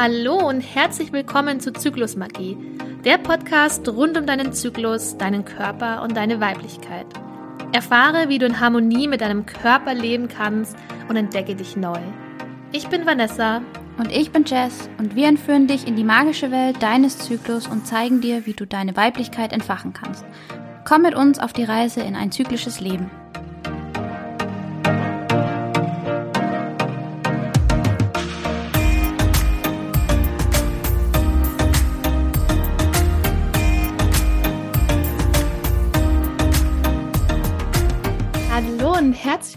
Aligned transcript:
Hallo 0.00 0.36
und 0.48 0.60
herzlich 0.60 1.12
willkommen 1.12 1.58
zu 1.58 1.72
Zyklusmagie, 1.72 2.56
der 3.04 3.18
Podcast 3.18 3.88
rund 3.88 4.16
um 4.16 4.26
deinen 4.26 4.52
Zyklus, 4.52 5.18
deinen 5.18 5.44
Körper 5.44 6.02
und 6.04 6.16
deine 6.16 6.40
Weiblichkeit. 6.40 7.06
Erfahre, 7.72 8.28
wie 8.28 8.38
du 8.38 8.46
in 8.46 8.60
Harmonie 8.60 9.08
mit 9.08 9.22
deinem 9.22 9.44
Körper 9.44 9.94
leben 9.94 10.28
kannst 10.28 10.76
und 11.08 11.16
entdecke 11.16 11.56
dich 11.56 11.76
neu. 11.76 11.98
Ich 12.70 12.86
bin 12.86 13.06
Vanessa. 13.06 13.60
Und 13.98 14.12
ich 14.12 14.30
bin 14.30 14.44
Jess 14.44 14.88
und 14.98 15.16
wir 15.16 15.26
entführen 15.26 15.66
dich 15.66 15.88
in 15.88 15.96
die 15.96 16.04
magische 16.04 16.52
Welt 16.52 16.80
deines 16.80 17.18
Zyklus 17.18 17.66
und 17.66 17.84
zeigen 17.84 18.20
dir, 18.20 18.46
wie 18.46 18.52
du 18.52 18.68
deine 18.68 18.94
Weiblichkeit 18.94 19.52
entfachen 19.52 19.94
kannst. 19.94 20.24
Komm 20.84 21.02
mit 21.02 21.16
uns 21.16 21.40
auf 21.40 21.52
die 21.52 21.64
Reise 21.64 22.02
in 22.02 22.14
ein 22.14 22.30
zyklisches 22.30 22.78
Leben. 22.78 23.10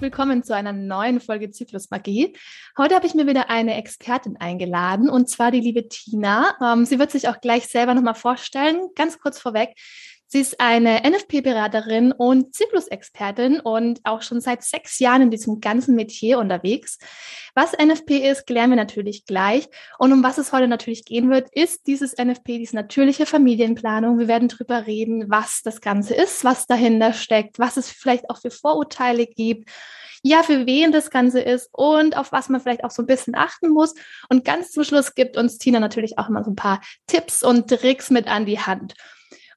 Willkommen 0.01 0.43
zu 0.43 0.55
einer 0.55 0.73
neuen 0.73 1.21
Folge 1.21 1.51
Zyklusmagie. 1.51 2.35
Heute 2.75 2.95
habe 2.95 3.05
ich 3.05 3.13
mir 3.13 3.27
wieder 3.27 3.51
eine 3.51 3.75
Expertin 3.75 4.35
eingeladen 4.37 5.09
und 5.09 5.29
zwar 5.29 5.51
die 5.51 5.59
liebe 5.59 5.87
Tina. 5.87 6.55
Ähm, 6.59 6.85
sie 6.85 6.97
wird 6.97 7.11
sich 7.11 7.27
auch 7.27 7.39
gleich 7.39 7.67
selber 7.67 7.93
nochmal 7.93 8.15
vorstellen. 8.15 8.89
Ganz 8.95 9.19
kurz 9.19 9.39
vorweg. 9.39 9.75
Sie 10.33 10.39
ist 10.39 10.61
eine 10.61 11.01
NFP-Beraterin 11.01 12.13
und 12.13 12.55
Zyklusexpertin 12.55 13.59
und 13.59 13.99
auch 14.05 14.21
schon 14.21 14.39
seit 14.39 14.63
sechs 14.63 14.97
Jahren 14.99 15.23
in 15.23 15.29
diesem 15.29 15.59
ganzen 15.59 15.93
Metier 15.93 16.39
unterwegs. 16.39 16.99
Was 17.53 17.73
NFP 17.73 18.29
ist, 18.29 18.47
klären 18.47 18.69
wir 18.69 18.77
natürlich 18.77 19.25
gleich. 19.25 19.67
Und 19.99 20.13
um 20.13 20.23
was 20.23 20.37
es 20.37 20.53
heute 20.53 20.69
natürlich 20.69 21.03
gehen 21.03 21.29
wird, 21.29 21.49
ist 21.53 21.85
dieses 21.85 22.13
NFP, 22.17 22.59
diese 22.59 22.77
natürliche 22.77 23.25
Familienplanung. 23.25 24.19
Wir 24.19 24.29
werden 24.29 24.47
darüber 24.47 24.87
reden, 24.87 25.25
was 25.29 25.63
das 25.65 25.81
Ganze 25.81 26.13
ist, 26.13 26.45
was 26.45 26.65
dahinter 26.65 27.11
steckt, 27.11 27.59
was 27.59 27.75
es 27.75 27.89
vielleicht 27.89 28.29
auch 28.29 28.39
für 28.39 28.51
Vorurteile 28.51 29.27
gibt 29.27 29.69
ja, 30.23 30.43
für 30.43 30.67
wen 30.67 30.91
das 30.91 31.09
Ganze 31.09 31.41
ist 31.41 31.67
und 31.71 32.15
auf 32.15 32.31
was 32.31 32.47
man 32.47 32.61
vielleicht 32.61 32.83
auch 32.83 32.91
so 32.91 33.01
ein 33.01 33.07
bisschen 33.07 33.33
achten 33.33 33.69
muss. 33.69 33.95
Und 34.29 34.45
ganz 34.45 34.69
zum 34.71 34.83
Schluss 34.83 35.15
gibt 35.15 35.35
uns 35.35 35.57
Tina 35.57 35.79
natürlich 35.79 36.19
auch 36.19 36.29
immer 36.29 36.43
so 36.43 36.51
ein 36.51 36.55
paar 36.55 36.79
Tipps 37.07 37.41
und 37.41 37.67
Tricks 37.67 38.11
mit 38.11 38.27
an 38.27 38.45
die 38.45 38.59
Hand. 38.59 38.93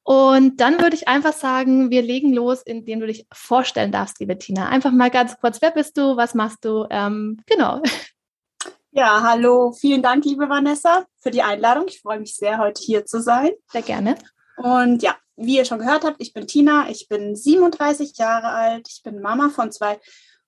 Und 0.04 0.60
dann 0.60 0.80
würde 0.80 0.94
ich 0.94 1.08
einfach 1.08 1.32
sagen, 1.32 1.90
wir 1.90 2.02
legen 2.02 2.34
los, 2.34 2.60
indem 2.62 3.00
du 3.00 3.06
dich 3.06 3.26
vorstellen 3.32 3.90
darfst, 3.90 4.20
liebe 4.20 4.36
Tina. 4.36 4.68
Einfach 4.68 4.92
mal 4.92 5.10
ganz 5.10 5.38
kurz, 5.40 5.62
wer 5.62 5.70
bist 5.70 5.96
du, 5.96 6.16
was 6.16 6.34
machst 6.34 6.64
du? 6.64 6.86
Ähm, 6.90 7.40
genau. 7.46 7.82
Ja, 8.96 9.22
hallo, 9.22 9.72
vielen 9.72 10.02
Dank, 10.02 10.24
liebe 10.24 10.48
Vanessa, 10.48 11.06
für 11.18 11.32
die 11.32 11.42
Einladung. 11.42 11.86
Ich 11.88 12.00
freue 12.00 12.20
mich 12.20 12.36
sehr, 12.36 12.58
heute 12.58 12.80
hier 12.80 13.04
zu 13.06 13.20
sein. 13.20 13.50
Sehr 13.72 13.82
gerne. 13.82 14.14
Und 14.56 15.02
ja, 15.02 15.16
wie 15.36 15.56
ihr 15.56 15.64
schon 15.64 15.80
gehört 15.80 16.04
habt, 16.04 16.20
ich 16.20 16.32
bin 16.32 16.46
Tina, 16.46 16.88
ich 16.88 17.08
bin 17.08 17.34
37 17.34 18.16
Jahre 18.18 18.48
alt, 18.48 18.86
ich 18.88 19.02
bin 19.02 19.20
Mama 19.20 19.48
von 19.48 19.72
zwei 19.72 19.98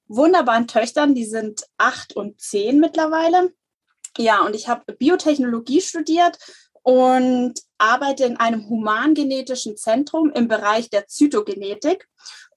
wunderbaren 0.06 0.68
Töchtern, 0.68 1.14
die 1.14 1.24
sind 1.24 1.64
acht 1.76 2.14
und 2.14 2.40
zehn 2.40 2.78
mittlerweile. 2.78 3.52
Ja, 4.18 4.42
und 4.42 4.54
ich 4.54 4.68
habe 4.68 4.92
Biotechnologie 4.92 5.80
studiert 5.80 6.38
und 6.86 7.54
arbeite 7.78 8.26
in 8.26 8.36
einem 8.36 8.68
humangenetischen 8.68 9.76
Zentrum 9.76 10.30
im 10.30 10.46
Bereich 10.46 10.88
der 10.88 11.08
Zytogenetik. 11.08 12.06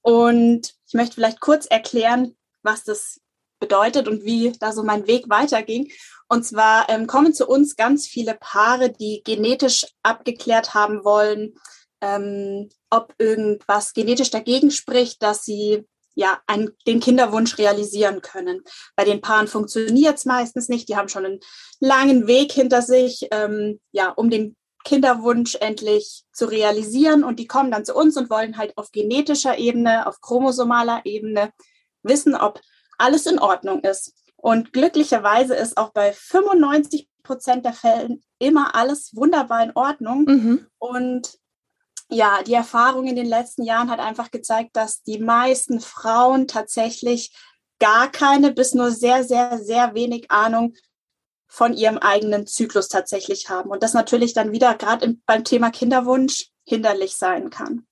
Und 0.03 0.75
ich 0.87 0.93
möchte 0.93 1.15
vielleicht 1.15 1.39
kurz 1.39 1.65
erklären, 1.65 2.37
was 2.61 2.83
das 2.83 3.19
bedeutet 3.59 4.07
und 4.07 4.23
wie 4.25 4.51
da 4.59 4.71
so 4.71 4.83
mein 4.83 5.07
Weg 5.07 5.31
weiterging. 5.31 5.91
Und 6.27 6.45
zwar 6.45 6.87
ähm, 6.89 7.07
kommen 7.07 7.33
zu 7.33 7.47
uns 7.47 7.75
ganz 7.75 8.05
viele 8.05 8.35
Paare, 8.35 8.91
die 8.91 9.23
genetisch 9.25 9.87
abgeklärt 10.03 10.75
haben 10.75 11.03
wollen, 11.03 11.55
ähm, 11.99 12.69
ob 12.91 13.15
irgendwas 13.17 13.93
genetisch 13.93 14.29
dagegen 14.29 14.69
spricht, 14.69 15.23
dass 15.23 15.43
sie 15.43 15.87
ja 16.15 16.39
einen, 16.47 16.71
den 16.87 16.99
Kinderwunsch 16.99 17.57
realisieren 17.57 18.21
können. 18.21 18.61
Bei 18.95 19.05
den 19.05 19.21
Paaren 19.21 19.47
funktioniert 19.47 20.17
es 20.17 20.25
meistens 20.25 20.69
nicht. 20.69 20.89
Die 20.89 20.95
haben 20.95 21.09
schon 21.09 21.25
einen 21.25 21.39
langen 21.79 22.27
Weg 22.27 22.51
hinter 22.51 22.81
sich, 22.81 23.27
ähm, 23.31 23.79
ja, 23.91 24.09
um 24.09 24.29
den 24.29 24.55
Kinderwunsch 24.83 25.55
endlich 25.55 26.23
zu 26.31 26.45
realisieren. 26.45 27.23
Und 27.23 27.39
die 27.39 27.47
kommen 27.47 27.71
dann 27.71 27.85
zu 27.85 27.93
uns 27.95 28.17
und 28.17 28.29
wollen 28.29 28.57
halt 28.57 28.77
auf 28.77 28.91
genetischer 28.91 29.57
Ebene, 29.57 30.07
auf 30.07 30.21
chromosomaler 30.21 31.01
Ebene 31.05 31.51
wissen, 32.03 32.35
ob 32.35 32.61
alles 32.97 33.25
in 33.25 33.39
Ordnung 33.39 33.81
ist. 33.81 34.13
Und 34.35 34.73
glücklicherweise 34.73 35.55
ist 35.55 35.77
auch 35.77 35.91
bei 35.91 36.13
95 36.13 37.09
Prozent 37.23 37.65
der 37.65 37.73
Fällen 37.73 38.23
immer 38.39 38.73
alles 38.75 39.15
wunderbar 39.15 39.63
in 39.63 39.71
Ordnung. 39.75 40.23
Mhm. 40.23 40.67
Und 40.77 41.37
ja, 42.09 42.41
die 42.43 42.53
Erfahrung 42.53 43.07
in 43.07 43.15
den 43.15 43.27
letzten 43.27 43.63
Jahren 43.63 43.89
hat 43.89 43.99
einfach 43.99 44.31
gezeigt, 44.31 44.71
dass 44.75 45.03
die 45.03 45.19
meisten 45.19 45.79
Frauen 45.79 46.47
tatsächlich 46.47 47.31
gar 47.79 48.11
keine 48.11 48.51
bis 48.51 48.73
nur 48.73 48.91
sehr, 48.91 49.23
sehr, 49.23 49.59
sehr 49.59 49.93
wenig 49.93 50.29
Ahnung 50.31 50.73
von 51.47 51.73
ihrem 51.73 51.97
eigenen 51.97 52.45
Zyklus 52.47 52.89
tatsächlich 52.89 53.49
haben. 53.49 53.69
Und 53.69 53.83
das 53.83 53.93
natürlich 53.93 54.33
dann 54.33 54.51
wieder 54.51 54.75
gerade 54.75 55.15
beim 55.25 55.43
Thema 55.43 55.71
Kinderwunsch 55.71 56.49
hinderlich 56.65 57.15
sein 57.15 57.49
kann. 57.49 57.87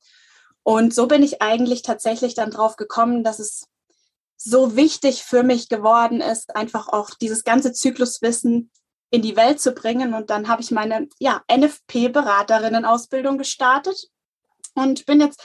Und 0.64 0.94
so 0.94 1.08
bin 1.08 1.24
ich 1.24 1.42
eigentlich 1.42 1.82
tatsächlich 1.82 2.36
dann 2.36 2.52
drauf 2.52 2.76
gekommen, 2.76 3.24
dass 3.24 3.40
es 3.40 3.68
so 4.36 4.76
wichtig 4.76 5.24
für 5.24 5.44
mich 5.44 5.70
geworden 5.70 6.22
ist, 6.22 6.56
einfach 6.56 6.88
auch 6.88 7.12
dieses 7.12 7.44
ganze 7.44 7.72
Zykluswissen 7.72 8.72
in 9.10 9.22
die 9.22 9.36
Welt 9.36 9.60
zu 9.62 9.72
bringen. 9.72 10.14
Und 10.14 10.30
dann 10.30 10.48
habe 10.48 10.62
ich 10.62 10.72
meine 10.72 11.08
ja, 11.20 11.42
NFP-Beraterinnen-Ausbildung 11.52 13.38
gestartet 13.38 14.10
und 14.76 15.06
bin 15.06 15.22
jetzt 15.22 15.44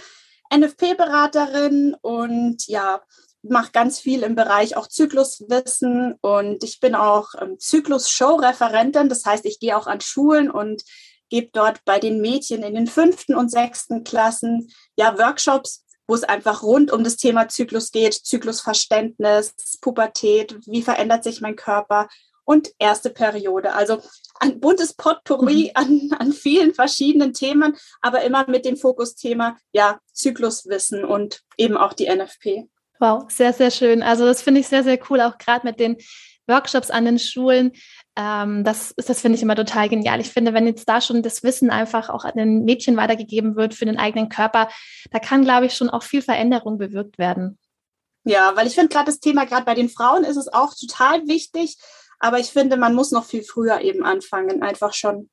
NFP-Beraterin 0.54 1.96
und 2.00 2.66
ja, 2.66 3.02
mache 3.42 3.72
ganz 3.72 3.98
viel 3.98 4.22
im 4.22 4.34
Bereich 4.34 4.76
auch 4.76 4.86
Zykluswissen 4.86 6.14
und 6.20 6.62
ich 6.62 6.78
bin 6.78 6.94
auch 6.94 7.30
ähm, 7.40 7.58
Zyklus-Show-Referentin. 7.58 9.08
Das 9.08 9.24
heißt, 9.24 9.44
ich 9.46 9.58
gehe 9.58 9.76
auch 9.76 9.86
an 9.86 10.00
Schulen 10.00 10.50
und 10.50 10.82
gebe 11.28 11.50
dort 11.52 11.84
bei 11.84 11.98
den 11.98 12.20
Mädchen 12.20 12.62
in 12.62 12.74
den 12.74 12.86
fünften 12.86 13.34
und 13.34 13.50
sechsten 13.50 14.04
Klassen 14.04 14.70
ja 14.96 15.18
Workshops, 15.18 15.84
wo 16.06 16.14
es 16.14 16.24
einfach 16.24 16.62
rund 16.62 16.92
um 16.92 17.02
das 17.02 17.16
Thema 17.16 17.48
Zyklus 17.48 17.90
geht, 17.90 18.14
Zyklusverständnis, 18.14 19.54
Pubertät, 19.80 20.58
wie 20.66 20.82
verändert 20.82 21.24
sich 21.24 21.40
mein 21.40 21.56
Körper 21.56 22.08
und 22.44 22.70
erste 22.78 23.10
Periode. 23.10 23.74
Also 23.74 23.98
ein 24.40 24.60
buntes 24.60 24.94
Potpourri 24.94 25.72
mhm. 25.76 26.10
an, 26.10 26.10
an 26.18 26.32
vielen 26.32 26.74
verschiedenen 26.74 27.32
Themen, 27.32 27.76
aber 28.00 28.22
immer 28.22 28.48
mit 28.48 28.64
dem 28.64 28.76
Fokusthema 28.76 29.56
ja 29.72 29.98
Zykluswissen 30.12 31.04
und 31.04 31.42
eben 31.56 31.76
auch 31.76 31.92
die 31.92 32.08
NFP. 32.08 32.68
Wow, 32.98 33.24
sehr, 33.28 33.52
sehr 33.52 33.70
schön. 33.70 34.02
Also 34.02 34.24
das 34.24 34.42
finde 34.42 34.60
ich 34.60 34.68
sehr, 34.68 34.84
sehr 34.84 34.98
cool, 35.10 35.20
auch 35.20 35.38
gerade 35.38 35.66
mit 35.66 35.80
den 35.80 35.96
Workshops 36.46 36.90
an 36.90 37.04
den 37.04 37.18
Schulen. 37.18 37.72
Ähm, 38.16 38.64
das 38.64 38.94
das 38.96 39.20
finde 39.20 39.36
ich 39.36 39.42
immer 39.42 39.56
total 39.56 39.88
genial. 39.88 40.20
Ich 40.20 40.30
finde, 40.30 40.52
wenn 40.52 40.66
jetzt 40.66 40.88
da 40.88 41.00
schon 41.00 41.22
das 41.22 41.42
Wissen 41.42 41.70
einfach 41.70 42.10
auch 42.10 42.24
an 42.24 42.36
den 42.36 42.64
Mädchen 42.64 42.96
weitergegeben 42.96 43.56
wird 43.56 43.74
für 43.74 43.86
den 43.86 43.98
eigenen 43.98 44.28
Körper, 44.28 44.68
da 45.10 45.18
kann, 45.18 45.44
glaube 45.44 45.66
ich, 45.66 45.74
schon 45.74 45.90
auch 45.90 46.02
viel 46.02 46.22
Veränderung 46.22 46.78
bewirkt 46.78 47.18
werden. 47.18 47.58
Ja, 48.24 48.54
weil 48.54 48.66
ich 48.66 48.74
finde 48.74 48.88
gerade 48.88 49.06
das 49.06 49.18
Thema, 49.18 49.46
gerade 49.46 49.64
bei 49.64 49.74
den 49.74 49.88
Frauen 49.88 50.24
ist 50.24 50.36
es 50.36 50.52
auch 50.52 50.74
total 50.74 51.26
wichtig, 51.26 51.76
aber 52.22 52.38
ich 52.38 52.46
finde, 52.46 52.76
man 52.76 52.94
muss 52.94 53.10
noch 53.10 53.24
viel 53.24 53.42
früher 53.42 53.80
eben 53.80 54.04
anfangen, 54.04 54.62
einfach 54.62 54.94
schon. 54.94 55.28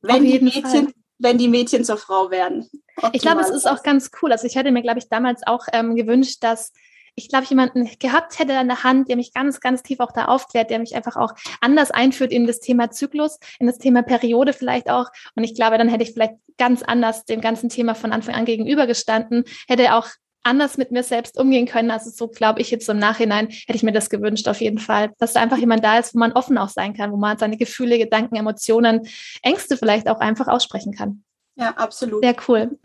Wenn 0.00 0.24
die 0.24 0.40
Mädchen, 0.40 0.64
Fall. 0.64 0.92
wenn 1.18 1.38
die 1.38 1.46
Mädchen 1.46 1.84
zur 1.84 1.96
Frau 1.96 2.30
werden. 2.30 2.68
Ich 3.12 3.22
glaube, 3.22 3.40
es 3.40 3.50
ist 3.50 3.68
auch 3.68 3.84
ganz 3.84 4.10
cool. 4.20 4.32
Also 4.32 4.48
ich 4.48 4.56
hätte 4.56 4.72
mir, 4.72 4.82
glaube 4.82 4.98
ich, 4.98 5.08
damals 5.08 5.46
auch 5.46 5.66
ähm, 5.72 5.94
gewünscht, 5.94 6.38
dass 6.42 6.72
ich 7.14 7.28
glaube, 7.28 7.46
jemanden 7.46 7.88
gehabt 7.98 8.38
hätte 8.38 8.58
an 8.58 8.68
der 8.68 8.82
Hand, 8.82 9.08
der 9.08 9.16
mich 9.16 9.32
ganz, 9.32 9.60
ganz 9.60 9.82
tief 9.82 10.00
auch 10.00 10.10
da 10.12 10.24
aufklärt, 10.24 10.70
der 10.70 10.80
mich 10.80 10.96
einfach 10.96 11.16
auch 11.16 11.34
anders 11.60 11.90
einführt 11.90 12.32
in 12.32 12.46
das 12.46 12.58
Thema 12.58 12.90
Zyklus, 12.90 13.38
in 13.60 13.66
das 13.66 13.78
Thema 13.78 14.02
Periode 14.02 14.52
vielleicht 14.52 14.90
auch. 14.90 15.06
Und 15.36 15.44
ich 15.44 15.54
glaube, 15.54 15.78
dann 15.78 15.88
hätte 15.88 16.02
ich 16.02 16.12
vielleicht 16.12 16.34
ganz 16.58 16.82
anders 16.82 17.24
dem 17.26 17.40
ganzen 17.40 17.68
Thema 17.68 17.94
von 17.94 18.12
Anfang 18.12 18.34
an 18.34 18.44
gegenübergestanden, 18.44 19.44
hätte 19.68 19.94
auch 19.94 20.08
anders 20.42 20.76
mit 20.76 20.90
mir 20.90 21.02
selbst 21.02 21.38
umgehen 21.38 21.66
können. 21.66 21.90
Also 21.90 22.10
so 22.10 22.28
glaube 22.28 22.60
ich 22.60 22.70
jetzt 22.70 22.88
im 22.88 22.98
Nachhinein 22.98 23.48
hätte 23.48 23.76
ich 23.76 23.82
mir 23.82 23.92
das 23.92 24.10
gewünscht 24.10 24.48
auf 24.48 24.60
jeden 24.60 24.78
Fall, 24.78 25.12
dass 25.18 25.34
da 25.34 25.40
einfach 25.40 25.58
jemand 25.58 25.84
da 25.84 25.98
ist, 25.98 26.14
wo 26.14 26.18
man 26.18 26.32
offen 26.32 26.58
auch 26.58 26.68
sein 26.68 26.94
kann, 26.94 27.12
wo 27.12 27.16
man 27.16 27.38
seine 27.38 27.56
Gefühle, 27.56 27.98
Gedanken, 27.98 28.36
Emotionen, 28.36 29.08
Ängste 29.42 29.76
vielleicht 29.76 30.08
auch 30.08 30.20
einfach 30.20 30.48
aussprechen 30.48 30.92
kann. 30.92 31.24
Ja, 31.56 31.70
absolut. 31.70 32.22
Sehr 32.22 32.36
cool. 32.48 32.78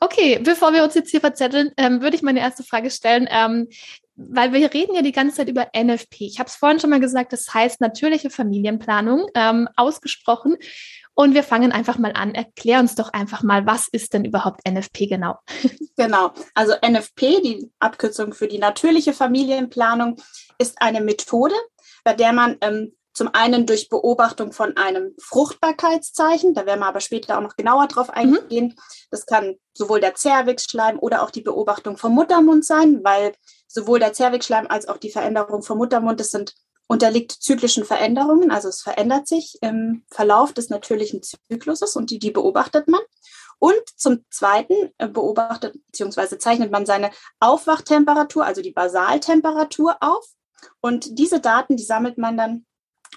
Okay, 0.00 0.38
bevor 0.42 0.72
wir 0.72 0.84
uns 0.84 0.94
jetzt 0.94 1.10
hier 1.10 1.20
verzetteln, 1.20 1.70
ähm, 1.76 2.02
würde 2.02 2.16
ich 2.16 2.22
meine 2.22 2.40
erste 2.40 2.62
Frage 2.62 2.90
stellen. 2.90 3.26
Ähm, 3.30 3.68
weil 4.16 4.52
wir 4.52 4.72
reden 4.72 4.94
ja 4.94 5.02
die 5.02 5.12
ganze 5.12 5.36
Zeit 5.36 5.48
über 5.48 5.68
NFP. 5.74 6.26
Ich 6.26 6.38
habe 6.38 6.48
es 6.48 6.54
vorhin 6.54 6.78
schon 6.78 6.90
mal 6.90 7.00
gesagt, 7.00 7.32
das 7.32 7.52
heißt 7.52 7.80
natürliche 7.80 8.30
Familienplanung 8.30 9.26
ähm, 9.34 9.68
ausgesprochen. 9.76 10.56
Und 11.14 11.34
wir 11.34 11.44
fangen 11.44 11.70
einfach 11.70 11.98
mal 11.98 12.12
an. 12.12 12.34
Erklär 12.34 12.80
uns 12.80 12.96
doch 12.96 13.12
einfach 13.12 13.42
mal, 13.42 13.66
was 13.66 13.86
ist 13.88 14.14
denn 14.14 14.24
überhaupt 14.24 14.68
NFP 14.68 15.06
genau? 15.06 15.38
Genau. 15.96 16.32
Also 16.54 16.74
NFP, 16.84 17.40
die 17.40 17.70
Abkürzung 17.78 18.34
für 18.34 18.48
die 18.48 18.58
natürliche 18.58 19.12
Familienplanung, 19.12 20.16
ist 20.58 20.82
eine 20.82 21.00
Methode, 21.00 21.54
bei 22.02 22.14
der 22.14 22.32
man 22.32 22.56
ähm, 22.62 22.96
Zum 23.12 23.28
einen 23.32 23.64
durch 23.64 23.88
Beobachtung 23.88 24.50
von 24.50 24.76
einem 24.76 25.14
Fruchtbarkeitszeichen, 25.20 26.52
da 26.52 26.66
werden 26.66 26.80
wir 26.80 26.88
aber 26.88 27.00
später 27.00 27.38
auch 27.38 27.42
noch 27.42 27.54
genauer 27.54 27.86
drauf 27.86 28.08
mhm. 28.08 28.14
eingehen. 28.14 28.66
Mhm. 28.66 28.80
Das 29.12 29.24
kann 29.24 29.54
sowohl 29.72 30.00
der 30.00 30.16
Zervixschleim 30.16 30.98
oder 30.98 31.22
auch 31.22 31.30
die 31.30 31.42
Beobachtung 31.42 31.96
vom 31.96 32.12
Muttermund 32.12 32.64
sein, 32.64 33.04
weil 33.04 33.34
sowohl 33.68 34.00
der 34.00 34.14
Zervixschleim 34.14 34.66
als 34.66 34.88
auch 34.88 34.98
die 34.98 35.12
Veränderung 35.12 35.62
vom 35.62 35.78
Muttermund, 35.78 36.18
das 36.18 36.30
sind 36.30 36.54
unterliegt 36.86 37.32
zyklischen 37.32 37.84
Veränderungen, 37.84 38.50
also 38.50 38.68
es 38.68 38.82
verändert 38.82 39.26
sich 39.26 39.58
im 39.62 40.04
Verlauf 40.10 40.52
des 40.52 40.70
natürlichen 40.70 41.22
Zykluses 41.22 41.96
und 41.96 42.10
die, 42.10 42.18
die 42.18 42.30
beobachtet 42.30 42.88
man. 42.88 43.00
Und 43.58 43.82
zum 43.96 44.24
Zweiten 44.30 44.92
äh, 44.98 45.08
beobachtet 45.08 45.76
bzw. 45.86 46.38
zeichnet 46.38 46.70
man 46.70 46.86
seine 46.86 47.10
Aufwachtemperatur, 47.40 48.44
also 48.44 48.60
die 48.60 48.72
Basaltemperatur 48.72 49.96
auf. 50.00 50.26
Und 50.80 51.18
diese 51.18 51.40
Daten, 51.40 51.76
die 51.76 51.84
sammelt 51.84 52.18
man 52.18 52.36
dann 52.36 52.66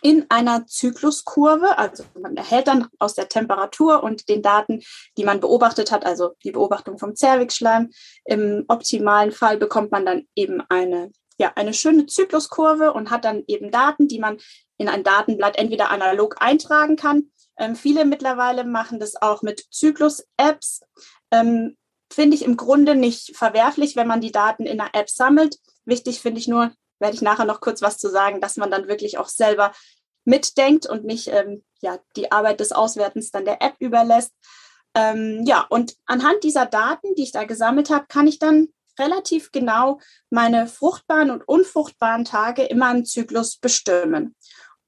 in 0.02 0.26
einer 0.30 0.66
Zykluskurve. 0.68 1.78
Also 1.78 2.04
man 2.20 2.38
erhält 2.38 2.68
dann 2.68 2.88
aus 3.00 3.16
der 3.16 3.30
Temperatur 3.30 4.04
und 4.04 4.30
den 4.30 4.42
Daten, 4.42 4.82
die 5.18 5.24
man 5.24 5.40
beobachtet 5.40 5.92
hat, 5.92 6.06
also 6.06 6.34
die 6.44 6.52
Beobachtung 6.52 6.98
vom 6.98 7.16
Zervixschleim. 7.16 7.90
Im 8.26 8.66
optimalen 8.68 9.32
Fall 9.32 9.58
bekommt 9.58 9.92
man 9.92 10.06
dann 10.06 10.28
eben 10.36 10.62
eine, 10.70 11.12
ja, 11.38 11.52
eine 11.56 11.74
schöne 11.74 12.06
Zykluskurve 12.06 12.94
und 12.94 13.12
hat 13.12 13.26
dann 13.26 13.44
eben 13.48 13.72
Daten, 13.72 14.08
die 14.08 14.20
man 14.20 14.38
in 14.78 14.90
ein 14.90 15.04
Datenblatt 15.04 15.58
entweder 15.58 15.90
analog 15.90 16.38
eintragen 16.40 16.96
kann. 16.96 17.32
Ähm, 17.58 17.76
viele 17.76 18.06
mittlerweile 18.06 18.64
machen 18.64 19.00
das 19.00 19.16
auch 19.22 19.42
mit 19.42 19.66
Zyklus-Apps. 19.72 20.82
Ähm, 21.32 21.78
finde 22.12 22.36
ich 22.36 22.44
im 22.44 22.58
Grunde 22.58 22.96
nicht 22.96 23.36
verwerflich, 23.36 23.96
wenn 23.96 24.08
man 24.08 24.22
die 24.22 24.32
Daten 24.32 24.66
in 24.66 24.80
einer 24.80 24.94
App 24.94 25.10
sammelt. 25.10 25.58
Wichtig 25.86 26.22
finde 26.22 26.40
ich 26.40 26.48
nur, 26.48 26.72
werde 27.00 27.16
ich 27.16 27.22
nachher 27.22 27.46
noch 27.46 27.62
kurz 27.62 27.82
was 27.82 27.98
zu 27.98 28.10
sagen, 28.10 28.42
dass 28.42 28.58
man 28.58 28.72
dann 28.72 28.88
wirklich 28.88 29.18
auch 29.18 29.28
selber 29.28 29.72
mitdenkt 30.26 30.88
und 30.88 31.06
nicht 31.06 31.28
ähm, 31.28 31.64
ja, 31.82 32.00
die 32.16 32.32
Arbeit 32.32 32.60
des 32.60 32.72
Auswertens 32.72 33.32
dann 33.32 33.46
der 33.46 33.62
App 33.62 33.76
überlässt. 33.80 34.34
Ähm, 34.94 35.44
ja, 35.46 35.66
und 35.70 35.96
anhand 36.06 36.44
dieser 36.44 36.66
Daten, 36.66 37.16
die 37.16 37.24
ich 37.24 37.32
da 37.32 37.44
gesammelt 37.44 37.90
habe, 37.90 38.06
kann 38.08 38.28
ich 38.28 38.40
dann 38.40 38.70
relativ 39.00 39.52
genau 39.52 40.00
meine 40.30 40.68
fruchtbaren 40.68 41.32
und 41.32 41.48
unfruchtbaren 41.48 42.26
Tage 42.26 42.64
immer 42.64 42.92
im 42.92 43.06
Zyklus 43.06 43.58
bestimmen. 43.58 44.36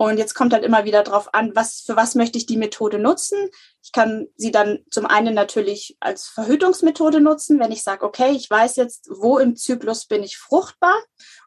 Und 0.02 0.18
jetzt 0.18 0.34
kommt 0.34 0.54
halt 0.54 0.64
immer 0.64 0.86
wieder 0.86 1.04
darauf 1.04 1.34
an, 1.34 1.52
was, 1.56 1.82
für 1.86 1.98
was 1.98 2.16
möchte 2.16 2.38
ich 2.38 2.46
die 2.46 2.56
Methode 2.56 3.00
nutzen. 3.00 3.38
Ich 3.84 3.92
kann 3.92 4.28
sie 4.38 4.50
dann 4.50 4.80
zum 4.90 5.06
einen 5.06 5.36
natürlich 5.36 5.98
als 6.00 6.28
Verhütungsmethode 6.28 7.20
nutzen, 7.20 7.60
wenn 7.60 7.74
ich 7.74 7.84
sage, 7.84 8.06
okay, 8.06 8.32
ich 8.32 8.50
weiß 8.50 8.78
jetzt, 8.78 9.10
wo 9.12 9.40
im 9.40 9.58
Zyklus 9.58 10.06
bin 10.06 10.24
ich 10.24 10.38
fruchtbar 10.38 10.96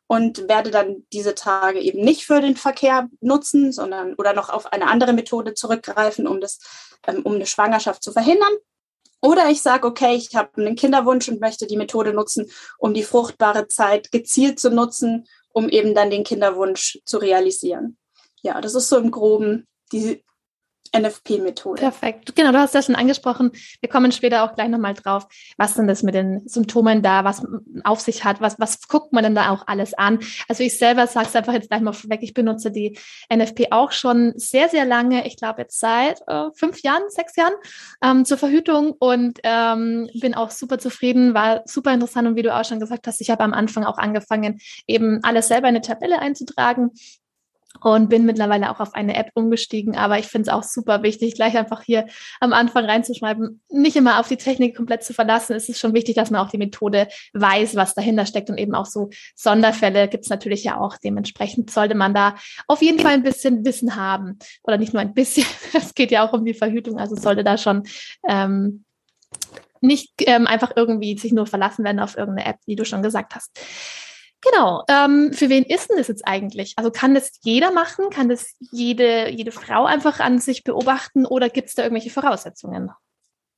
und 0.06 0.50
werde 0.50 0.70
dann 0.70 1.06
diese 1.15 1.35
Tage 1.35 1.81
eben 1.81 2.05
nicht 2.05 2.26
für 2.26 2.43
den 2.43 2.56
Verkehr 2.56 3.08
nutzen, 3.23 3.73
sondern 3.73 4.12
oder 4.17 4.35
noch 4.35 4.50
auf 4.50 4.70
eine 4.70 4.88
andere 4.88 5.15
Methode 5.15 5.55
zurückgreifen, 5.55 6.26
um 6.26 6.38
das, 6.38 6.58
ähm, 7.06 7.23
um 7.23 7.37
eine 7.37 7.47
Schwangerschaft 7.47 8.03
zu 8.03 8.12
verhindern. 8.12 8.53
Oder 9.23 9.49
ich 9.51 9.63
sage, 9.63 9.87
okay, 9.87 10.17
ich 10.17 10.35
habe 10.35 10.51
einen 10.57 10.75
Kinderwunsch 10.75 11.29
und 11.29 11.41
möchte 11.41 11.67
die 11.67 11.77
Methode 11.77 12.13
nutzen, 12.13 12.51
um 12.79 12.93
die 12.93 13.05
fruchtbare 13.05 13.69
Zeit 13.69 14.11
gezielt 14.11 14.59
zu 14.59 14.71
nutzen, 14.71 15.27
um 15.53 15.69
eben 15.69 15.95
dann 15.95 16.11
den 16.11 16.25
Kinderwunsch 16.25 16.99
zu 17.05 17.19
realisieren. 17.19 17.97
Ja, 18.43 18.61
das 18.61 18.75
ist 18.75 18.89
so 18.89 18.99
im 18.99 19.13
Groben 19.13 19.69
die 19.93 20.25
NFP-Methode. 20.97 21.81
Perfekt. 21.81 22.35
Genau, 22.37 22.53
du 22.53 22.59
hast 22.59 22.75
ja 22.75 22.83
schon 22.83 22.94
angesprochen. 22.94 23.53
Wir 23.81 23.89
kommen 23.89 24.12
später 24.12 24.44
auch 24.44 24.55
gleich 24.55 24.69
nochmal 24.69 24.94
drauf, 24.94 25.27
was 25.56 25.75
denn 25.75 25.87
das 25.87 26.03
mit 26.03 26.15
den 26.15 26.47
Symptomen 26.47 27.03
da, 27.03 27.25
was 27.25 27.43
auf 27.85 28.00
sich 28.00 28.25
hat, 28.25 28.41
was, 28.41 28.59
was 28.59 28.87
guckt 28.89 29.12
man 29.12 29.25
denn 29.25 29.35
da 29.35 29.50
auch 29.50 29.67
alles 29.67 29.94
an. 29.94 30.21
Also 30.49 30.62
ich 30.62 30.77
selber 30.77 31.06
sage 31.06 31.27
es 31.29 31.37
einfach 31.37 31.55
jetzt 31.55 31.69
gleich 31.69 31.81
mal 31.81 31.93
vorweg, 31.93 32.23
ich 32.23 32.35
benutze 32.35 32.71
die 32.71 32.99
NFP 33.33 33.69
auch 33.71 33.93
schon 33.93 34.33
sehr, 34.37 34.69
sehr 34.69 34.85
lange, 34.85 35.27
ich 35.27 35.37
glaube 35.37 35.62
jetzt 35.62 35.81
seit 35.81 36.21
äh, 36.27 36.50
fünf 36.55 36.83
Jahren, 36.83 37.03
sechs 37.09 37.37
Jahren 37.37 37.55
ähm, 38.03 38.25
zur 38.25 38.39
Verhütung 38.39 38.93
und 38.99 39.41
ähm, 39.44 40.09
bin 40.15 40.35
auch 40.35 40.50
super 40.50 40.79
zufrieden, 40.79 41.35
war 41.35 41.62
super 41.65 41.93
interessant 41.93 42.29
und 42.29 42.37
wie 42.37 42.43
du 42.43 42.55
auch 42.55 42.65
schon 42.65 42.81
gesagt 42.81 43.06
hast, 43.06 43.21
ich 43.21 43.31
habe 43.31 43.44
am 43.44 43.55
Anfang 43.55 43.85
auch 43.85 43.99
angefangen, 43.99 44.61
eben 44.87 45.21
alles 45.23 45.49
selber 45.49 45.69
in 45.69 45.77
eine 45.77 45.81
Tabelle 45.83 46.19
einzutragen 46.19 46.91
und 47.84 48.08
bin 48.08 48.25
mittlerweile 48.25 48.70
auch 48.70 48.81
auf 48.81 48.94
eine 48.94 49.17
App 49.17 49.31
umgestiegen. 49.34 49.96
Aber 49.96 50.19
ich 50.19 50.26
finde 50.26 50.49
es 50.49 50.55
auch 50.55 50.62
super 50.62 51.02
wichtig, 51.02 51.34
gleich 51.34 51.56
einfach 51.56 51.82
hier 51.82 52.06
am 52.40 52.52
Anfang 52.52 52.84
reinzuschreiben, 52.84 53.62
nicht 53.70 53.96
immer 53.96 54.20
auf 54.20 54.29
die 54.29 54.37
Technik 54.37 54.76
komplett 54.76 55.05
zu 55.05 55.14
verlassen. 55.14 55.55
Es 55.55 55.69
ist 55.69 55.79
schon 55.79 55.94
wichtig, 55.94 56.14
dass 56.14 56.31
man 56.31 56.40
auch 56.40 56.50
die 56.50 56.58
Methode 56.58 57.08
weiß, 57.32 57.76
was 57.76 57.94
dahinter 57.94 58.26
steckt 58.26 58.50
und 58.50 58.58
eben 58.58 58.75
auch 58.75 58.87
so 58.87 59.11
Sonderfälle 59.34 60.08
gibt 60.08 60.25
es 60.25 60.31
natürlich 60.31 60.64
ja 60.64 60.79
auch. 60.81 60.96
Dementsprechend 60.96 61.70
sollte 61.70 61.94
man 61.94 62.14
da 62.14 62.37
auf 62.67 62.82
jeden 62.82 62.99
Fall 62.99 63.12
ein 63.12 63.23
bisschen 63.23 63.64
Wissen 63.64 63.96
haben 63.96 64.38
oder 64.62 64.79
nicht 64.79 64.93
nur 64.93 65.02
ein 65.02 65.14
bisschen. 65.14 65.46
Es 65.75 65.94
geht 65.94 66.11
ja 66.11 66.26
auch 66.26 66.32
um 66.32 66.44
die 66.44 66.55
Verhütung, 66.55 66.99
also 66.99 67.17
sollte 67.17 67.44
da 67.44 67.58
schon 67.58 67.82
ähm, 68.29 68.84
nicht 69.81 70.12
ähm, 70.19 70.46
einfach 70.46 70.73
irgendwie 70.76 71.19
sich 71.19 71.32
nur 71.32 71.46
verlassen 71.46 71.84
werden 71.84 71.99
auf 71.99 72.17
irgendeine 72.17 72.49
App, 72.49 72.58
wie 72.67 72.76
du 72.76 72.84
schon 72.84 73.02
gesagt 73.02 73.34
hast. 73.34 73.50
Genau. 74.43 74.85
Ähm, 74.89 75.33
für 75.33 75.49
wen 75.49 75.62
ist 75.62 75.89
denn 75.89 75.97
das 75.97 76.09
jetzt 76.09 76.27
eigentlich? 76.27 76.75
Also 76.77 76.91
kann 76.91 77.15
das 77.15 77.39
jeder 77.43 77.71
machen? 77.71 78.11
Kann 78.11 78.29
das 78.29 78.55
jede, 78.59 79.31
jede 79.31 79.53
Frau 79.53 79.85
einfach 79.85 80.21
an 80.21 80.41
sich 80.41 80.65
beobachten 80.65 81.25
oder 81.25 81.49
gibt 81.49 81.69
es 81.69 81.75
da 81.75 81.85
irgendwelche 81.85 82.11
Voraussetzungen? 82.11 82.91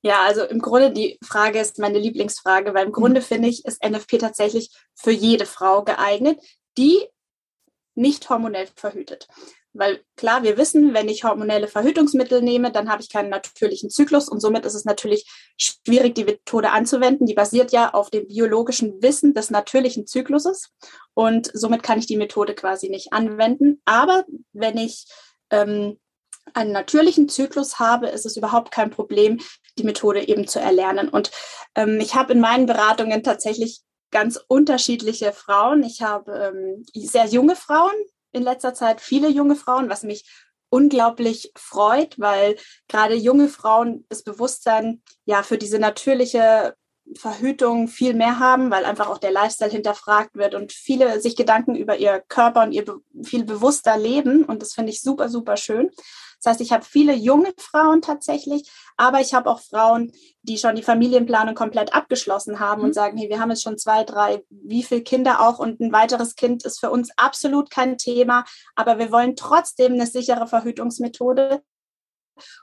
Ja, 0.02 0.22
also 0.22 0.44
im 0.44 0.60
Grunde 0.60 0.92
die 0.92 1.18
Frage 1.24 1.58
ist 1.58 1.78
meine 1.78 1.98
Lieblingsfrage, 1.98 2.74
weil 2.74 2.86
im 2.86 2.92
Grunde 2.92 3.20
mhm. 3.20 3.24
finde 3.24 3.48
ich, 3.48 3.64
ist 3.64 3.82
NFP 3.82 4.18
tatsächlich 4.18 4.70
für 4.94 5.10
jede 5.10 5.46
Frau 5.46 5.82
geeignet, 5.82 6.38
die 6.76 7.00
nicht 7.94 8.28
hormonell 8.28 8.68
verhütet. 8.76 9.28
Weil 9.74 10.04
klar, 10.16 10.44
wir 10.44 10.56
wissen, 10.56 10.94
wenn 10.94 11.08
ich 11.08 11.24
hormonelle 11.24 11.66
Verhütungsmittel 11.66 12.40
nehme, 12.40 12.70
dann 12.70 12.88
habe 12.88 13.02
ich 13.02 13.10
keinen 13.10 13.28
natürlichen 13.28 13.90
Zyklus 13.90 14.28
und 14.28 14.40
somit 14.40 14.64
ist 14.64 14.74
es 14.74 14.84
natürlich 14.84 15.28
schwierig, 15.56 16.14
die 16.14 16.24
Methode 16.24 16.70
anzuwenden. 16.70 17.26
Die 17.26 17.34
basiert 17.34 17.72
ja 17.72 17.92
auf 17.92 18.08
dem 18.08 18.28
biologischen 18.28 19.02
Wissen 19.02 19.34
des 19.34 19.50
natürlichen 19.50 20.06
Zykluses 20.06 20.70
und 21.12 21.50
somit 21.52 21.82
kann 21.82 21.98
ich 21.98 22.06
die 22.06 22.16
Methode 22.16 22.54
quasi 22.54 22.88
nicht 22.88 23.12
anwenden. 23.12 23.82
Aber 23.84 24.24
wenn 24.52 24.78
ich 24.78 25.06
ähm, 25.50 25.98
einen 26.52 26.72
natürlichen 26.72 27.28
Zyklus 27.28 27.78
habe, 27.78 28.08
ist 28.08 28.26
es 28.26 28.36
überhaupt 28.36 28.70
kein 28.70 28.90
Problem, 28.90 29.40
die 29.78 29.84
Methode 29.84 30.28
eben 30.28 30.46
zu 30.46 30.60
erlernen. 30.60 31.08
Und 31.08 31.30
ähm, 31.74 31.98
ich 32.00 32.14
habe 32.14 32.32
in 32.32 32.40
meinen 32.40 32.66
Beratungen 32.66 33.22
tatsächlich 33.22 33.82
ganz 34.10 34.38
unterschiedliche 34.46 35.32
Frauen. 35.32 35.82
Ich 35.82 36.02
habe 36.02 36.52
ähm, 36.54 36.84
sehr 36.94 37.26
junge 37.26 37.56
Frauen, 37.56 37.94
in 38.34 38.42
letzter 38.42 38.74
Zeit 38.74 39.00
viele 39.00 39.28
junge 39.28 39.56
Frauen, 39.56 39.88
was 39.88 40.02
mich 40.02 40.24
unglaublich 40.68 41.52
freut, 41.56 42.18
weil 42.18 42.56
gerade 42.88 43.14
junge 43.14 43.48
Frauen 43.48 44.04
das 44.08 44.24
Bewusstsein 44.24 45.02
ja 45.24 45.42
für 45.42 45.56
diese 45.56 45.78
natürliche 45.78 46.74
Verhütung 47.16 47.86
viel 47.86 48.14
mehr 48.14 48.38
haben, 48.38 48.70
weil 48.70 48.84
einfach 48.84 49.08
auch 49.08 49.18
der 49.18 49.30
Lifestyle 49.30 49.70
hinterfragt 49.70 50.34
wird 50.34 50.54
und 50.54 50.72
viele 50.72 51.20
sich 51.20 51.36
Gedanken 51.36 51.76
über 51.76 51.96
ihr 51.98 52.20
Körper 52.28 52.62
und 52.62 52.72
ihr 52.72 52.84
viel 53.22 53.44
bewusster 53.44 53.96
leben. 53.96 54.44
Und 54.44 54.62
das 54.62 54.72
finde 54.72 54.90
ich 54.90 55.02
super, 55.02 55.28
super 55.28 55.56
schön. 55.56 55.90
Das 56.44 56.52
heißt, 56.52 56.60
ich 56.60 56.72
habe 56.72 56.84
viele 56.84 57.14
junge 57.14 57.54
Frauen 57.58 58.02
tatsächlich, 58.02 58.70
aber 58.98 59.20
ich 59.20 59.32
habe 59.32 59.48
auch 59.48 59.60
Frauen, 59.60 60.12
die 60.42 60.58
schon 60.58 60.76
die 60.76 60.82
Familienplanung 60.82 61.54
komplett 61.54 61.94
abgeschlossen 61.94 62.60
haben 62.60 62.82
mhm. 62.82 62.88
und 62.88 62.92
sagen, 62.92 63.16
hey, 63.16 63.30
wir 63.30 63.40
haben 63.40 63.50
jetzt 63.50 63.62
schon 63.62 63.78
zwei, 63.78 64.04
drei, 64.04 64.44
wie 64.50 64.82
viele 64.82 65.02
Kinder 65.02 65.40
auch 65.40 65.58
und 65.58 65.80
ein 65.80 65.92
weiteres 65.92 66.36
Kind 66.36 66.64
ist 66.64 66.80
für 66.80 66.90
uns 66.90 67.10
absolut 67.16 67.70
kein 67.70 67.96
Thema, 67.96 68.44
aber 68.74 68.98
wir 68.98 69.10
wollen 69.10 69.36
trotzdem 69.36 69.94
eine 69.94 70.06
sichere 70.06 70.46
Verhütungsmethode. 70.46 71.62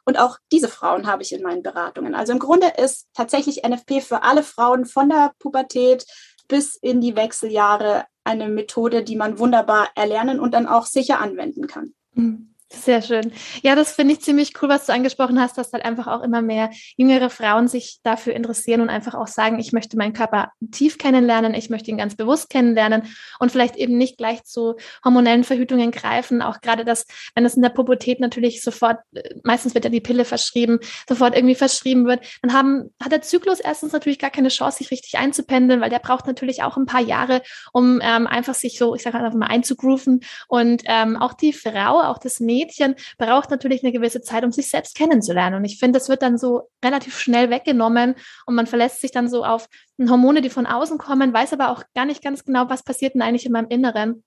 Und 0.05 0.19
auch 0.19 0.37
diese 0.51 0.67
Frauen 0.67 1.07
habe 1.07 1.23
ich 1.23 1.31
in 1.31 1.41
meinen 1.41 1.63
Beratungen. 1.63 2.13
Also 2.13 2.33
im 2.33 2.39
Grunde 2.39 2.67
ist 2.77 3.07
tatsächlich 3.13 3.63
NFP 3.63 4.01
für 4.01 4.21
alle 4.21 4.43
Frauen 4.43 4.85
von 4.85 5.09
der 5.09 5.31
Pubertät 5.39 6.05
bis 6.49 6.75
in 6.75 6.99
die 6.99 7.15
Wechseljahre 7.15 8.05
eine 8.25 8.49
Methode, 8.49 9.03
die 9.03 9.15
man 9.15 9.39
wunderbar 9.39 9.87
erlernen 9.95 10.39
und 10.39 10.53
dann 10.53 10.67
auch 10.67 10.85
sicher 10.85 11.19
anwenden 11.19 11.67
kann. 11.67 11.93
Mhm. 12.13 12.50
Sehr 12.73 13.01
schön. 13.01 13.33
Ja, 13.63 13.75
das 13.75 13.91
finde 13.91 14.13
ich 14.13 14.21
ziemlich 14.21 14.53
cool, 14.61 14.69
was 14.69 14.85
du 14.85 14.93
angesprochen 14.93 15.39
hast, 15.39 15.57
dass 15.57 15.73
halt 15.73 15.83
einfach 15.83 16.07
auch 16.07 16.23
immer 16.23 16.41
mehr 16.41 16.69
jüngere 16.95 17.29
Frauen 17.29 17.67
sich 17.67 17.99
dafür 18.01 18.33
interessieren 18.33 18.79
und 18.79 18.89
einfach 18.89 19.13
auch 19.13 19.27
sagen, 19.27 19.59
ich 19.59 19.73
möchte 19.73 19.97
meinen 19.97 20.13
Körper 20.13 20.51
tief 20.71 20.97
kennenlernen, 20.97 21.53
ich 21.53 21.69
möchte 21.69 21.91
ihn 21.91 21.97
ganz 21.97 22.15
bewusst 22.15 22.49
kennenlernen 22.49 23.03
und 23.39 23.51
vielleicht 23.51 23.75
eben 23.75 23.97
nicht 23.97 24.17
gleich 24.17 24.45
zu 24.45 24.75
hormonellen 25.03 25.43
Verhütungen 25.43 25.91
greifen. 25.91 26.41
Auch 26.41 26.61
gerade 26.61 26.85
das, 26.85 27.05
wenn 27.35 27.43
es 27.43 27.55
in 27.55 27.61
der 27.61 27.69
Pubertät 27.69 28.21
natürlich 28.21 28.63
sofort, 28.63 28.99
äh, 29.13 29.35
meistens 29.43 29.75
wird 29.75 29.83
ja 29.83 29.91
die 29.91 30.01
Pille 30.01 30.23
verschrieben, 30.23 30.79
sofort 31.07 31.35
irgendwie 31.35 31.55
verschrieben 31.55 32.05
wird, 32.05 32.25
dann 32.41 32.53
haben, 32.53 32.93
hat 33.03 33.11
der 33.11 33.21
Zyklus 33.21 33.59
erstens 33.59 33.91
natürlich 33.91 34.17
gar 34.17 34.31
keine 34.31 34.49
Chance, 34.49 34.77
sich 34.77 34.91
richtig 34.91 35.17
einzupendeln, 35.19 35.81
weil 35.81 35.89
der 35.89 35.99
braucht 35.99 36.25
natürlich 36.25 36.63
auch 36.63 36.77
ein 36.77 36.85
paar 36.85 37.01
Jahre, 37.01 37.41
um 37.73 37.99
ähm, 38.01 38.27
einfach 38.27 38.55
sich 38.55 38.77
so, 38.77 38.95
ich 38.95 39.03
sage 39.03 39.17
einfach 39.17 39.37
mal 39.37 39.47
einzugrooven 39.47 40.21
und 40.47 40.83
ähm, 40.85 41.17
auch 41.17 41.33
die 41.33 41.51
Frau, 41.51 42.01
auch 42.01 42.17
das 42.17 42.39
Mädchen, 42.39 42.60
Mädchen 42.61 42.95
braucht 43.17 43.49
natürlich 43.49 43.83
eine 43.83 43.91
gewisse 43.91 44.21
Zeit, 44.21 44.43
um 44.43 44.51
sich 44.51 44.69
selbst 44.69 44.95
kennenzulernen. 44.95 45.55
Und 45.57 45.65
ich 45.65 45.79
finde, 45.79 45.99
das 45.99 46.09
wird 46.09 46.21
dann 46.21 46.37
so 46.37 46.69
relativ 46.83 47.19
schnell 47.19 47.49
weggenommen 47.49 48.15
und 48.45 48.55
man 48.55 48.67
verlässt 48.67 49.01
sich 49.01 49.11
dann 49.11 49.29
so 49.29 49.43
auf 49.43 49.67
Hormone, 49.99 50.41
die 50.41 50.49
von 50.49 50.65
außen 50.65 50.97
kommen, 50.97 51.33
weiß 51.33 51.53
aber 51.53 51.69
auch 51.69 51.83
gar 51.95 52.05
nicht 52.05 52.23
ganz 52.23 52.43
genau, 52.43 52.69
was 52.69 52.83
passiert 52.83 53.13
denn 53.13 53.21
eigentlich 53.21 53.45
in 53.45 53.51
meinem 53.51 53.69
Inneren. 53.69 54.23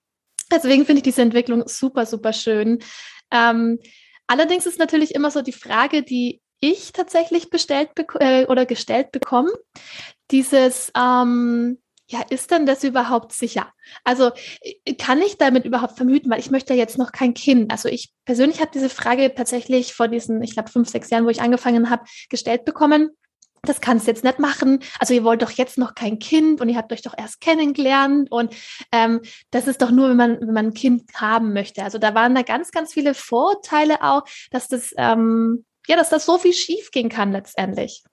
Deswegen 0.51 0.85
finde 0.85 0.99
ich 0.99 1.03
diese 1.03 1.21
Entwicklung 1.21 1.67
super, 1.67 2.05
super 2.05 2.33
schön. 2.33 2.79
Ähm, 3.31 3.79
allerdings 4.27 4.65
ist 4.65 4.79
natürlich 4.79 5.15
immer 5.15 5.31
so 5.31 5.41
die 5.41 5.51
Frage, 5.51 6.03
die 6.03 6.41
ich 6.59 6.93
tatsächlich 6.93 7.49
bestellt 7.49 7.89
äh, 8.19 8.45
oder 8.45 8.65
gestellt 8.65 9.11
bekomme, 9.11 9.51
dieses, 10.31 10.91
ähm, 10.95 11.79
ja, 12.07 12.21
ist 12.29 12.51
denn 12.51 12.65
das 12.65 12.83
überhaupt 12.83 13.33
sicher? 13.33 13.71
Also 14.03 14.31
äh, 14.61 14.93
kann 14.93 15.21
ich 15.21 15.37
damit 15.37 15.65
überhaupt 15.65 15.97
vermuten, 15.97 16.29
weil 16.29 16.39
ich 16.39 16.51
möchte 16.51 16.73
ja 16.73 16.79
jetzt 16.79 16.97
noch 16.97 17.11
kein 17.11 17.33
Kind. 17.33 17.71
Also 17.71 17.89
ich 17.89 18.13
persönlich 18.25 18.61
habe 18.61 18.71
diese 18.73 18.89
Frage 18.89 19.33
tatsächlich 19.33 19.93
vor 19.93 20.07
diesen, 20.07 20.41
ich 20.43 20.53
glaube, 20.53 20.71
fünf, 20.71 20.89
sechs 20.89 21.09
Jahren, 21.09 21.25
wo 21.25 21.29
ich 21.29 21.41
angefangen 21.41 21.89
habe, 21.89 22.05
gestellt 22.29 22.65
bekommen 22.65 23.11
das 23.65 23.81
kannst 23.81 24.07
du 24.07 24.11
jetzt 24.11 24.23
nicht 24.23 24.39
machen. 24.39 24.79
Also 24.99 25.13
ihr 25.13 25.23
wollt 25.23 25.41
doch 25.41 25.51
jetzt 25.51 25.77
noch 25.77 25.95
kein 25.95 26.19
Kind 26.19 26.61
und 26.61 26.69
ihr 26.69 26.77
habt 26.77 26.91
euch 26.93 27.01
doch 27.01 27.17
erst 27.17 27.41
kennengelernt 27.41 28.31
und 28.31 28.55
ähm, 28.91 29.21
das 29.51 29.67
ist 29.67 29.81
doch 29.81 29.91
nur, 29.91 30.09
wenn 30.09 30.17
man, 30.17 30.39
wenn 30.39 30.53
man 30.53 30.67
ein 30.67 30.73
Kind 30.73 31.11
haben 31.15 31.53
möchte. 31.53 31.83
Also 31.83 31.97
da 31.97 32.13
waren 32.15 32.35
da 32.35 32.41
ganz, 32.41 32.71
ganz 32.71 32.93
viele 32.93 33.13
Vorurteile 33.13 34.01
auch, 34.03 34.23
dass 34.51 34.67
das, 34.67 34.93
ähm, 34.97 35.65
ja, 35.87 35.95
dass 35.95 36.09
das 36.09 36.25
so 36.25 36.37
viel 36.37 36.53
schief 36.53 36.91
gehen 36.91 37.09
kann 37.09 37.31
letztendlich. 37.31 38.03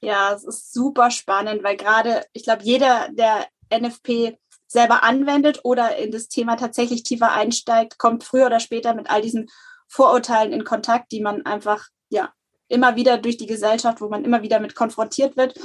Ja, 0.00 0.32
es 0.32 0.44
ist 0.44 0.72
super 0.72 1.10
spannend, 1.10 1.62
weil 1.62 1.76
gerade, 1.76 2.24
ich 2.32 2.44
glaube, 2.44 2.62
jeder, 2.62 3.08
der 3.10 3.46
NFP 3.70 4.38
selber 4.66 5.02
anwendet 5.02 5.60
oder 5.64 5.96
in 5.96 6.12
das 6.12 6.28
Thema 6.28 6.56
tatsächlich 6.56 7.02
tiefer 7.02 7.32
einsteigt, 7.32 7.98
kommt 7.98 8.22
früher 8.22 8.46
oder 8.46 8.60
später 8.60 8.94
mit 8.94 9.10
all 9.10 9.22
diesen 9.22 9.48
Vorurteilen 9.88 10.52
in 10.52 10.64
Kontakt, 10.64 11.10
die 11.12 11.22
man 11.22 11.44
einfach 11.46 11.88
ja 12.10 12.32
immer 12.68 12.96
wieder 12.96 13.16
durch 13.18 13.38
die 13.38 13.46
Gesellschaft, 13.46 14.00
wo 14.00 14.08
man 14.08 14.24
immer 14.24 14.42
wieder 14.42 14.60
mit 14.60 14.74
konfrontiert 14.74 15.36
wird. 15.36 15.58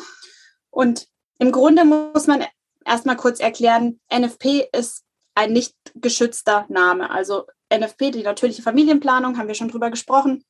Und 0.69 1.07
im 1.37 1.51
Grunde 1.51 1.83
muss 1.83 2.27
man 2.27 2.45
erstmal 2.85 3.17
kurz 3.17 3.39
erklären, 3.39 3.99
NFP 4.11 4.69
ist 4.71 5.03
ein 5.35 5.51
nicht 5.51 5.75
geschützter 5.95 6.65
Name. 6.69 7.09
Also 7.09 7.45
NFP, 7.73 8.11
die 8.11 8.23
natürliche 8.23 8.61
Familienplanung, 8.61 9.37
haben 9.37 9.47
wir 9.47 9.55
schon 9.55 9.69
drüber 9.69 9.89
gesprochen, 9.89 10.45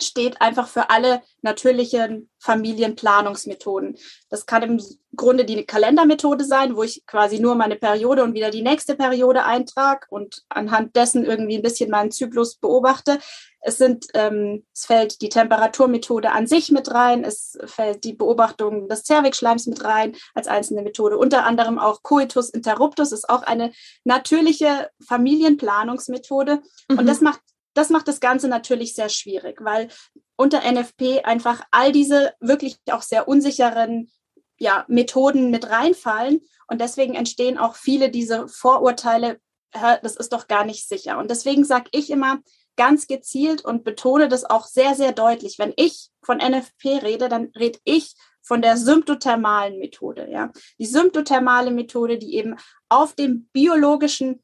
steht 0.00 0.40
einfach 0.40 0.68
für 0.68 0.90
alle 0.90 1.22
natürlichen 1.42 2.30
Familienplanungsmethoden. 2.38 3.96
Das 4.30 4.46
kann 4.46 4.62
im 4.62 4.82
Grunde 5.16 5.44
die 5.44 5.64
Kalendermethode 5.64 6.44
sein, 6.44 6.76
wo 6.76 6.82
ich 6.82 7.04
quasi 7.06 7.40
nur 7.40 7.54
meine 7.54 7.76
Periode 7.76 8.22
und 8.22 8.34
wieder 8.34 8.50
die 8.50 8.62
nächste 8.62 8.94
Periode 8.94 9.44
eintrage 9.44 10.06
und 10.10 10.44
anhand 10.48 10.94
dessen 10.96 11.24
irgendwie 11.24 11.56
ein 11.56 11.62
bisschen 11.62 11.90
meinen 11.90 12.10
Zyklus 12.10 12.56
beobachte. 12.56 13.18
Es 13.60 13.76
sind, 13.76 14.06
ähm, 14.14 14.64
es 14.72 14.86
fällt 14.86 15.20
die 15.20 15.28
Temperaturmethode 15.28 16.30
an 16.30 16.46
sich 16.46 16.70
mit 16.70 16.92
rein, 16.92 17.24
es 17.24 17.58
fällt 17.64 18.04
die 18.04 18.12
Beobachtung 18.12 18.88
des 18.88 19.02
Zervixschleims 19.02 19.66
mit 19.66 19.84
rein 19.84 20.14
als 20.34 20.46
einzelne 20.46 20.82
Methode. 20.82 21.18
Unter 21.18 21.44
anderem 21.44 21.78
auch 21.78 22.02
Coitus 22.02 22.50
interruptus 22.50 23.10
ist 23.10 23.28
auch 23.28 23.42
eine 23.42 23.72
natürliche 24.04 24.90
Familienplanungsmethode. 25.06 26.62
Mhm. 26.88 26.98
Und 26.98 27.06
das 27.06 27.20
macht 27.20 27.40
das 27.74 27.90
macht 27.90 28.08
das 28.08 28.20
Ganze 28.20 28.48
natürlich 28.48 28.94
sehr 28.94 29.08
schwierig, 29.08 29.60
weil 29.62 29.88
unter 30.36 30.60
NFP 30.60 31.24
einfach 31.24 31.62
all 31.70 31.92
diese 31.92 32.32
wirklich 32.40 32.78
auch 32.90 33.02
sehr 33.02 33.28
unsicheren 33.28 34.10
ja, 34.58 34.84
Methoden 34.88 35.50
mit 35.50 35.70
reinfallen. 35.70 36.40
Und 36.66 36.80
deswegen 36.80 37.14
entstehen 37.14 37.58
auch 37.58 37.76
viele 37.76 38.10
diese 38.10 38.48
Vorurteile, 38.48 39.40
das 39.72 40.16
ist 40.16 40.32
doch 40.32 40.48
gar 40.48 40.64
nicht 40.64 40.88
sicher. 40.88 41.18
Und 41.18 41.30
deswegen 41.30 41.64
sage 41.64 41.88
ich 41.92 42.10
immer 42.10 42.38
ganz 42.76 43.06
gezielt 43.06 43.64
und 43.64 43.84
betone 43.84 44.28
das 44.28 44.44
auch 44.44 44.66
sehr, 44.66 44.94
sehr 44.94 45.12
deutlich. 45.12 45.58
Wenn 45.58 45.72
ich 45.76 46.10
von 46.22 46.38
NFP 46.38 47.02
rede, 47.02 47.28
dann 47.28 47.50
rede 47.58 47.78
ich 47.84 48.14
von 48.40 48.62
der 48.62 48.76
symptothermalen 48.76 49.78
Methode. 49.78 50.28
Ja? 50.30 50.52
Die 50.78 50.86
symptothermale 50.86 51.70
Methode, 51.70 52.18
die 52.18 52.36
eben 52.36 52.56
auf 52.88 53.14
dem 53.14 53.48
biologischen 53.52 54.42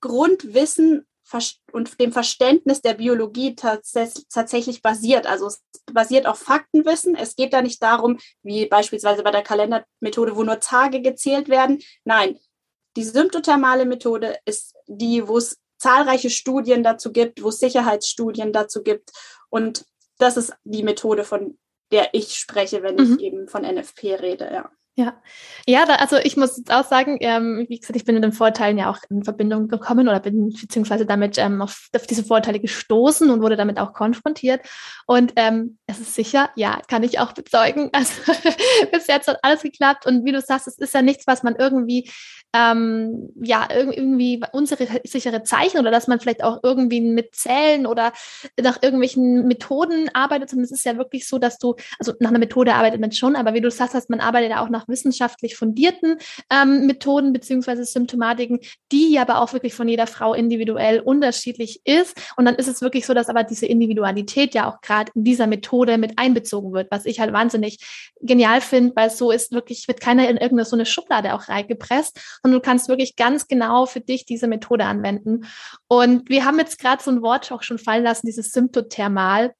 Grundwissen 0.00 1.06
und 1.72 2.00
dem 2.00 2.12
Verständnis 2.12 2.80
der 2.80 2.94
Biologie 2.94 3.54
tatsächlich 3.54 4.82
basiert. 4.82 5.26
Also 5.26 5.46
es 5.46 5.62
basiert 5.92 6.26
auf 6.26 6.38
Faktenwissen. 6.38 7.14
Es 7.14 7.36
geht 7.36 7.52
da 7.52 7.62
nicht 7.62 7.82
darum, 7.82 8.18
wie 8.42 8.66
beispielsweise 8.66 9.22
bei 9.22 9.30
der 9.30 9.42
Kalendermethode, 9.42 10.36
wo 10.36 10.42
nur 10.42 10.60
Tage 10.60 11.00
gezählt 11.00 11.48
werden. 11.48 11.82
Nein, 12.04 12.38
die 12.96 13.04
symptothermale 13.04 13.86
Methode 13.86 14.38
ist 14.44 14.74
die, 14.86 15.26
wo 15.26 15.38
es 15.38 15.58
zahlreiche 15.78 16.30
Studien 16.30 16.82
dazu 16.82 17.12
gibt, 17.12 17.42
wo 17.42 17.48
es 17.48 17.58
Sicherheitsstudien 17.58 18.52
dazu 18.52 18.82
gibt. 18.82 19.10
Und 19.48 19.84
das 20.18 20.36
ist 20.36 20.52
die 20.64 20.82
Methode, 20.82 21.24
von 21.24 21.58
der 21.90 22.14
ich 22.14 22.36
spreche, 22.36 22.82
wenn 22.82 22.96
mhm. 22.96 23.16
ich 23.18 23.24
eben 23.24 23.48
von 23.48 23.62
NFP 23.62 24.14
rede, 24.14 24.50
ja. 24.52 24.70
Ja, 24.94 25.14
ja, 25.66 25.86
da, 25.86 25.94
also 25.94 26.18
ich 26.18 26.36
muss 26.36 26.58
jetzt 26.58 26.70
auch 26.70 26.84
sagen, 26.84 27.16
ähm, 27.20 27.64
wie 27.66 27.78
gesagt, 27.78 27.96
ich 27.96 28.04
bin 28.04 28.14
mit 28.14 28.24
den 28.24 28.32
Vorteilen 28.32 28.76
ja 28.76 28.90
auch 28.90 28.98
in 29.08 29.24
Verbindung 29.24 29.68
gekommen 29.68 30.06
oder 30.06 30.20
bin 30.20 30.50
beziehungsweise 30.50 31.06
damit 31.06 31.38
ähm, 31.38 31.62
auf, 31.62 31.88
auf 31.96 32.06
diese 32.06 32.24
Vorteile 32.24 32.60
gestoßen 32.60 33.30
und 33.30 33.40
wurde 33.40 33.56
damit 33.56 33.78
auch 33.78 33.94
konfrontiert. 33.94 34.60
Und 35.06 35.32
ähm, 35.36 35.78
es 35.86 35.98
ist 35.98 36.14
sicher, 36.14 36.50
ja, 36.56 36.82
kann 36.88 37.04
ich 37.04 37.18
auch 37.18 37.32
bezeugen. 37.32 37.90
Also 38.02 38.12
bis 38.90 39.06
jetzt 39.06 39.28
hat 39.28 39.38
alles 39.42 39.62
geklappt 39.62 40.06
und 40.06 40.24
wie 40.24 40.32
du 40.32 40.40
sagst, 40.40 40.66
es 40.66 40.76
ist 40.76 40.92
ja 40.92 41.02
nichts, 41.02 41.26
was 41.26 41.42
man 41.42 41.54
irgendwie 41.56 42.10
ähm, 42.54 43.30
ja, 43.42 43.68
irgendwie 43.72 44.42
unsere 44.52 44.86
sichere 45.04 45.42
Zeichen 45.42 45.78
oder 45.78 45.90
dass 45.90 46.06
man 46.06 46.20
vielleicht 46.20 46.44
auch 46.44 46.60
irgendwie 46.62 47.00
mit 47.00 47.34
Zählen 47.34 47.86
oder 47.86 48.12
nach 48.60 48.82
irgendwelchen 48.82 49.46
Methoden 49.46 50.10
arbeitet. 50.12 50.52
Und 50.52 50.60
es 50.60 50.70
ist 50.70 50.84
ja 50.84 50.98
wirklich 50.98 51.26
so, 51.26 51.38
dass 51.38 51.58
du, 51.58 51.76
also 51.98 52.12
nach 52.20 52.28
einer 52.28 52.38
Methode 52.38 52.74
arbeitet 52.74 53.00
man 53.00 53.12
schon, 53.12 53.36
aber 53.36 53.54
wie 53.54 53.60
du 53.60 53.70
sagst, 53.70 54.10
man 54.10 54.20
arbeitet 54.20 54.50
ja 54.50 54.62
auch 54.62 54.68
nach 54.68 54.81
wissenschaftlich 54.88 55.56
fundierten 55.56 56.18
ähm, 56.50 56.86
Methoden 56.86 57.32
beziehungsweise 57.32 57.84
Symptomatiken, 57.84 58.60
die 58.90 59.18
aber 59.18 59.40
auch 59.40 59.52
wirklich 59.52 59.74
von 59.74 59.88
jeder 59.88 60.06
Frau 60.06 60.34
individuell 60.34 61.00
unterschiedlich 61.00 61.80
ist. 61.84 62.16
Und 62.36 62.44
dann 62.44 62.54
ist 62.54 62.68
es 62.68 62.80
wirklich 62.80 63.06
so, 63.06 63.14
dass 63.14 63.28
aber 63.28 63.44
diese 63.44 63.66
Individualität 63.66 64.54
ja 64.54 64.70
auch 64.70 64.80
gerade 64.80 65.12
in 65.14 65.24
dieser 65.24 65.46
Methode 65.46 65.98
mit 65.98 66.18
einbezogen 66.18 66.72
wird, 66.72 66.90
was 66.90 67.06
ich 67.06 67.20
halt 67.20 67.32
wahnsinnig 67.32 67.78
genial 68.20 68.60
finde, 68.60 68.92
weil 68.96 69.10
so 69.10 69.30
ist 69.30 69.52
wirklich, 69.52 69.88
wird 69.88 70.00
keiner 70.00 70.28
in 70.28 70.36
irgendeine 70.36 70.64
so 70.64 70.76
eine 70.76 70.86
Schublade 70.86 71.34
auch 71.34 71.48
reingepresst, 71.48 72.18
und 72.42 72.52
du 72.52 72.60
kannst 72.60 72.88
wirklich 72.88 73.16
ganz 73.16 73.46
genau 73.48 73.86
für 73.86 74.00
dich 74.00 74.24
diese 74.24 74.46
Methode 74.46 74.84
anwenden. 74.84 75.46
Und 75.88 76.28
wir 76.28 76.44
haben 76.44 76.58
jetzt 76.58 76.78
gerade 76.78 77.02
so 77.02 77.10
ein 77.10 77.22
Wort 77.22 77.50
auch 77.52 77.62
schon 77.62 77.78
fallen 77.78 78.04
lassen, 78.04 78.26
dieses 78.26 78.50
Symptothermal. 78.50 79.54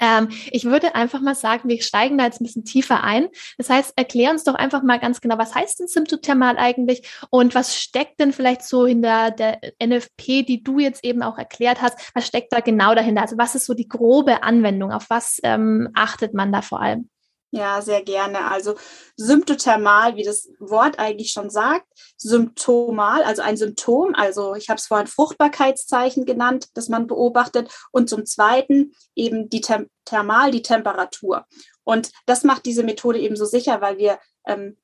Ähm, 0.00 0.28
ich 0.50 0.64
würde 0.64 0.94
einfach 0.94 1.20
mal 1.20 1.34
sagen, 1.34 1.68
wir 1.68 1.82
steigen 1.82 2.18
da 2.18 2.24
jetzt 2.24 2.40
ein 2.40 2.44
bisschen 2.44 2.64
tiefer 2.64 3.02
ein. 3.02 3.28
Das 3.56 3.70
heißt, 3.70 3.94
erklär 3.96 4.30
uns 4.30 4.44
doch 4.44 4.54
einfach 4.54 4.82
mal 4.82 4.98
ganz 4.98 5.20
genau, 5.20 5.38
was 5.38 5.54
heißt 5.54 5.80
denn 5.80 5.88
Symptothermal 5.88 6.56
eigentlich 6.58 7.08
und 7.30 7.54
was 7.54 7.76
steckt 7.76 8.20
denn 8.20 8.32
vielleicht 8.32 8.62
so 8.62 8.86
hinter 8.86 9.30
der 9.30 9.60
NFP, 9.82 10.42
die 10.42 10.62
du 10.62 10.78
jetzt 10.78 11.04
eben 11.04 11.22
auch 11.22 11.38
erklärt 11.38 11.82
hast, 11.82 12.12
was 12.14 12.26
steckt 12.26 12.52
da 12.52 12.60
genau 12.60 12.94
dahinter? 12.94 13.22
Also 13.22 13.38
was 13.38 13.54
ist 13.54 13.66
so 13.66 13.74
die 13.74 13.88
grobe 13.88 14.42
Anwendung? 14.42 14.92
Auf 14.92 15.10
was 15.10 15.40
ähm, 15.42 15.88
achtet 15.94 16.34
man 16.34 16.52
da 16.52 16.62
vor 16.62 16.80
allem? 16.80 17.08
Ja, 17.50 17.80
sehr 17.80 18.02
gerne. 18.02 18.50
Also 18.50 18.74
symptothermal, 19.16 20.16
wie 20.16 20.22
das 20.22 20.50
Wort 20.58 20.98
eigentlich 20.98 21.32
schon 21.32 21.48
sagt, 21.48 21.86
symptomal, 22.18 23.22
also 23.22 23.40
ein 23.40 23.56
Symptom, 23.56 24.14
also 24.14 24.54
ich 24.54 24.68
habe 24.68 24.76
es 24.76 24.86
vorhin 24.86 25.06
Fruchtbarkeitszeichen 25.06 26.26
genannt, 26.26 26.68
das 26.74 26.90
man 26.90 27.06
beobachtet, 27.06 27.70
und 27.90 28.10
zum 28.10 28.26
Zweiten 28.26 28.92
eben 29.14 29.48
die 29.48 29.62
Tem 29.62 29.88
Thermal, 30.04 30.50
die 30.50 30.62
Temperatur. 30.62 31.46
Und 31.84 32.12
das 32.26 32.44
macht 32.44 32.66
diese 32.66 32.82
Methode 32.82 33.18
eben 33.18 33.36
so 33.36 33.44
sicher, 33.44 33.80
weil 33.80 33.98
wir 33.98 34.18
ähm, 34.46 34.76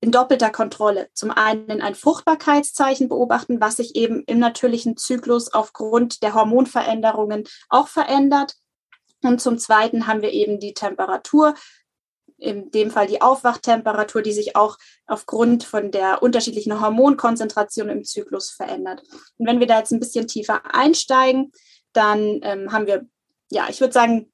in 0.00 0.12
doppelter 0.12 0.50
Kontrolle 0.50 1.08
zum 1.12 1.30
einen 1.30 1.82
ein 1.82 1.94
Fruchtbarkeitszeichen 1.94 3.08
beobachten, 3.08 3.60
was 3.60 3.76
sich 3.76 3.96
eben 3.96 4.22
im 4.26 4.38
natürlichen 4.38 4.96
Zyklus 4.96 5.52
aufgrund 5.52 6.22
der 6.22 6.34
Hormonveränderungen 6.34 7.44
auch 7.68 7.88
verändert. 7.88 8.54
Und 9.22 9.40
zum 9.40 9.58
Zweiten 9.58 10.06
haben 10.06 10.22
wir 10.22 10.32
eben 10.32 10.60
die 10.60 10.74
Temperatur, 10.74 11.54
in 12.38 12.70
dem 12.70 12.90
Fall 12.90 13.06
die 13.06 13.20
Aufwachtemperatur, 13.20 14.22
die 14.22 14.32
sich 14.32 14.56
auch 14.56 14.78
aufgrund 15.06 15.64
von 15.64 15.90
der 15.90 16.22
unterschiedlichen 16.22 16.80
Hormonkonzentration 16.80 17.88
im 17.88 18.04
Zyklus 18.04 18.50
verändert. 18.50 19.02
Und 19.36 19.46
wenn 19.46 19.60
wir 19.60 19.66
da 19.66 19.78
jetzt 19.78 19.92
ein 19.92 20.00
bisschen 20.00 20.28
tiefer 20.28 20.62
einsteigen, 20.74 21.52
dann 21.92 22.40
ähm, 22.42 22.72
haben 22.72 22.86
wir, 22.86 23.06
ja, 23.50 23.66
ich 23.68 23.80
würde 23.80 23.92
sagen, 23.92 24.32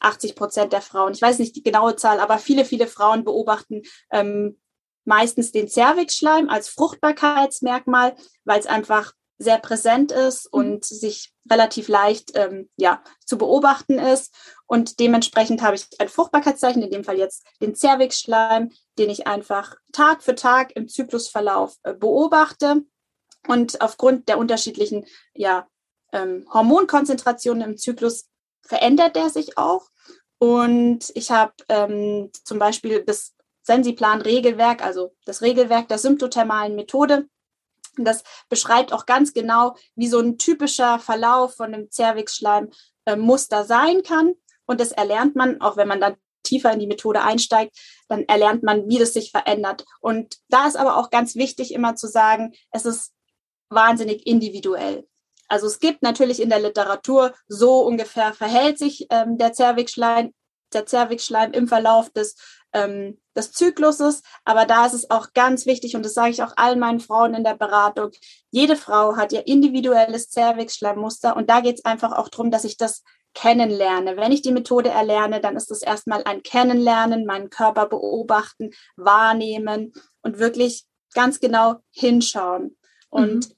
80 0.00 0.36
Prozent 0.36 0.72
der 0.72 0.82
Frauen, 0.82 1.12
ich 1.12 1.22
weiß 1.22 1.38
nicht 1.38 1.56
die 1.56 1.62
genaue 1.62 1.96
Zahl, 1.96 2.20
aber 2.20 2.38
viele, 2.38 2.64
viele 2.64 2.86
Frauen 2.86 3.24
beobachten 3.24 3.82
ähm, 4.10 4.60
meistens 5.04 5.52
den 5.52 5.68
Cervixschleim 5.68 6.48
als 6.48 6.68
Fruchtbarkeitsmerkmal, 6.68 8.14
weil 8.44 8.60
es 8.60 8.66
einfach 8.66 9.12
sehr 9.38 9.58
präsent 9.58 10.12
ist 10.12 10.52
mhm. 10.52 10.60
und 10.60 10.84
sich 10.84 11.32
relativ 11.50 11.88
leicht 11.88 12.32
ähm, 12.34 12.68
ja, 12.76 13.02
zu 13.24 13.38
beobachten 13.38 13.98
ist. 13.98 14.34
Und 14.66 15.00
dementsprechend 15.00 15.62
habe 15.62 15.76
ich 15.76 15.86
ein 15.98 16.08
Fruchtbarkeitszeichen, 16.08 16.82
in 16.82 16.90
dem 16.90 17.04
Fall 17.04 17.18
jetzt 17.18 17.46
den 17.60 17.74
Cervixschleim, 17.74 18.70
den 18.98 19.10
ich 19.10 19.26
einfach 19.26 19.76
Tag 19.92 20.22
für 20.22 20.34
Tag 20.34 20.74
im 20.76 20.88
Zyklusverlauf 20.88 21.76
äh, 21.84 21.94
beobachte. 21.94 22.82
Und 23.46 23.80
aufgrund 23.80 24.28
der 24.28 24.38
unterschiedlichen 24.38 25.06
ja, 25.32 25.66
ähm, 26.12 26.46
Hormonkonzentrationen 26.52 27.62
im 27.62 27.76
Zyklus 27.76 28.26
verändert 28.62 29.16
der 29.16 29.30
sich 29.30 29.56
auch. 29.56 29.88
Und 30.38 31.10
ich 31.14 31.30
habe 31.30 31.52
ähm, 31.68 32.30
zum 32.44 32.58
Beispiel 32.58 33.04
das 33.04 33.34
Sensiplan-Regelwerk, 33.62 34.84
also 34.84 35.14
das 35.24 35.42
Regelwerk 35.42 35.88
der 35.88 35.98
symptothermalen 35.98 36.74
Methode, 36.74 37.28
Das 38.04 38.22
beschreibt 38.48 38.92
auch 38.92 39.06
ganz 39.06 39.32
genau, 39.32 39.74
wie 39.94 40.08
so 40.08 40.18
ein 40.20 40.38
typischer 40.38 40.98
Verlauf 40.98 41.56
von 41.56 41.74
einem 41.74 41.90
Zervixschleim 41.90 42.70
äh, 43.06 43.16
Muster 43.16 43.64
sein 43.64 44.02
kann. 44.02 44.34
Und 44.66 44.80
das 44.80 44.92
erlernt 44.92 45.34
man, 45.36 45.60
auch 45.60 45.76
wenn 45.76 45.88
man 45.88 46.00
dann 46.00 46.16
tiefer 46.42 46.72
in 46.72 46.80
die 46.80 46.86
Methode 46.86 47.22
einsteigt, 47.22 47.76
dann 48.08 48.24
erlernt 48.24 48.62
man, 48.62 48.88
wie 48.88 48.98
das 48.98 49.12
sich 49.12 49.30
verändert. 49.30 49.84
Und 50.00 50.36
da 50.48 50.66
ist 50.66 50.76
aber 50.76 50.96
auch 50.96 51.10
ganz 51.10 51.34
wichtig, 51.34 51.72
immer 51.72 51.94
zu 51.94 52.06
sagen, 52.06 52.54
es 52.70 52.84
ist 52.84 53.12
wahnsinnig 53.70 54.26
individuell. 54.26 55.06
Also 55.48 55.66
es 55.66 55.78
gibt 55.78 56.02
natürlich 56.02 56.40
in 56.40 56.50
der 56.50 56.60
Literatur, 56.60 57.34
so 57.48 57.80
ungefähr 57.80 58.32
verhält 58.34 58.78
sich 58.78 59.06
ähm, 59.10 59.38
der 59.38 59.52
Zervixschleim, 59.52 60.34
der 60.74 60.84
Zervixschleim 60.84 61.52
im 61.52 61.68
Verlauf 61.68 62.10
des, 62.10 62.36
ähm, 62.72 63.18
des 63.36 63.52
Zykluses. 63.52 64.22
Aber 64.44 64.64
da 64.64 64.86
ist 64.86 64.94
es 64.94 65.10
auch 65.10 65.32
ganz 65.32 65.66
wichtig, 65.66 65.96
und 65.96 66.04
das 66.04 66.14
sage 66.14 66.30
ich 66.30 66.42
auch 66.42 66.52
allen 66.56 66.78
meinen 66.78 67.00
Frauen 67.00 67.34
in 67.34 67.44
der 67.44 67.56
Beratung, 67.56 68.10
jede 68.50 68.76
Frau 68.76 69.16
hat 69.16 69.32
ihr 69.32 69.46
individuelles 69.46 70.30
Zervixschleimmuster. 70.30 71.36
Und 71.36 71.48
da 71.50 71.60
geht 71.60 71.78
es 71.78 71.84
einfach 71.84 72.12
auch 72.12 72.28
darum, 72.28 72.50
dass 72.50 72.64
ich 72.64 72.76
das 72.76 73.02
kennenlerne. 73.34 74.16
Wenn 74.16 74.32
ich 74.32 74.42
die 74.42 74.52
Methode 74.52 74.90
erlerne, 74.90 75.40
dann 75.40 75.56
ist 75.56 75.70
es 75.70 75.82
erstmal 75.82 76.24
ein 76.24 76.42
Kennenlernen, 76.42 77.24
meinen 77.24 77.50
Körper 77.50 77.86
beobachten, 77.86 78.70
wahrnehmen 78.96 79.92
und 80.22 80.38
wirklich 80.38 80.86
ganz 81.14 81.40
genau 81.40 81.76
hinschauen. 81.90 82.76
Und 83.10 83.48
mhm. 83.48 83.54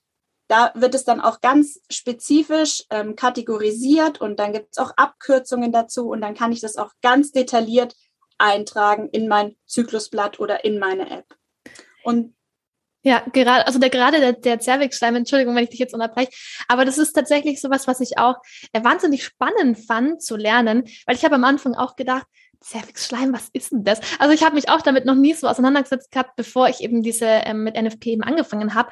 da 0.48 0.72
wird 0.74 0.94
es 0.94 1.04
dann 1.04 1.20
auch 1.20 1.40
ganz 1.40 1.80
spezifisch 1.90 2.84
ähm, 2.90 3.16
kategorisiert 3.16 4.20
und 4.20 4.38
dann 4.38 4.52
gibt 4.52 4.68
es 4.72 4.78
auch 4.78 4.92
Abkürzungen 4.96 5.72
dazu 5.72 6.08
und 6.10 6.20
dann 6.20 6.34
kann 6.34 6.52
ich 6.52 6.60
das 6.60 6.76
auch 6.76 6.92
ganz 7.02 7.32
detailliert 7.32 7.94
eintragen 8.40 9.08
in 9.10 9.28
mein 9.28 9.56
Zyklusblatt 9.66 10.40
oder 10.40 10.64
in 10.64 10.78
meine 10.78 11.10
App. 11.10 11.26
Und 12.02 12.34
ja, 13.02 13.22
gerade, 13.32 13.66
also 13.66 13.78
der 13.78 13.88
gerade 13.88 14.20
der, 14.20 14.32
der 14.34 14.60
Zervixschleim, 14.60 15.16
Entschuldigung, 15.16 15.56
wenn 15.56 15.64
ich 15.64 15.70
dich 15.70 15.78
jetzt 15.78 15.94
unterbreche, 15.94 16.30
aber 16.68 16.84
das 16.84 16.98
ist 16.98 17.12
tatsächlich 17.12 17.60
sowas, 17.60 17.86
was 17.86 18.00
ich 18.00 18.18
auch 18.18 18.36
äh, 18.72 18.84
wahnsinnig 18.84 19.24
spannend 19.24 19.78
fand 19.78 20.22
zu 20.22 20.36
lernen, 20.36 20.84
weil 21.06 21.16
ich 21.16 21.24
habe 21.24 21.36
am 21.36 21.44
Anfang 21.44 21.74
auch 21.74 21.96
gedacht, 21.96 22.26
Zervixschleim, 22.60 23.32
was 23.32 23.48
ist 23.54 23.72
denn 23.72 23.84
das? 23.84 24.00
Also 24.18 24.34
ich 24.34 24.42
habe 24.42 24.54
mich 24.54 24.68
auch 24.68 24.82
damit 24.82 25.06
noch 25.06 25.14
nie 25.14 25.32
so 25.32 25.48
auseinandergesetzt 25.48 26.10
gehabt, 26.10 26.36
bevor 26.36 26.68
ich 26.68 26.80
eben 26.82 27.02
diese 27.02 27.24
ähm, 27.24 27.64
mit 27.64 27.74
NFP 27.74 28.06
eben 28.10 28.22
angefangen 28.22 28.74
habe. 28.74 28.90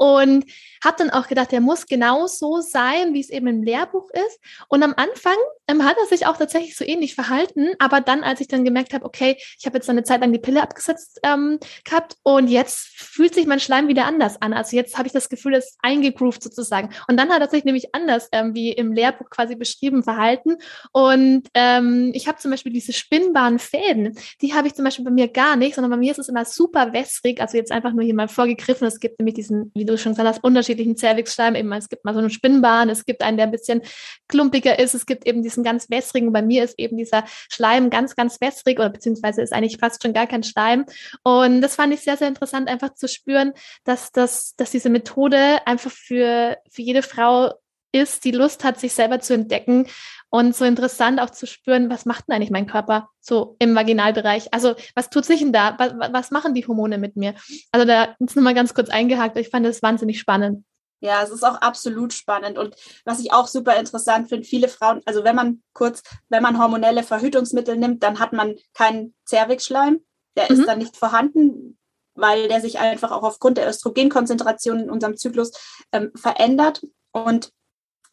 Und 0.00 0.46
habe 0.82 0.96
dann 0.96 1.10
auch 1.10 1.28
gedacht, 1.28 1.52
der 1.52 1.60
muss 1.60 1.86
genau 1.86 2.26
so 2.26 2.62
sein, 2.62 3.12
wie 3.12 3.20
es 3.20 3.28
eben 3.28 3.46
im 3.48 3.62
Lehrbuch 3.62 4.08
ist. 4.14 4.40
Und 4.68 4.82
am 4.82 4.94
Anfang 4.96 5.36
ähm, 5.68 5.84
hat 5.84 5.96
er 6.00 6.06
sich 6.06 6.26
auch 6.26 6.38
tatsächlich 6.38 6.74
so 6.74 6.86
ähnlich 6.86 7.14
verhalten. 7.14 7.68
Aber 7.78 8.00
dann, 8.00 8.24
als 8.24 8.40
ich 8.40 8.48
dann 8.48 8.64
gemerkt 8.64 8.94
habe, 8.94 9.04
okay, 9.04 9.36
ich 9.58 9.66
habe 9.66 9.76
jetzt 9.76 9.90
eine 9.90 10.02
Zeit 10.02 10.22
lang 10.22 10.32
die 10.32 10.38
Pille 10.38 10.62
abgesetzt 10.62 11.20
ähm, 11.22 11.58
gehabt 11.84 12.16
und 12.22 12.48
jetzt 12.48 12.78
fühlt 12.96 13.34
sich 13.34 13.46
mein 13.46 13.60
Schleim 13.60 13.88
wieder 13.88 14.06
anders 14.06 14.40
an. 14.40 14.54
Also 14.54 14.74
jetzt 14.74 14.96
habe 14.96 15.06
ich 15.06 15.12
das 15.12 15.28
Gefühl, 15.28 15.52
es 15.52 15.66
ist 15.66 15.78
eingegroovt 15.82 16.42
sozusagen. 16.42 16.88
Und 17.06 17.18
dann 17.18 17.28
hat 17.28 17.42
er 17.42 17.50
sich 17.50 17.64
nämlich 17.64 17.94
anders, 17.94 18.28
ähm, 18.32 18.54
wie 18.54 18.72
im 18.72 18.92
Lehrbuch 18.92 19.28
quasi 19.28 19.54
beschrieben, 19.54 20.02
verhalten. 20.02 20.56
Und 20.92 21.46
ähm, 21.52 22.12
ich 22.14 22.26
habe 22.26 22.38
zum 22.38 22.52
Beispiel 22.52 22.72
diese 22.72 22.94
spinnbaren 22.94 23.58
Fäden, 23.58 24.16
die 24.40 24.54
habe 24.54 24.66
ich 24.66 24.74
zum 24.74 24.86
Beispiel 24.86 25.04
bei 25.04 25.10
mir 25.10 25.28
gar 25.28 25.56
nicht, 25.56 25.74
sondern 25.74 25.90
bei 25.90 25.98
mir 25.98 26.12
ist 26.12 26.18
es 26.18 26.30
immer 26.30 26.46
super 26.46 26.94
wässrig. 26.94 27.38
Also 27.42 27.58
jetzt 27.58 27.70
einfach 27.70 27.92
nur 27.92 28.04
hier 28.04 28.14
mal 28.14 28.28
vorgegriffen. 28.28 28.86
Es 28.86 28.98
gibt 28.98 29.18
nämlich 29.18 29.34
diesen, 29.34 29.70
wie 29.74 29.89
du 29.90 29.98
schon 29.98 30.12
gesagt 30.12 30.28
hast, 30.28 30.44
unterschiedlichen 30.44 30.96
Zervixschleim. 30.96 31.54
Eben, 31.54 31.72
es 31.72 31.88
gibt 31.88 32.04
mal 32.04 32.14
so 32.14 32.20
einen 32.20 32.30
Spinnbahn, 32.30 32.88
es 32.88 33.04
gibt 33.04 33.22
einen, 33.22 33.36
der 33.36 33.46
ein 33.46 33.52
bisschen 33.52 33.82
klumpiger 34.28 34.78
ist, 34.78 34.94
es 34.94 35.06
gibt 35.06 35.26
eben 35.26 35.42
diesen 35.42 35.64
ganz 35.64 35.90
wässrigen. 35.90 36.32
Bei 36.32 36.42
mir 36.42 36.64
ist 36.64 36.78
eben 36.78 36.96
dieser 36.96 37.24
Schleim 37.50 37.90
ganz, 37.90 38.16
ganz 38.16 38.40
wässrig 38.40 38.78
oder 38.78 38.90
beziehungsweise 38.90 39.42
ist 39.42 39.52
eigentlich 39.52 39.78
fast 39.78 40.02
schon 40.02 40.12
gar 40.12 40.26
kein 40.26 40.42
Schleim. 40.42 40.86
Und 41.22 41.60
das 41.60 41.76
fand 41.76 41.92
ich 41.92 42.00
sehr, 42.00 42.16
sehr 42.16 42.28
interessant, 42.28 42.68
einfach 42.68 42.94
zu 42.94 43.08
spüren, 43.08 43.52
dass, 43.84 44.12
das, 44.12 44.54
dass 44.56 44.70
diese 44.70 44.90
Methode 44.90 45.66
einfach 45.66 45.90
für, 45.90 46.56
für 46.70 46.82
jede 46.82 47.02
Frau 47.02 47.54
ist, 47.92 48.24
die 48.24 48.30
Lust 48.30 48.64
hat, 48.64 48.78
sich 48.78 48.92
selber 48.92 49.20
zu 49.20 49.34
entdecken 49.34 49.86
und 50.30 50.54
so 50.54 50.64
interessant 50.64 51.20
auch 51.20 51.30
zu 51.30 51.46
spüren, 51.46 51.90
was 51.90 52.06
macht 52.06 52.28
denn 52.28 52.36
eigentlich 52.36 52.50
mein 52.50 52.66
Körper 52.68 53.10
so 53.20 53.56
im 53.58 53.74
Vaginalbereich? 53.74 54.54
Also 54.54 54.74
was 54.94 55.10
tut 55.10 55.24
sich 55.24 55.40
denn 55.40 55.52
da? 55.52 55.76
Was, 55.78 56.12
was 56.12 56.30
machen 56.30 56.54
die 56.54 56.66
Hormone 56.66 56.98
mit 56.98 57.16
mir? 57.16 57.34
Also 57.72 57.86
da 57.86 58.14
ist 58.18 58.36
nochmal 58.36 58.54
ganz 58.54 58.72
kurz 58.74 58.90
eingehakt. 58.90 59.36
Ich 59.36 59.48
fand 59.48 59.66
das 59.66 59.82
wahnsinnig 59.82 60.20
spannend. 60.20 60.64
Ja, 61.00 61.22
es 61.22 61.30
ist 61.30 61.44
auch 61.44 61.56
absolut 61.56 62.12
spannend. 62.12 62.58
Und 62.58 62.76
was 63.04 63.20
ich 63.20 63.32
auch 63.32 63.46
super 63.46 63.76
interessant 63.76 64.28
finde, 64.28 64.46
viele 64.46 64.68
Frauen, 64.68 65.00
also 65.06 65.24
wenn 65.24 65.34
man 65.34 65.62
kurz, 65.72 66.02
wenn 66.28 66.42
man 66.42 66.58
hormonelle 66.58 67.02
Verhütungsmittel 67.02 67.76
nimmt, 67.76 68.02
dann 68.02 68.20
hat 68.20 68.32
man 68.32 68.56
keinen 68.74 69.14
Zervixschleim. 69.24 70.00
Der 70.36 70.44
mhm. 70.44 70.60
ist 70.60 70.66
dann 70.66 70.78
nicht 70.78 70.96
vorhanden, 70.96 71.78
weil 72.14 72.48
der 72.48 72.60
sich 72.60 72.78
einfach 72.78 73.10
auch 73.12 73.22
aufgrund 73.22 73.56
der 73.56 73.68
Östrogenkonzentration 73.68 74.80
in 74.80 74.90
unserem 74.90 75.16
Zyklus 75.16 75.52
ähm, 75.90 76.12
verändert. 76.14 76.86
Und 77.12 77.50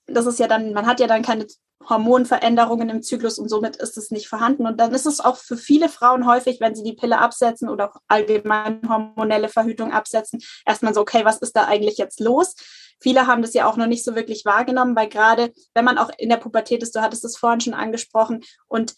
das 0.07 0.25
ist 0.25 0.39
ja 0.39 0.47
dann, 0.47 0.73
man 0.73 0.85
hat 0.85 0.99
ja 0.99 1.07
dann 1.07 1.21
keine 1.21 1.47
Hormonveränderungen 1.89 2.89
im 2.89 3.01
Zyklus 3.01 3.39
und 3.39 3.49
somit 3.49 3.77
ist 3.77 3.97
es 3.97 4.11
nicht 4.11 4.27
vorhanden. 4.27 4.65
Und 4.65 4.79
dann 4.79 4.93
ist 4.93 5.05
es 5.05 5.19
auch 5.19 5.37
für 5.37 5.57
viele 5.57 5.89
Frauen 5.89 6.25
häufig, 6.27 6.59
wenn 6.59 6.75
sie 6.75 6.83
die 6.83 6.95
Pille 6.95 7.19
absetzen 7.19 7.69
oder 7.69 7.89
auch 7.89 8.01
allgemein 8.07 8.81
hormonelle 8.87 9.49
Verhütung 9.49 9.91
absetzen, 9.93 10.41
erstmal 10.65 10.93
so, 10.93 11.01
okay, 11.01 11.23
was 11.23 11.37
ist 11.37 11.55
da 11.55 11.65
eigentlich 11.65 11.97
jetzt 11.97 12.19
los? 12.19 12.55
Viele 12.99 13.27
haben 13.27 13.41
das 13.41 13.53
ja 13.53 13.69
auch 13.69 13.77
noch 13.77 13.85
nicht 13.85 14.03
so 14.03 14.15
wirklich 14.15 14.43
wahrgenommen, 14.43 14.95
weil 14.95 15.07
gerade 15.07 15.53
wenn 15.75 15.85
man 15.85 15.97
auch 15.97 16.09
in 16.17 16.29
der 16.29 16.37
Pubertät 16.37 16.81
ist, 16.81 16.95
du 16.95 17.01
hattest 17.01 17.23
es 17.23 17.37
vorhin 17.37 17.61
schon 17.61 17.75
angesprochen 17.75 18.43
und 18.67 18.95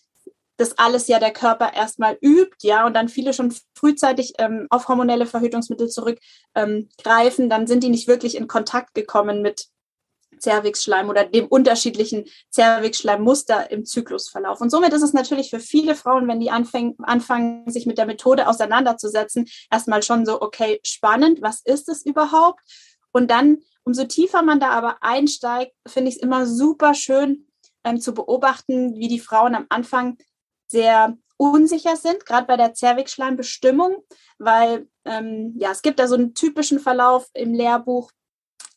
das 0.55 0.77
alles 0.77 1.07
ja 1.07 1.19
der 1.19 1.31
Körper 1.31 1.73
erstmal 1.73 2.17
übt, 2.21 2.55
ja, 2.61 2.85
und 2.85 2.93
dann 2.93 3.07
viele 3.07 3.33
schon 3.33 3.53
frühzeitig 3.75 4.33
ähm, 4.39 4.67
auf 4.69 4.89
hormonelle 4.89 5.25
Verhütungsmittel 5.25 5.87
zurückgreifen, 5.87 7.45
ähm, 7.45 7.49
dann 7.49 7.65
sind 7.65 7.83
die 7.83 7.89
nicht 7.89 8.07
wirklich 8.07 8.35
in 8.35 8.47
Kontakt 8.47 8.93
gekommen 8.93 9.41
mit 9.41 9.67
Zervixschleim 10.39 11.09
oder 11.09 11.25
dem 11.25 11.47
unterschiedlichen 11.47 12.25
Zervixschleimmuster 12.49 13.69
im 13.71 13.85
Zyklusverlauf. 13.85 14.61
Und 14.61 14.69
somit 14.69 14.93
ist 14.93 15.01
es 15.01 15.13
natürlich 15.13 15.49
für 15.49 15.59
viele 15.59 15.95
Frauen, 15.95 16.27
wenn 16.27 16.39
die 16.39 16.51
anfangen, 16.51 16.95
anfangen, 17.03 17.69
sich 17.69 17.85
mit 17.85 17.97
der 17.97 18.05
Methode 18.05 18.47
auseinanderzusetzen, 18.47 19.47
erstmal 19.71 20.03
schon 20.03 20.25
so, 20.25 20.41
okay, 20.41 20.79
spannend, 20.83 21.41
was 21.41 21.61
ist 21.61 21.89
es 21.89 22.05
überhaupt? 22.05 22.61
Und 23.11 23.31
dann, 23.31 23.59
umso 23.83 24.05
tiefer 24.05 24.41
man 24.41 24.59
da 24.59 24.69
aber 24.69 24.97
einsteigt, 25.01 25.73
finde 25.87 26.09
ich 26.09 26.17
es 26.17 26.21
immer 26.21 26.45
super 26.45 26.93
schön 26.93 27.47
ähm, 27.83 27.99
zu 27.99 28.13
beobachten, 28.13 28.95
wie 28.95 29.07
die 29.07 29.19
Frauen 29.19 29.55
am 29.55 29.65
Anfang 29.69 30.17
sehr 30.67 31.17
unsicher 31.37 31.95
sind, 31.95 32.25
gerade 32.25 32.47
bei 32.47 32.57
der 32.57 32.73
Zervixschleimbestimmung, 32.73 34.03
weil 34.37 34.87
ähm, 35.05 35.53
ja, 35.57 35.71
es 35.71 35.81
gibt 35.81 35.99
da 35.99 36.07
so 36.07 36.15
einen 36.15 36.33
typischen 36.33 36.79
Verlauf 36.79 37.27
im 37.33 37.53
Lehrbuch, 37.53 38.11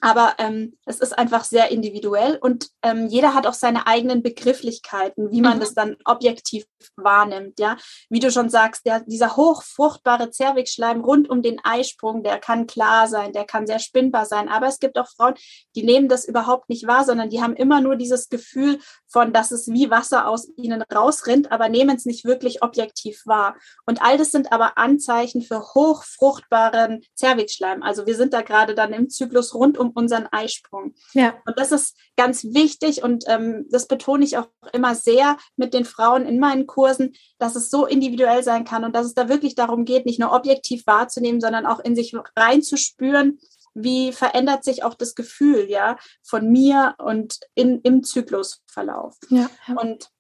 aber 0.03 0.35
ähm, 0.39 0.77
es 0.85 0.99
ist 0.99 1.17
einfach 1.17 1.45
sehr 1.45 1.71
individuell 1.71 2.37
und 2.41 2.69
ähm, 2.83 3.07
jeder 3.07 3.35
hat 3.35 3.47
auch 3.47 3.55
seine 3.55 3.87
eigenen 3.87 4.21
Begrifflichkeiten, 4.21 5.31
wie 5.31 5.41
man 5.41 5.59
mhm. 5.59 5.61
das 5.61 5.75
dann 5.75 5.97
objektiv 6.05 6.65
wahrnimmt. 6.97 7.61
Ja, 7.61 7.77
wie 8.11 8.19
du 8.19 8.33
schon 8.33 8.49
sagst, 8.51 8.85
der, 8.85 9.01
dieser 9.01 9.37
hochfruchtbare 9.37 10.31
Zervixschleim 10.31 11.03
rund 11.03 11.31
um 11.31 11.41
den 11.41 11.61
Eisprung, 11.63 12.25
der 12.25 12.41
kann 12.41 12.67
klar 12.67 13.07
sein, 13.07 13.33
der 13.33 13.45
kann 13.45 13.69
sehr 13.69 13.79
spinnbar 13.79 14.27
sein. 14.27 14.49
Aber 14.49 14.67
es 14.67 14.81
gibt 14.81 14.99
auch 14.99 15.07
Frauen, 15.09 15.35
die 15.77 15.85
nehmen 15.85 16.09
das 16.09 16.25
überhaupt 16.25 16.69
nicht 16.69 16.89
wahr, 16.89 17.05
sondern 17.05 17.31
die 17.31 17.41
haben 17.41 17.55
immer 17.55 17.81
nur 17.81 17.95
dieses 17.95 18.29
Gefühl 18.29 18.81
von, 19.07 19.33
dass 19.33 19.53
es 19.53 19.69
wie 19.69 19.91
Wasser 19.91 20.27
aus 20.27 20.49
ihnen 20.57 20.83
rausrinnt, 20.83 21.53
aber 21.53 21.69
nehmen 21.69 21.95
es 21.95 22.07
nicht 22.07 22.25
wirklich 22.25 22.65
objektiv 22.65 23.23
wahr. 23.25 23.55
Und 23.87 24.03
all 24.03 24.19
das 24.19 24.33
sind 24.33 24.51
aber 24.51 24.79
Anzeichen 24.79 25.43
für 25.43 25.61
hochfruchtbaren 25.61 27.05
Zervixschleim. 27.15 27.85
Also 27.85 28.07
wir 28.07 28.17
sind 28.17 28.33
da 28.33 28.43
gerade 28.43 28.75
dann 28.75 28.93
im 28.93 29.09
Zyklus 29.09 29.55
rund 29.55 29.79
um 29.79 29.92
unseren 29.95 30.27
Eisprung. 30.31 30.95
Ja. 31.13 31.35
Und 31.47 31.59
das 31.59 31.73
ist 31.73 31.97
ganz 32.17 32.45
wichtig 32.45 33.03
und 33.03 33.25
ähm, 33.29 33.67
das 33.71 33.87
betone 33.87 34.25
ich 34.25 34.39
auch 34.39 34.49
immer 34.73 34.95
sehr 34.95 35.37
mit 35.57 35.75
den 35.75 35.85
Frauen 35.85 36.27
in 36.27 36.39
meinen 36.39 36.67
Kursen, 36.67 37.15
dass 37.39 37.57
es 37.57 37.71
so 37.71 37.87
individuell 37.87 38.43
sein 38.43 38.65
kann 38.65 38.85
und 38.85 38.95
dass 38.95 39.07
es 39.07 39.15
da 39.15 39.29
wirklich 39.29 39.55
darum 39.55 39.85
geht, 39.85 40.07
nicht 40.07 40.21
nur 40.21 40.33
objektiv 40.33 40.87
wahrzunehmen, 40.87 41.41
sondern 41.41 41.67
auch 41.67 41.81
in 41.81 41.95
sich 41.95 42.15
reinzuspüren, 42.37 43.39
wie 43.75 44.13
verändert 44.13 44.65
sich 44.65 44.85
auch 44.85 44.95
das 44.95 45.15
Gefühl, 45.15 45.67
ja, 45.69 45.97
von 46.23 46.51
mir 46.51 46.95
und 46.99 47.39
in, 47.55 47.81
im 47.83 48.03
Zyklusverlauf. 48.03 49.17
Ja, 49.31 49.49
ja. 49.67 49.75
Und 49.81 50.11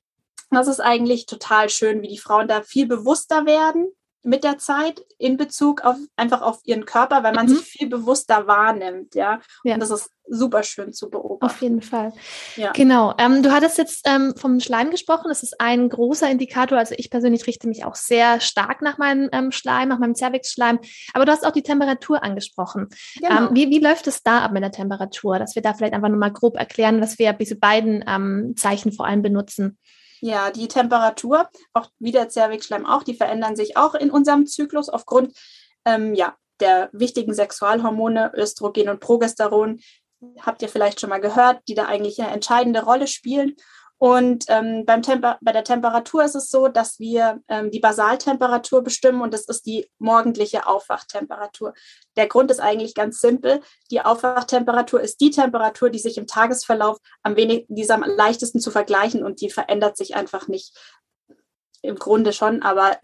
das 0.50 0.68
ist 0.68 0.80
eigentlich 0.80 1.26
total 1.26 1.70
schön, 1.70 2.02
wie 2.02 2.08
die 2.08 2.18
Frauen 2.18 2.48
da 2.48 2.62
viel 2.62 2.86
bewusster 2.86 3.46
werden 3.46 3.92
mit 4.22 4.44
der 4.44 4.58
Zeit 4.58 5.04
in 5.18 5.36
Bezug 5.36 5.82
auf 5.82 5.96
einfach 6.16 6.42
auf 6.42 6.60
ihren 6.64 6.86
Körper, 6.86 7.22
weil 7.22 7.34
man 7.34 7.46
mhm. 7.46 7.56
sich 7.56 7.64
viel 7.64 7.88
bewusster 7.88 8.46
wahrnimmt, 8.46 9.14
ja? 9.14 9.40
ja. 9.64 9.74
Und 9.74 9.80
das 9.80 9.90
ist 9.90 10.10
super 10.28 10.62
schön 10.62 10.92
zu 10.92 11.10
beobachten. 11.10 11.44
Auf 11.44 11.60
jeden 11.60 11.82
Fall. 11.82 12.12
Ja. 12.56 12.72
Genau. 12.72 13.14
Ähm, 13.18 13.42
du 13.42 13.50
hattest 13.52 13.78
jetzt 13.78 14.06
ähm, 14.08 14.34
vom 14.36 14.60
Schleim 14.60 14.90
gesprochen. 14.90 15.28
Das 15.28 15.42
ist 15.42 15.60
ein 15.60 15.88
großer 15.88 16.30
Indikator. 16.30 16.78
Also 16.78 16.94
ich 16.96 17.10
persönlich 17.10 17.46
richte 17.46 17.68
mich 17.68 17.84
auch 17.84 17.96
sehr 17.96 18.40
stark 18.40 18.82
nach 18.82 18.98
meinem 18.98 19.28
ähm, 19.32 19.50
Schleim, 19.50 19.88
nach 19.88 19.98
meinem 19.98 20.14
Cervix-Schleim. 20.14 20.78
Aber 21.12 21.24
du 21.24 21.32
hast 21.32 21.44
auch 21.44 21.52
die 21.52 21.62
Temperatur 21.62 22.22
angesprochen. 22.22 22.88
Genau. 23.20 23.48
Ähm, 23.48 23.50
wie, 23.52 23.70
wie 23.70 23.80
läuft 23.80 24.06
es 24.06 24.22
da 24.22 24.40
ab 24.40 24.52
mit 24.52 24.62
der 24.62 24.72
Temperatur? 24.72 25.38
Dass 25.38 25.54
wir 25.54 25.62
da 25.62 25.74
vielleicht 25.74 25.94
einfach 25.94 26.08
nochmal 26.08 26.32
grob 26.32 26.56
erklären, 26.56 27.00
dass 27.00 27.18
wir 27.18 27.32
diese 27.32 27.56
beiden 27.56 28.04
ähm, 28.06 28.54
Zeichen 28.56 28.92
vor 28.92 29.06
allem 29.06 29.22
benutzen. 29.22 29.78
Ja, 30.24 30.52
die 30.52 30.68
Temperatur, 30.68 31.48
auch 31.72 31.90
wie 31.98 32.12
der 32.12 32.28
Zervixschleim 32.28 32.86
auch, 32.86 33.02
die 33.02 33.14
verändern 33.14 33.56
sich 33.56 33.76
auch 33.76 33.94
in 33.94 34.08
unserem 34.08 34.46
Zyklus 34.46 34.88
aufgrund 34.88 35.36
ähm, 35.84 36.14
ja, 36.14 36.36
der 36.60 36.90
wichtigen 36.92 37.34
Sexualhormone 37.34 38.30
Östrogen 38.36 38.88
und 38.88 39.00
Progesteron. 39.00 39.80
Habt 40.40 40.62
ihr 40.62 40.68
vielleicht 40.68 41.00
schon 41.00 41.10
mal 41.10 41.20
gehört, 41.20 41.60
die 41.66 41.74
da 41.74 41.86
eigentlich 41.86 42.20
eine 42.20 42.30
entscheidende 42.30 42.84
Rolle 42.84 43.08
spielen. 43.08 43.56
Und 44.02 44.46
ähm, 44.48 44.84
beim 44.84 45.00
Temper 45.00 45.38
bei 45.42 45.52
der 45.52 45.62
Temperatur 45.62 46.24
ist 46.24 46.34
es 46.34 46.50
so, 46.50 46.66
dass 46.66 46.98
wir 46.98 47.40
ähm, 47.46 47.70
die 47.70 47.78
Basaltemperatur 47.78 48.82
bestimmen 48.82 49.22
und 49.22 49.32
das 49.32 49.44
ist 49.44 49.64
die 49.64 49.88
morgendliche 50.00 50.66
Aufwachtemperatur. 50.66 51.72
Der 52.16 52.26
Grund 52.26 52.50
ist 52.50 52.58
eigentlich 52.58 52.96
ganz 52.96 53.20
simpel. 53.20 53.60
Die 53.92 54.00
Aufwachtemperatur 54.00 55.00
ist 55.00 55.20
die 55.20 55.30
Temperatur, 55.30 55.88
die 55.88 56.00
sich 56.00 56.18
im 56.18 56.26
Tagesverlauf 56.26 56.98
am 57.22 57.36
wenigsten, 57.36 57.76
die 57.76 57.82
ist 57.82 57.92
am 57.92 58.02
leichtesten 58.02 58.58
zu 58.58 58.72
vergleichen 58.72 59.22
und 59.22 59.40
die 59.40 59.50
verändert 59.50 59.96
sich 59.96 60.16
einfach 60.16 60.48
nicht. 60.48 60.76
Im 61.80 61.94
Grunde 61.94 62.32
schon, 62.32 62.60
aber 62.60 62.98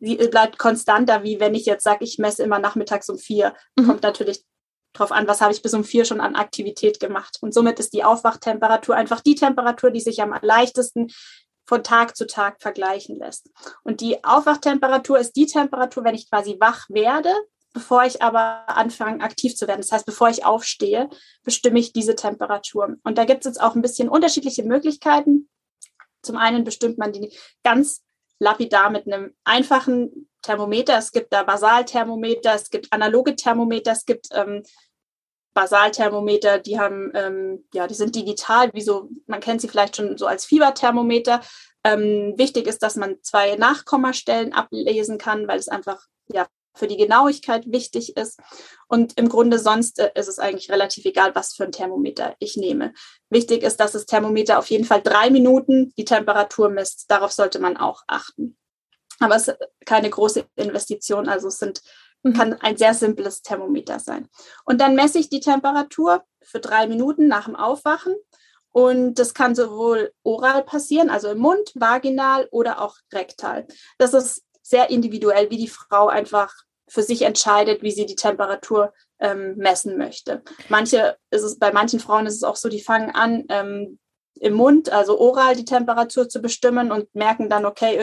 sie 0.00 0.16
bleibt 0.16 0.58
konstanter, 0.58 1.22
wie 1.22 1.40
wenn 1.40 1.54
ich 1.54 1.64
jetzt 1.64 1.84
sage, 1.84 2.04
ich 2.04 2.18
messe 2.18 2.42
immer 2.42 2.58
nachmittags 2.58 3.08
um 3.08 3.16
vier. 3.16 3.54
Mhm. 3.78 3.86
Kommt 3.86 4.02
natürlich 4.02 4.44
drauf 4.92 5.12
an, 5.12 5.26
was 5.26 5.40
habe 5.40 5.52
ich 5.52 5.62
bis 5.62 5.74
um 5.74 5.84
vier 5.84 6.04
schon 6.04 6.20
an 6.20 6.36
Aktivität 6.36 7.00
gemacht. 7.00 7.38
Und 7.40 7.54
somit 7.54 7.78
ist 7.78 7.92
die 7.92 8.04
Aufwachtemperatur 8.04 8.94
einfach 8.94 9.20
die 9.20 9.34
Temperatur, 9.34 9.90
die 9.90 10.00
sich 10.00 10.22
am 10.22 10.34
leichtesten 10.42 11.08
von 11.66 11.82
Tag 11.82 12.16
zu 12.16 12.26
Tag 12.26 12.60
vergleichen 12.60 13.18
lässt. 13.18 13.50
Und 13.84 14.00
die 14.00 14.22
Aufwachtemperatur 14.24 15.18
ist 15.18 15.32
die 15.36 15.46
Temperatur, 15.46 16.04
wenn 16.04 16.14
ich 16.14 16.28
quasi 16.28 16.56
wach 16.60 16.86
werde, 16.88 17.32
bevor 17.72 18.04
ich 18.04 18.20
aber 18.20 18.68
anfange, 18.68 19.22
aktiv 19.22 19.56
zu 19.56 19.66
werden. 19.66 19.80
Das 19.80 19.92
heißt, 19.92 20.04
bevor 20.04 20.28
ich 20.28 20.44
aufstehe, 20.44 21.08
bestimme 21.42 21.78
ich 21.78 21.92
diese 21.92 22.14
Temperatur. 22.14 22.96
Und 23.04 23.16
da 23.16 23.24
gibt 23.24 23.40
es 23.40 23.50
jetzt 23.50 23.60
auch 23.60 23.74
ein 23.74 23.82
bisschen 23.82 24.08
unterschiedliche 24.08 24.62
Möglichkeiten. 24.62 25.48
Zum 26.22 26.36
einen 26.36 26.64
bestimmt 26.64 26.98
man 26.98 27.12
die 27.12 27.34
ganz 27.64 28.04
lapidar 28.38 28.90
mit 28.90 29.06
einem 29.06 29.34
einfachen 29.44 30.28
Thermometer. 30.42 30.98
Es 30.98 31.12
gibt 31.12 31.32
da 31.32 31.42
Basalthermometer, 31.42 32.54
es 32.54 32.70
gibt 32.70 32.92
analoge 32.92 33.36
Thermometer, 33.36 33.92
es 33.92 34.04
gibt 34.04 34.28
ähm, 34.32 34.62
Basalthermometer, 35.54 36.58
die 36.58 36.78
haben, 36.78 37.12
ähm, 37.14 37.64
ja, 37.74 37.86
die 37.86 37.94
sind 37.94 38.14
digital, 38.14 38.70
wie 38.72 38.80
so, 38.80 39.08
man 39.26 39.40
kennt 39.40 39.60
sie 39.60 39.68
vielleicht 39.68 39.96
schon 39.96 40.16
so 40.16 40.26
als 40.26 40.44
Fieberthermometer. 40.44 41.40
Ähm, 41.84 42.34
wichtig 42.36 42.66
ist, 42.66 42.82
dass 42.82 42.96
man 42.96 43.16
zwei 43.22 43.56
Nachkommastellen 43.56 44.52
ablesen 44.52 45.18
kann, 45.18 45.48
weil 45.48 45.58
es 45.58 45.68
einfach 45.68 46.06
ja 46.32 46.46
für 46.74 46.86
die 46.86 46.96
Genauigkeit 46.96 47.70
wichtig 47.70 48.16
ist. 48.16 48.40
Und 48.88 49.18
im 49.18 49.28
Grunde 49.28 49.58
sonst 49.58 49.98
äh, 49.98 50.10
ist 50.14 50.28
es 50.28 50.38
eigentlich 50.38 50.70
relativ 50.70 51.04
egal, 51.04 51.34
was 51.34 51.54
für 51.54 51.64
ein 51.64 51.72
Thermometer 51.72 52.34
ich 52.38 52.56
nehme. 52.56 52.94
Wichtig 53.30 53.62
ist, 53.62 53.78
dass 53.78 53.92
das 53.92 54.06
Thermometer 54.06 54.58
auf 54.58 54.70
jeden 54.70 54.84
Fall 54.84 55.02
drei 55.02 55.30
Minuten 55.30 55.92
die 55.96 56.04
Temperatur 56.04 56.70
misst. 56.70 57.10
Darauf 57.10 57.32
sollte 57.32 57.58
man 57.58 57.76
auch 57.76 58.02
achten. 58.06 58.56
Aber 59.20 59.36
es 59.36 59.48
ist 59.48 59.58
keine 59.84 60.10
große 60.10 60.46
Investition, 60.56 61.28
also 61.28 61.48
es 61.48 61.58
sind, 61.58 61.82
mhm. 62.22 62.32
kann 62.34 62.52
ein 62.60 62.76
sehr 62.76 62.94
simples 62.94 63.42
Thermometer 63.42 63.98
sein. 63.98 64.28
Und 64.64 64.80
dann 64.80 64.94
messe 64.94 65.18
ich 65.18 65.28
die 65.28 65.40
Temperatur 65.40 66.24
für 66.42 66.60
drei 66.60 66.86
Minuten 66.86 67.28
nach 67.28 67.46
dem 67.46 67.56
Aufwachen. 67.56 68.14
Und 68.70 69.18
das 69.18 69.34
kann 69.34 69.54
sowohl 69.54 70.12
oral 70.22 70.64
passieren, 70.64 71.10
also 71.10 71.28
im 71.28 71.38
Mund, 71.38 71.72
vaginal 71.74 72.48
oder 72.50 72.80
auch 72.80 72.96
rektal. 73.12 73.66
Das 73.98 74.14
ist 74.14 74.44
sehr 74.62 74.88
individuell, 74.88 75.50
wie 75.50 75.58
die 75.58 75.68
Frau 75.68 76.08
einfach 76.08 76.54
für 76.88 77.02
sich 77.02 77.22
entscheidet, 77.22 77.82
wie 77.82 77.90
sie 77.90 78.06
die 78.06 78.16
Temperatur 78.16 78.92
ähm, 79.18 79.56
messen 79.56 79.98
möchte. 79.98 80.42
Manche 80.68 81.16
ist 81.30 81.42
es, 81.42 81.58
bei 81.58 81.72
manchen 81.72 82.00
Frauen 82.00 82.26
ist 82.26 82.36
es 82.36 82.44
auch 82.44 82.56
so, 82.56 82.68
die 82.68 82.82
fangen 82.82 83.10
an, 83.10 83.44
ähm, 83.48 83.98
im 84.40 84.54
Mund, 84.54 84.90
also 84.90 85.18
oral, 85.18 85.54
die 85.54 85.64
Temperatur 85.64 86.28
zu 86.28 86.40
bestimmen 86.40 86.90
und 86.90 87.14
merken 87.14 87.48
dann, 87.48 87.64
okay, 87.64 87.96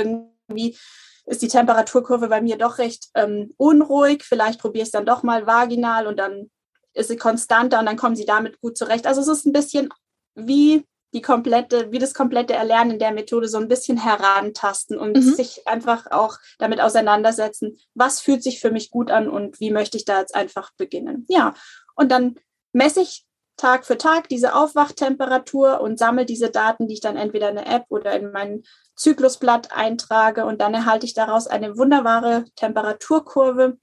irgendwie 0.50 0.78
ist 1.26 1.42
die 1.42 1.48
Temperaturkurve 1.48 2.28
bei 2.28 2.42
mir 2.42 2.58
doch 2.58 2.80
recht 2.80 3.10
ähm, 3.14 3.54
unruhig. 3.58 4.24
Vielleicht 4.24 4.60
probiere 4.60 4.84
ich 4.84 4.88
es 4.88 4.92
dann 4.92 5.06
doch 5.06 5.24
mal 5.24 5.46
vaginal 5.46 6.08
und 6.08 6.18
dann 6.18 6.50
ist 6.94 7.10
sie 7.10 7.18
konstanter 7.18 7.80
und 7.80 7.86
dann 7.86 7.98
kommen 7.98 8.16
sie 8.16 8.26
damit 8.26 8.60
gut 8.62 8.78
zurecht. 8.78 9.06
Also 9.06 9.22
es 9.22 9.28
ist 9.28 9.46
ein 9.46 9.54
bisschen 9.54 9.90
wie 10.36 10.86
die 11.14 11.22
komplette, 11.22 11.92
wie 11.92 12.00
das 12.00 12.14
komplette 12.14 12.54
Erlernen 12.54 13.00
der 13.00 13.12
Methode 13.12 13.48
so 13.48 13.58
ein 13.58 13.68
bisschen 13.68 13.98
herantasten 13.98 14.98
und 14.98 15.18
mhm. 15.18 15.22
sich 15.22 15.68
einfach 15.68 16.12
auch 16.12 16.38
damit 16.60 16.82
auseinandersetzen, 16.82 17.78
was 17.96 18.22
fühlt 18.22 18.44
sich 18.44 18.60
für 18.60 18.72
mich 18.72 18.92
gut 18.92 19.10
an 19.10 19.28
und 19.28 19.60
wie 19.60 19.72
möchte 19.72 19.98
ich 19.98 20.06
da 20.06 20.20
jetzt 20.20 20.36
einfach 20.36 20.72
beginnen. 20.78 21.26
Ja, 21.28 21.54
und 21.96 22.12
dann 22.12 22.36
messe 22.74 23.02
ich 23.02 23.26
Tag 23.60 23.86
für 23.86 23.98
Tag 23.98 24.30
diese 24.30 24.56
Aufwachtemperatur 24.56 25.82
und 25.82 26.00
sammle 26.00 26.26
diese 26.26 26.50
Daten, 26.50 26.88
die 26.88 26.96
ich 26.96 27.02
dann 27.02 27.18
entweder 27.18 27.50
in 27.50 27.56
der 27.56 27.68
App 27.68 27.86
oder 27.90 28.14
in 28.14 28.32
mein 28.32 28.64
Zyklusblatt 28.96 29.74
eintrage 29.74 30.46
und 30.46 30.62
dann 30.62 30.74
erhalte 30.74 31.06
ich 31.06 31.14
daraus 31.14 31.48
eine 31.48 31.78
wunderbare 31.78 32.46
Temperaturkurve, 32.56 33.78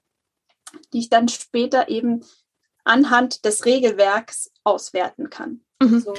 die 0.93 0.99
ich 0.99 1.09
dann 1.09 1.27
später 1.27 1.89
eben 1.89 2.25
anhand 2.83 3.45
des 3.45 3.65
Regelwerks 3.65 4.51
auswerten 4.63 5.29
kann. 5.29 5.61
Mhm. 5.79 5.99
So 5.99 6.13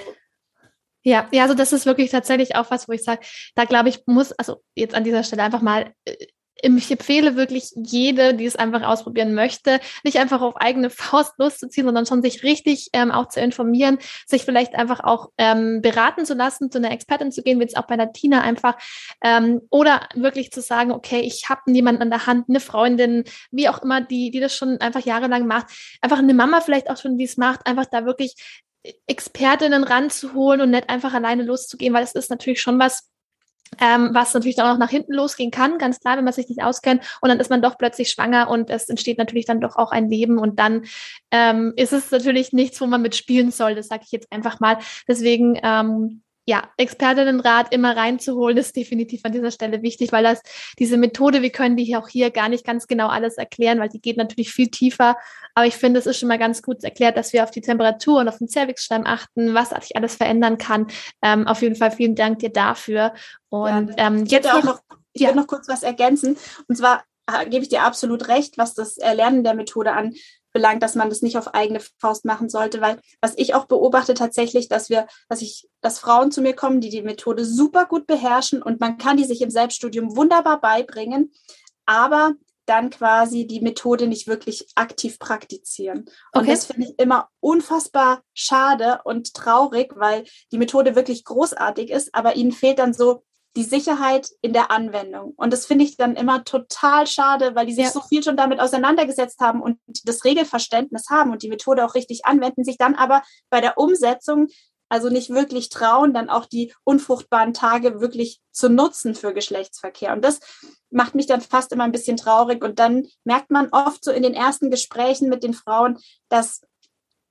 ja, 1.03 1.27
ja, 1.33 1.43
also 1.43 1.55
das 1.55 1.73
ist 1.73 1.87
wirklich 1.87 2.11
tatsächlich 2.11 2.55
auch 2.55 2.71
was, 2.71 2.89
wo 2.89 2.93
ich 2.93 3.03
sage, 3.03 3.25
da 3.55 3.65
glaube 3.65 3.89
ich, 3.89 4.03
muss, 4.07 4.33
also 4.33 4.63
jetzt 4.75 4.95
an 4.95 5.05
dieser 5.05 5.23
Stelle 5.23 5.43
einfach 5.43 5.63
mal, 5.63 5.95
äh, 6.05 6.27
ich 6.63 6.91
empfehle 6.91 7.37
wirklich 7.37 7.71
jede, 7.77 8.35
die 8.35 8.47
es 8.47 8.57
einfach 8.57 8.83
ausprobieren 8.83 9.35
möchte, 9.35 9.81
nicht 10.05 10.19
einfach 10.19 10.41
auf 10.41 10.57
eigene 10.57 10.91
Faust 10.91 11.35
loszuziehen, 11.39 11.87
sondern 11.87 12.07
schon 12.07 12.23
sich 12.23 12.43
richtig 12.43 12.89
ähm, 12.93 13.11
auch 13.11 13.29
zu 13.29 13.41
informieren, 13.41 13.99
sich 14.27 14.45
vielleicht 14.45 14.75
einfach 14.75 15.01
auch 15.01 15.31
ähm, 15.39 15.81
beraten 15.83 16.25
zu 16.25 16.35
lassen, 16.35 16.71
zu 16.71 16.79
einer 16.79 16.91
Expertin 16.91 17.31
zu 17.31 17.43
gehen, 17.43 17.59
wie 17.59 17.65
jetzt 17.65 17.77
auch 17.77 17.87
bei 17.87 17.97
der 17.97 18.13
Tina 18.13 18.41
einfach, 18.41 18.77
ähm, 19.23 19.61
oder 19.71 20.09
wirklich 20.15 20.51
zu 20.51 20.61
sagen, 20.61 20.93
okay, 20.93 21.21
ich 21.21 21.49
habe 21.49 21.61
jemanden 21.67 22.03
an 22.03 22.11
der 22.11 22.27
Hand, 22.27 22.47
eine 22.49 22.61
Freundin, 22.61 23.25
wie 23.51 23.69
auch 23.69 23.83
immer, 23.83 24.01
die, 24.01 24.31
die 24.31 24.41
das 24.41 24.55
schon 24.55 24.81
einfach 24.81 25.05
jahrelang 25.05 25.47
macht, 25.47 25.67
einfach 26.01 26.19
eine 26.19 26.35
Mama 26.35 26.61
vielleicht 26.61 26.91
auch 26.91 26.97
schon, 26.97 27.19
die 27.19 27.25
es 27.25 27.37
macht, 27.37 27.67
einfach 27.67 27.87
da 27.87 28.05
wirklich 28.05 28.35
Expertinnen 29.07 29.85
ranzuholen 29.85 30.61
und 30.61 30.71
nicht 30.71 30.89
einfach 30.89 31.13
alleine 31.13 31.43
loszugehen, 31.43 31.95
weil 31.95 32.05
es 32.05 32.15
ist 32.15 32.31
natürlich 32.31 32.61
schon 32.61 32.79
was, 32.79 33.11
ähm, 33.81 34.11
was 34.13 34.35
natürlich 34.35 34.57
dann 34.57 34.75
auch 34.75 34.79
nach 34.79 34.91
hinten 34.91 35.13
losgehen 35.15 35.51
kann, 35.51 35.79
ganz 35.79 36.01
klar, 36.01 36.17
wenn 36.17 36.25
man 36.25 36.33
sich 36.33 36.49
nicht 36.49 36.63
auskennt. 36.63 37.03
Und 37.21 37.29
dann 37.29 37.41
ist 37.41 37.51
man 37.51 37.63
doch 37.63 37.79
plötzlich 37.79 38.11
schwanger 38.11 38.49
und 38.51 38.71
es 38.71 38.89
entsteht 38.89 39.19
natürlich 39.19 39.47
dann 39.47 39.61
doch 39.61 39.77
auch 39.77 39.91
ein 39.91 40.09
Leben. 40.11 40.39
Und 40.39 40.59
dann 40.59 40.85
ähm, 41.31 41.73
ist 41.77 41.93
es 41.93 42.11
natürlich 42.11 42.53
nichts, 42.53 42.81
wo 42.81 42.87
man 42.87 43.03
mitspielen 43.03 43.51
soll. 43.51 43.75
Das 43.75 43.89
sage 43.89 44.03
ich 44.05 44.13
jetzt 44.13 44.33
einfach 44.33 44.61
mal. 44.61 44.79
Deswegen 45.07 45.59
ähm, 45.63 46.23
ja, 46.49 46.63
Expertinnenrat 46.79 47.75
immer 47.75 47.95
reinzuholen, 47.95 48.57
ist 48.57 48.75
definitiv 48.75 49.21
an 49.25 49.33
dieser 49.33 49.51
Stelle 49.51 49.83
wichtig, 49.83 50.13
weil 50.13 50.25
das 50.25 50.41
diese 50.79 50.97
Methode, 50.97 51.43
wir 51.43 51.51
können 51.51 51.77
die 51.77 51.85
hier 51.85 51.99
auch 51.99 52.09
hier 52.09 52.31
gar 52.31 52.49
nicht 52.49 52.65
ganz 52.65 52.87
genau 52.87 53.09
alles 53.09 53.37
erklären, 53.37 53.81
weil 53.81 53.91
die 53.91 54.01
geht 54.01 54.17
natürlich 54.17 54.51
viel 54.51 54.69
tiefer. 54.69 55.19
Aber 55.55 55.67
ich 55.67 55.77
finde, 55.77 56.01
es 56.01 56.07
ist 56.07 56.19
schon 56.19 56.31
mal 56.31 56.39
ganz 56.39 56.63
gut 56.63 56.83
erklärt, 56.83 57.19
dass 57.19 57.35
wir 57.35 57.45
auf 57.45 57.51
die 57.51 57.61
Temperatur 57.61 58.21
und 58.21 58.29
auf 58.29 58.39
den 58.39 58.49
Cervixschleim 58.49 59.05
achten, 59.05 59.53
was 59.53 59.69
sich 59.69 59.95
alles 59.95 60.15
verändern 60.15 60.57
kann. 60.57 60.87
Ähm, 61.21 61.47
auf 61.47 61.61
jeden 61.61 61.77
Fall 61.77 61.91
vielen 61.91 62.15
Dank 62.15 62.39
dir 62.39 62.49
dafür. 62.49 63.13
Und 63.51 63.91
ja, 63.91 64.07
ähm, 64.07 64.25
jetzt 64.25 64.51
auch 64.51 64.65
noch, 64.65 64.81
ich 65.13 65.21
ja. 65.21 65.35
noch 65.35 65.49
kurz 65.49 65.69
was 65.69 65.83
ergänzen. 65.83 66.39
Und 66.67 66.77
zwar 66.77 67.05
äh, 67.27 67.45
gebe 67.45 67.63
ich 67.63 67.69
dir 67.69 67.83
absolut 67.83 68.29
recht, 68.29 68.57
was 68.57 68.73
das 68.73 68.97
Erlernen 68.97 69.45
der 69.45 69.53
Methode 69.53 69.93
an 69.93 70.15
belangt, 70.53 70.83
dass 70.83 70.95
man 70.95 71.09
das 71.09 71.23
nicht 71.23 71.39
auf 71.39 71.55
eigene 71.55 71.81
Faust 71.99 72.25
machen 72.25 72.49
sollte, 72.49 72.81
weil 72.81 73.01
was 73.21 73.35
ich 73.37 73.55
auch 73.55 73.67
beobachte 73.67 74.15
tatsächlich, 74.15 74.69
dass 74.69 74.91
wir, 74.91 75.07
dass 75.29 75.43
ich, 75.43 75.69
dass 75.81 75.99
Frauen 75.99 76.31
zu 76.31 76.41
mir 76.41 76.55
kommen, 76.55 76.81
die 76.81 76.91
die 76.91 77.03
Methode 77.03 77.45
super 77.45 77.87
gut 77.87 78.07
beherrschen 78.07 78.63
und 78.63 78.81
man 78.81 78.99
kann 78.99 79.17
die 79.17 79.25
sich 79.25 79.43
im 79.43 79.51
Selbststudium 79.51 80.17
wunderbar 80.17 80.61
beibringen, 80.61 81.33
aber 81.87 82.35
dann 82.69 82.91
quasi 82.91 83.47
die 83.47 83.61
Methode 83.61 84.07
nicht 84.07 84.27
wirklich 84.27 84.67
aktiv 84.75 85.19
praktizieren. 85.19 86.05
Und 86.35 86.43
okay. 86.43 86.51
das 86.51 86.67
finde 86.67 86.89
ich 86.89 86.99
immer 86.99 87.29
unfassbar 87.41 88.23
schade 88.35 89.01
und 89.05 89.33
traurig, 89.33 89.95
weil 89.97 90.25
die 90.53 90.59
Methode 90.59 90.95
wirklich 90.95 91.25
großartig 91.25 91.91
ist, 91.91 92.15
aber 92.15 92.37
ihnen 92.37 92.53
fehlt 92.53 92.79
dann 92.79 92.93
so 92.93 93.25
die 93.57 93.65
Sicherheit 93.65 94.29
in 94.41 94.53
der 94.53 94.71
Anwendung. 94.71 95.33
Und 95.37 95.53
das 95.53 95.67
finde 95.67 95.85
ich 95.85 95.97
dann 95.97 96.17
immer 96.17 96.45
total 96.45 97.07
schade, 97.07 97.55
weil 97.55 97.67
die 97.67 97.75
sich 97.75 97.85
ja. 97.85 97.91
so 97.91 98.01
viel 98.01 98.23
schon 98.23 98.37
damit 98.37 98.61
auseinandergesetzt 98.61 99.41
haben 99.41 99.63
und 99.63 99.79
das 100.05 100.25
Regelverständnis 100.25 101.11
haben 101.11 101.33
und 101.33 101.43
die 101.43 101.49
Methode 101.49 101.85
auch 101.85 101.95
richtig 101.95 102.25
anwenden, 102.25 102.65
sich 102.65 102.79
dann 102.79 102.95
aber 102.95 103.23
bei 103.51 103.61
der 103.61 103.79
Umsetzung 103.79 104.49
also 104.89 105.11
nicht 105.11 105.31
wirklich 105.31 105.69
trauen, 105.69 106.15
dann 106.15 106.31
auch 106.31 106.47
die 106.47 106.73
unfruchtbaren 106.85 107.53
Tage 107.53 108.01
wirklich 108.01 108.41
zu 108.53 108.69
nutzen 108.69 109.15
für 109.15 109.35
Geschlechtsverkehr. 109.35 110.13
Und 110.13 110.25
das 110.25 110.41
macht 110.91 111.15
mich 111.15 111.27
dann 111.27 111.41
fast 111.41 111.73
immer 111.73 111.85
ein 111.85 111.93
bisschen 111.93 112.17
traurig. 112.17 112.65
Und 112.65 112.79
dann 112.79 113.07
merkt 113.25 113.51
man 113.51 113.69
oft 113.71 114.05
so 114.05 114.11
in 114.11 114.23
den 114.23 114.35
ersten 114.35 114.71
Gesprächen 114.71 115.29
mit 115.29 115.43
den 115.43 115.53
Frauen, 115.53 115.99
dass 116.29 116.63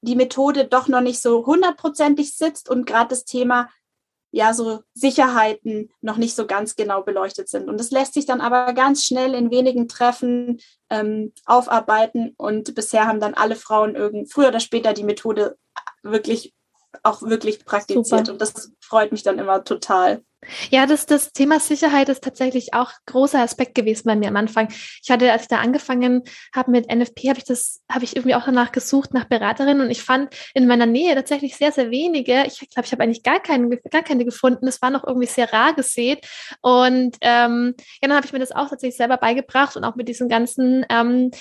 die 0.02 0.16
Methode 0.16 0.66
doch 0.66 0.88
noch 0.88 1.02
nicht 1.02 1.22
so 1.22 1.46
hundertprozentig 1.46 2.36
sitzt 2.36 2.70
und 2.70 2.86
gerade 2.86 3.10
das 3.10 3.26
Thema 3.26 3.70
ja 4.32 4.54
so 4.54 4.82
Sicherheiten 4.94 5.90
noch 6.02 6.18
nicht 6.18 6.36
so 6.36 6.46
ganz 6.46 6.76
genau 6.76 7.02
beleuchtet 7.02 7.50
sind. 7.50 7.70
Und 7.70 7.80
das 7.80 7.92
lässt 7.92 8.14
sich 8.14 8.26
dann 8.26 8.42
aber 8.42 8.74
ganz 8.74 9.04
schnell 9.04 9.34
in 9.34 9.52
wenigen 9.52 9.88
Treffen 9.88 10.60
ähm, 10.90 11.34
aufarbeiten. 11.46 12.34
Und 12.38 12.76
bisher 12.76 13.08
haben 13.08 13.20
dann 13.20 13.34
alle 13.34 13.56
Frauen 13.56 13.96
irgend 13.96 14.32
früher 14.32 14.50
oder 14.50 14.60
später 14.60 14.94
die 14.94 15.04
Methode 15.04 15.58
wirklich 16.04 16.54
auch 17.04 17.22
wirklich 17.22 17.66
praktiziert. 17.66 18.06
Super. 18.28 18.32
Und 18.32 18.42
das 18.42 18.72
freut 18.82 19.12
mich 19.12 19.24
dann 19.24 19.40
immer 19.40 19.64
total. 19.64 20.24
Ja, 20.70 20.86
das, 20.86 21.08
das 21.08 21.34
Thema 21.34 21.60
Sicherheit 21.60 22.10
ist 22.10 22.24
tatsächlich 22.24 22.74
auch 22.74 22.92
großer 23.08 23.40
Aspekt 23.40 23.74
gewesen 23.74 24.04
bei 24.06 24.16
mir 24.16 24.28
am 24.28 24.36
Anfang. 24.36 24.68
Ich 25.02 25.10
hatte, 25.10 25.32
als 25.32 25.44
ich 25.44 25.48
da 25.48 25.58
angefangen 25.58 26.24
habe 26.56 26.72
mit 26.72 26.94
NFP, 26.94 27.30
habe 27.30 27.40
ich 27.40 27.46
das, 27.46 27.82
habe 27.92 28.06
ich 28.06 28.16
irgendwie 28.16 28.36
auch 28.36 28.46
danach 28.46 28.72
gesucht 28.72 29.14
nach 29.14 29.26
Beraterinnen 29.26 29.82
und 29.82 29.90
ich 29.90 30.04
fand 30.04 30.34
in 30.54 30.68
meiner 30.68 30.86
Nähe 30.86 31.16
tatsächlich 31.16 31.56
sehr, 31.58 31.72
sehr 31.72 31.90
wenige. 31.90 32.44
Ich 32.46 32.60
glaube, 32.70 32.86
ich 32.86 32.92
habe 32.92 33.04
eigentlich 33.04 33.24
gar 33.24 33.40
keine, 33.40 33.78
gar 33.78 34.04
keine 34.04 34.26
gefunden. 34.26 34.68
Es 34.68 34.82
war 34.82 34.92
noch 34.92 35.06
irgendwie 35.06 35.28
sehr 35.28 35.52
rar 35.52 35.74
gesät. 35.74 36.28
Und 36.62 37.18
ähm, 37.22 37.74
ja, 38.02 38.08
dann 38.08 38.16
habe 38.16 38.26
ich 38.28 38.34
mir 38.34 38.40
das 38.40 38.52
auch 38.52 38.70
tatsächlich 38.70 38.98
selber 38.98 39.18
beigebracht 39.18 39.76
und 39.76 39.84
auch 39.84 39.96
mit 39.96 40.08
diesen 40.08 40.30
ganzen 40.30 40.86
ähm, 40.90 41.32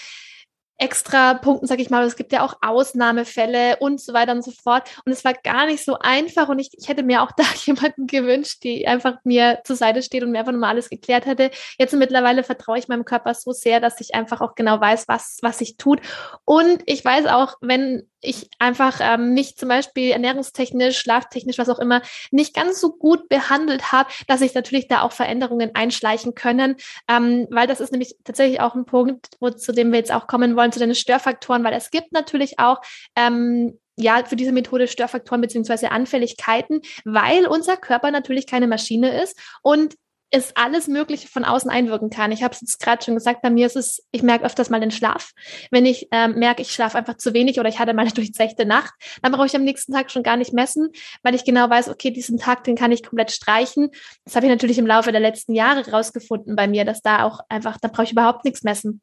extra 0.78 1.34
Punkten, 1.34 1.66
sag 1.66 1.80
ich 1.80 1.90
mal. 1.90 2.04
Es 2.04 2.16
gibt 2.16 2.32
ja 2.32 2.44
auch 2.44 2.54
Ausnahmefälle 2.60 3.76
und 3.78 4.00
so 4.00 4.12
weiter 4.12 4.32
und 4.32 4.44
so 4.44 4.50
fort. 4.50 4.88
Und 5.04 5.12
es 5.12 5.24
war 5.24 5.34
gar 5.34 5.66
nicht 5.66 5.84
so 5.84 5.98
einfach. 5.98 6.48
Und 6.48 6.58
ich, 6.58 6.70
ich 6.72 6.88
hätte 6.88 7.02
mir 7.02 7.22
auch 7.22 7.32
da 7.36 7.44
jemanden 7.64 8.06
gewünscht, 8.06 8.62
die 8.62 8.86
einfach 8.86 9.16
mir 9.24 9.60
zur 9.64 9.76
Seite 9.76 10.02
steht 10.02 10.22
und 10.22 10.32
mir 10.32 10.40
einfach 10.40 10.52
nochmal 10.52 10.70
alles 10.70 10.90
geklärt 10.90 11.26
hätte. 11.26 11.50
Jetzt 11.78 11.94
mittlerweile 11.94 12.44
vertraue 12.44 12.78
ich 12.78 12.88
meinem 12.88 13.04
Körper 13.04 13.34
so 13.34 13.52
sehr, 13.52 13.80
dass 13.80 14.00
ich 14.00 14.14
einfach 14.14 14.40
auch 14.40 14.54
genau 14.54 14.80
weiß, 14.80 15.08
was, 15.08 15.38
was 15.42 15.58
sich 15.58 15.76
tut. 15.76 16.00
Und 16.44 16.82
ich 16.86 17.04
weiß 17.04 17.26
auch, 17.26 17.54
wenn 17.60 18.06
ich 18.26 18.50
einfach 18.58 18.98
ähm, 19.00 19.34
mich 19.34 19.56
zum 19.56 19.68
Beispiel 19.68 20.10
ernährungstechnisch, 20.10 20.98
schlaftechnisch, 20.98 21.58
was 21.58 21.68
auch 21.68 21.78
immer, 21.78 22.02
nicht 22.30 22.54
ganz 22.54 22.80
so 22.80 22.92
gut 22.92 23.28
behandelt 23.28 23.92
habe, 23.92 24.10
dass 24.26 24.40
sich 24.40 24.54
natürlich 24.54 24.88
da 24.88 25.02
auch 25.02 25.12
Veränderungen 25.12 25.70
einschleichen 25.74 26.34
können, 26.34 26.76
ähm, 27.08 27.46
weil 27.50 27.66
das 27.66 27.80
ist 27.80 27.92
nämlich 27.92 28.16
tatsächlich 28.24 28.60
auch 28.60 28.74
ein 28.74 28.84
Punkt, 28.84 29.28
wo, 29.40 29.50
zu 29.50 29.72
dem 29.72 29.92
wir 29.92 29.98
jetzt 29.98 30.12
auch 30.12 30.26
kommen 30.26 30.56
wollen, 30.56 30.65
zu 30.72 30.78
den 30.78 30.94
Störfaktoren, 30.94 31.64
weil 31.64 31.74
es 31.74 31.90
gibt 31.90 32.12
natürlich 32.12 32.58
auch 32.58 32.80
ähm, 33.16 33.78
ja, 33.98 34.24
für 34.24 34.36
diese 34.36 34.52
Methode 34.52 34.88
Störfaktoren 34.88 35.40
beziehungsweise 35.40 35.90
Anfälligkeiten, 35.90 36.82
weil 37.04 37.46
unser 37.46 37.76
Körper 37.76 38.10
natürlich 38.10 38.46
keine 38.46 38.66
Maschine 38.66 39.22
ist 39.22 39.38
und 39.62 39.94
es 40.30 40.56
alles 40.56 40.88
Mögliche 40.88 41.28
von 41.28 41.44
außen 41.44 41.70
einwirken 41.70 42.10
kann. 42.10 42.32
Ich 42.32 42.42
habe 42.42 42.52
es 42.52 42.60
jetzt 42.60 42.80
gerade 42.80 43.04
schon 43.04 43.14
gesagt, 43.14 43.42
bei 43.42 43.50
mir 43.50 43.66
ist 43.66 43.76
es, 43.76 44.04
ich 44.10 44.22
merke 44.22 44.44
öfters 44.44 44.70
mal 44.70 44.80
den 44.80 44.90
Schlaf. 44.90 45.30
Wenn 45.70 45.86
ich 45.86 46.08
ähm, 46.10 46.34
merke, 46.34 46.62
ich 46.62 46.72
schlafe 46.72 46.98
einfach 46.98 47.16
zu 47.16 47.32
wenig 47.32 47.60
oder 47.60 47.68
ich 47.68 47.78
hatte 47.78 47.94
mal 47.94 48.02
eine 48.02 48.10
durchzechte 48.14 48.66
Nacht, 48.66 48.92
dann 49.22 49.32
brauche 49.32 49.46
ich 49.46 49.54
am 49.54 49.62
nächsten 49.62 49.92
Tag 49.92 50.10
schon 50.10 50.24
gar 50.24 50.36
nicht 50.36 50.52
messen, 50.52 50.90
weil 51.22 51.34
ich 51.34 51.44
genau 51.44 51.70
weiß, 51.70 51.88
okay, 51.88 52.10
diesen 52.10 52.38
Tag, 52.38 52.64
den 52.64 52.76
kann 52.76 52.92
ich 52.92 53.04
komplett 53.04 53.30
streichen. 53.30 53.90
Das 54.24 54.34
habe 54.34 54.46
ich 54.46 54.50
natürlich 54.50 54.78
im 54.78 54.86
Laufe 54.86 55.12
der 55.12 55.20
letzten 55.20 55.54
Jahre 55.54 55.88
rausgefunden 55.88 56.56
bei 56.56 56.66
mir, 56.66 56.84
dass 56.84 57.02
da 57.02 57.24
auch 57.24 57.40
einfach, 57.48 57.78
da 57.80 57.88
brauche 57.88 58.04
ich 58.04 58.12
überhaupt 58.12 58.44
nichts 58.44 58.64
messen. 58.64 59.00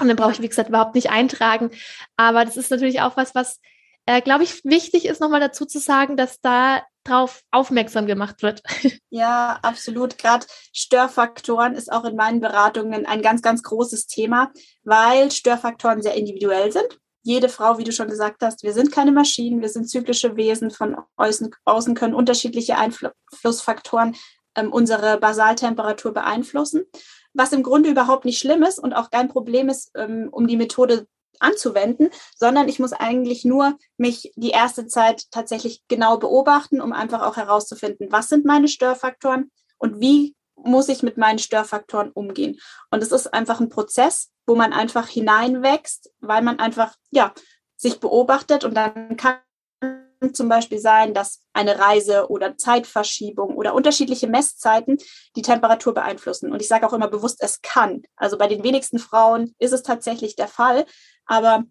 Und 0.00 0.08
dann 0.08 0.16
brauche 0.16 0.32
ich, 0.32 0.42
wie 0.42 0.48
gesagt, 0.48 0.68
überhaupt 0.68 0.94
nicht 0.94 1.10
eintragen. 1.10 1.70
Aber 2.16 2.44
das 2.44 2.56
ist 2.56 2.70
natürlich 2.70 3.00
auch 3.00 3.16
was, 3.16 3.34
was 3.34 3.60
äh, 4.06 4.20
glaube 4.20 4.44
ich, 4.44 4.64
wichtig 4.64 5.06
ist 5.06 5.20
nochmal 5.20 5.40
dazu 5.40 5.64
zu 5.64 5.78
sagen, 5.78 6.16
dass 6.16 6.40
da 6.40 6.82
drauf 7.04 7.42
aufmerksam 7.50 8.06
gemacht 8.06 8.42
wird. 8.42 8.62
Ja, 9.10 9.60
absolut. 9.62 10.18
Gerade 10.18 10.44
Störfaktoren 10.72 11.74
ist 11.74 11.92
auch 11.92 12.04
in 12.04 12.16
meinen 12.16 12.40
Beratungen 12.40 13.06
ein 13.06 13.22
ganz, 13.22 13.42
ganz 13.42 13.62
großes 13.62 14.08
Thema, 14.08 14.50
weil 14.82 15.30
Störfaktoren 15.30 16.02
sehr 16.02 16.14
individuell 16.14 16.72
sind. 16.72 16.98
Jede 17.22 17.48
Frau, 17.48 17.78
wie 17.78 17.84
du 17.84 17.92
schon 17.92 18.08
gesagt 18.08 18.42
hast, 18.42 18.64
wir 18.64 18.72
sind 18.72 18.90
keine 18.90 19.12
Maschinen, 19.12 19.60
wir 19.60 19.68
sind 19.68 19.88
zyklische 19.88 20.36
Wesen. 20.36 20.72
Von 20.72 20.96
außen, 21.14 21.54
außen 21.64 21.94
können 21.94 22.12
unterschiedliche 22.12 22.76
Einflussfaktoren 22.76 24.16
ähm, 24.56 24.72
unsere 24.72 25.18
Basaltemperatur 25.18 26.12
beeinflussen, 26.12 26.84
was 27.34 27.52
im 27.52 27.62
Grunde 27.62 27.90
überhaupt 27.90 28.24
nicht 28.24 28.38
schlimm 28.38 28.62
ist 28.62 28.78
und 28.78 28.94
auch 28.94 29.10
kein 29.10 29.28
Problem 29.28 29.68
ist, 29.68 29.90
ähm, 29.96 30.28
um 30.30 30.46
die 30.46 30.56
Methode 30.56 31.06
anzuwenden, 31.40 32.10
sondern 32.36 32.68
ich 32.68 32.78
muss 32.78 32.92
eigentlich 32.92 33.44
nur 33.44 33.76
mich 33.96 34.32
die 34.36 34.50
erste 34.50 34.86
Zeit 34.86 35.30
tatsächlich 35.30 35.82
genau 35.88 36.16
beobachten, 36.16 36.80
um 36.80 36.92
einfach 36.92 37.22
auch 37.22 37.36
herauszufinden, 37.36 38.10
was 38.10 38.28
sind 38.28 38.44
meine 38.44 38.68
Störfaktoren 38.68 39.50
und 39.78 40.00
wie 40.00 40.34
muss 40.56 40.88
ich 40.88 41.02
mit 41.02 41.18
meinen 41.18 41.38
Störfaktoren 41.38 42.10
umgehen. 42.12 42.58
Und 42.90 43.02
es 43.02 43.12
ist 43.12 43.34
einfach 43.34 43.60
ein 43.60 43.68
Prozess, 43.68 44.30
wo 44.46 44.54
man 44.54 44.72
einfach 44.72 45.08
hineinwächst, 45.08 46.12
weil 46.20 46.42
man 46.42 46.58
einfach, 46.58 46.94
ja, 47.10 47.34
sich 47.76 48.00
beobachtet 48.00 48.64
und 48.64 48.74
dann 48.74 49.16
kann 49.16 49.36
zum 50.32 50.48
Beispiel 50.48 50.78
sein, 50.78 51.12
dass 51.12 51.42
eine 51.52 51.78
Reise 51.78 52.30
oder 52.30 52.56
Zeitverschiebung 52.56 53.56
oder 53.56 53.74
unterschiedliche 53.74 54.28
Messzeiten 54.28 54.98
die 55.36 55.42
Temperatur 55.42 55.92
beeinflussen. 55.92 56.52
Und 56.52 56.62
ich 56.62 56.68
sage 56.68 56.86
auch 56.86 56.92
immer 56.92 57.08
bewusst, 57.08 57.38
es 57.40 57.60
kann. 57.60 58.02
Also 58.16 58.38
bei 58.38 58.46
den 58.46 58.62
wenigsten 58.62 58.98
Frauen 58.98 59.54
ist 59.58 59.72
es 59.72 59.82
tatsächlich 59.82 60.36
der 60.36 60.48
Fall, 60.48 60.86
aber 61.26 61.64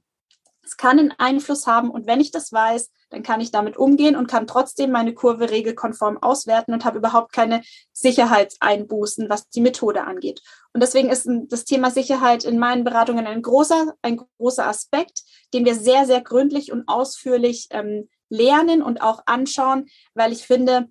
es 0.63 0.77
kann 0.77 0.99
einen 0.99 1.13
Einfluss 1.17 1.67
haben 1.67 1.89
und 1.89 2.07
wenn 2.07 2.21
ich 2.21 2.31
das 2.31 2.51
weiß, 2.51 2.89
dann 3.09 3.21
kann 3.21 3.41
ich 3.41 3.51
damit 3.51 3.77
umgehen 3.77 4.15
und 4.15 4.27
kann 4.27 4.47
trotzdem 4.47 4.91
meine 4.91 5.13
Kurve 5.13 5.51
regelkonform 5.51 6.17
auswerten 6.17 6.73
und 6.73 6.85
habe 6.85 6.97
überhaupt 6.97 7.31
keine 7.33 7.61
Sicherheitseinbußen, 7.91 9.29
was 9.29 9.49
die 9.49 9.61
Methode 9.61 10.05
angeht. 10.05 10.41
Und 10.73 10.81
deswegen 10.81 11.09
ist 11.09 11.29
das 11.49 11.65
Thema 11.65 11.91
Sicherheit 11.91 12.43
in 12.43 12.57
meinen 12.57 12.83
Beratungen 12.83 13.27
ein 13.27 13.41
großer, 13.41 13.93
ein 14.01 14.21
großer 14.37 14.65
Aspekt, 14.65 15.23
den 15.53 15.65
wir 15.65 15.75
sehr, 15.75 16.05
sehr 16.05 16.21
gründlich 16.21 16.71
und 16.71 16.87
ausführlich 16.87 17.67
ähm, 17.69 18.09
lernen 18.29 18.81
und 18.81 19.01
auch 19.01 19.23
anschauen, 19.25 19.87
weil 20.13 20.31
ich 20.31 20.45
finde, 20.45 20.89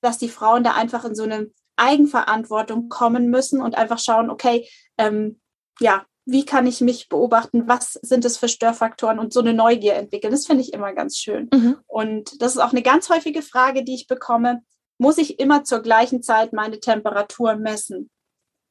dass 0.00 0.18
die 0.18 0.28
Frauen 0.28 0.64
da 0.64 0.72
einfach 0.74 1.04
in 1.04 1.14
so 1.14 1.22
eine 1.22 1.50
Eigenverantwortung 1.76 2.88
kommen 2.88 3.30
müssen 3.30 3.60
und 3.60 3.76
einfach 3.76 3.98
schauen, 3.98 4.30
okay, 4.30 4.68
ähm, 4.98 5.40
ja, 5.80 6.04
wie 6.24 6.44
kann 6.44 6.66
ich 6.66 6.80
mich 6.80 7.08
beobachten, 7.08 7.66
was 7.66 7.94
sind 7.94 8.24
es 8.24 8.36
für 8.36 8.48
Störfaktoren 8.48 9.18
und 9.18 9.32
so 9.32 9.40
eine 9.40 9.54
Neugier 9.54 9.94
entwickeln. 9.94 10.32
Das 10.32 10.46
finde 10.46 10.62
ich 10.62 10.72
immer 10.72 10.92
ganz 10.92 11.16
schön. 11.16 11.48
Mhm. 11.52 11.78
Und 11.86 12.40
das 12.40 12.52
ist 12.52 12.60
auch 12.60 12.70
eine 12.70 12.82
ganz 12.82 13.08
häufige 13.10 13.42
Frage, 13.42 13.82
die 13.82 13.94
ich 13.94 14.06
bekomme. 14.06 14.62
Muss 14.98 15.18
ich 15.18 15.40
immer 15.40 15.64
zur 15.64 15.80
gleichen 15.80 16.22
Zeit 16.22 16.52
meine 16.52 16.78
Temperatur 16.78 17.56
messen, 17.56 18.08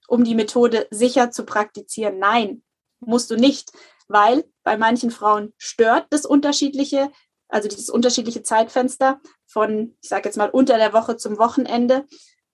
um 0.08 0.24
die 0.24 0.36
Methode 0.36 0.88
sicher 0.92 1.32
zu 1.32 1.44
praktizieren? 1.46 2.20
Nein, 2.20 2.64
musst 3.02 3.30
du 3.32 3.36
nicht, 3.36 3.72
weil 4.08 4.46
bei 4.64 4.78
manchen 4.78 5.12
Frauen 5.12 5.54
stört 5.58 6.08
das 6.12 6.26
unterschiedliche, 6.26 7.12
also 7.52 7.68
dieses 7.68 7.90
unterschiedliche 7.90 8.44
Zeitfenster 8.44 9.20
von, 9.46 9.96
ich 10.02 10.10
sage 10.10 10.26
jetzt 10.26 10.38
mal, 10.38 10.50
unter 10.50 10.78
der 10.78 10.94
Woche 10.94 11.18
zum 11.18 11.38
Wochenende. 11.38 12.06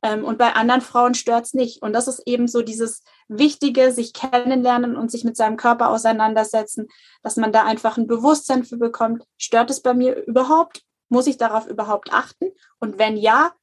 Ähm, 0.04 0.26
und 0.26 0.38
bei 0.38 0.54
anderen 0.54 0.82
Frauen 0.82 1.14
stört 1.14 1.46
es 1.46 1.54
nicht. 1.54 1.82
Und 1.82 1.94
das 1.94 2.08
ist 2.08 2.24
eben 2.26 2.48
so 2.48 2.62
dieses 2.62 3.04
Wichtige, 3.28 3.92
sich 3.92 4.14
kennenlernen 4.14 4.96
und 4.96 5.12
sich 5.12 5.24
mit 5.24 5.38
seinem 5.38 5.58
Körper 5.58 5.90
auseinandersetzen, 5.90 6.88
dass 7.24 7.38
man 7.38 7.52
da 7.52 7.64
einfach 7.64 7.98
ein 7.98 8.08
Bewusstsein 8.08 8.64
für 8.64 8.78
bekommt. 8.78 9.24
Stört 9.38 9.70
es 9.70 9.82
bei 9.82 9.94
mir 9.94 10.26
überhaupt? 10.26 10.82
Muss 11.10 11.28
ich 11.28 11.38
darauf 11.38 11.68
überhaupt 11.68 12.12
achten? 12.12 12.52
Und 12.80 13.00
wenn 13.00 13.18
ja, 13.18 13.54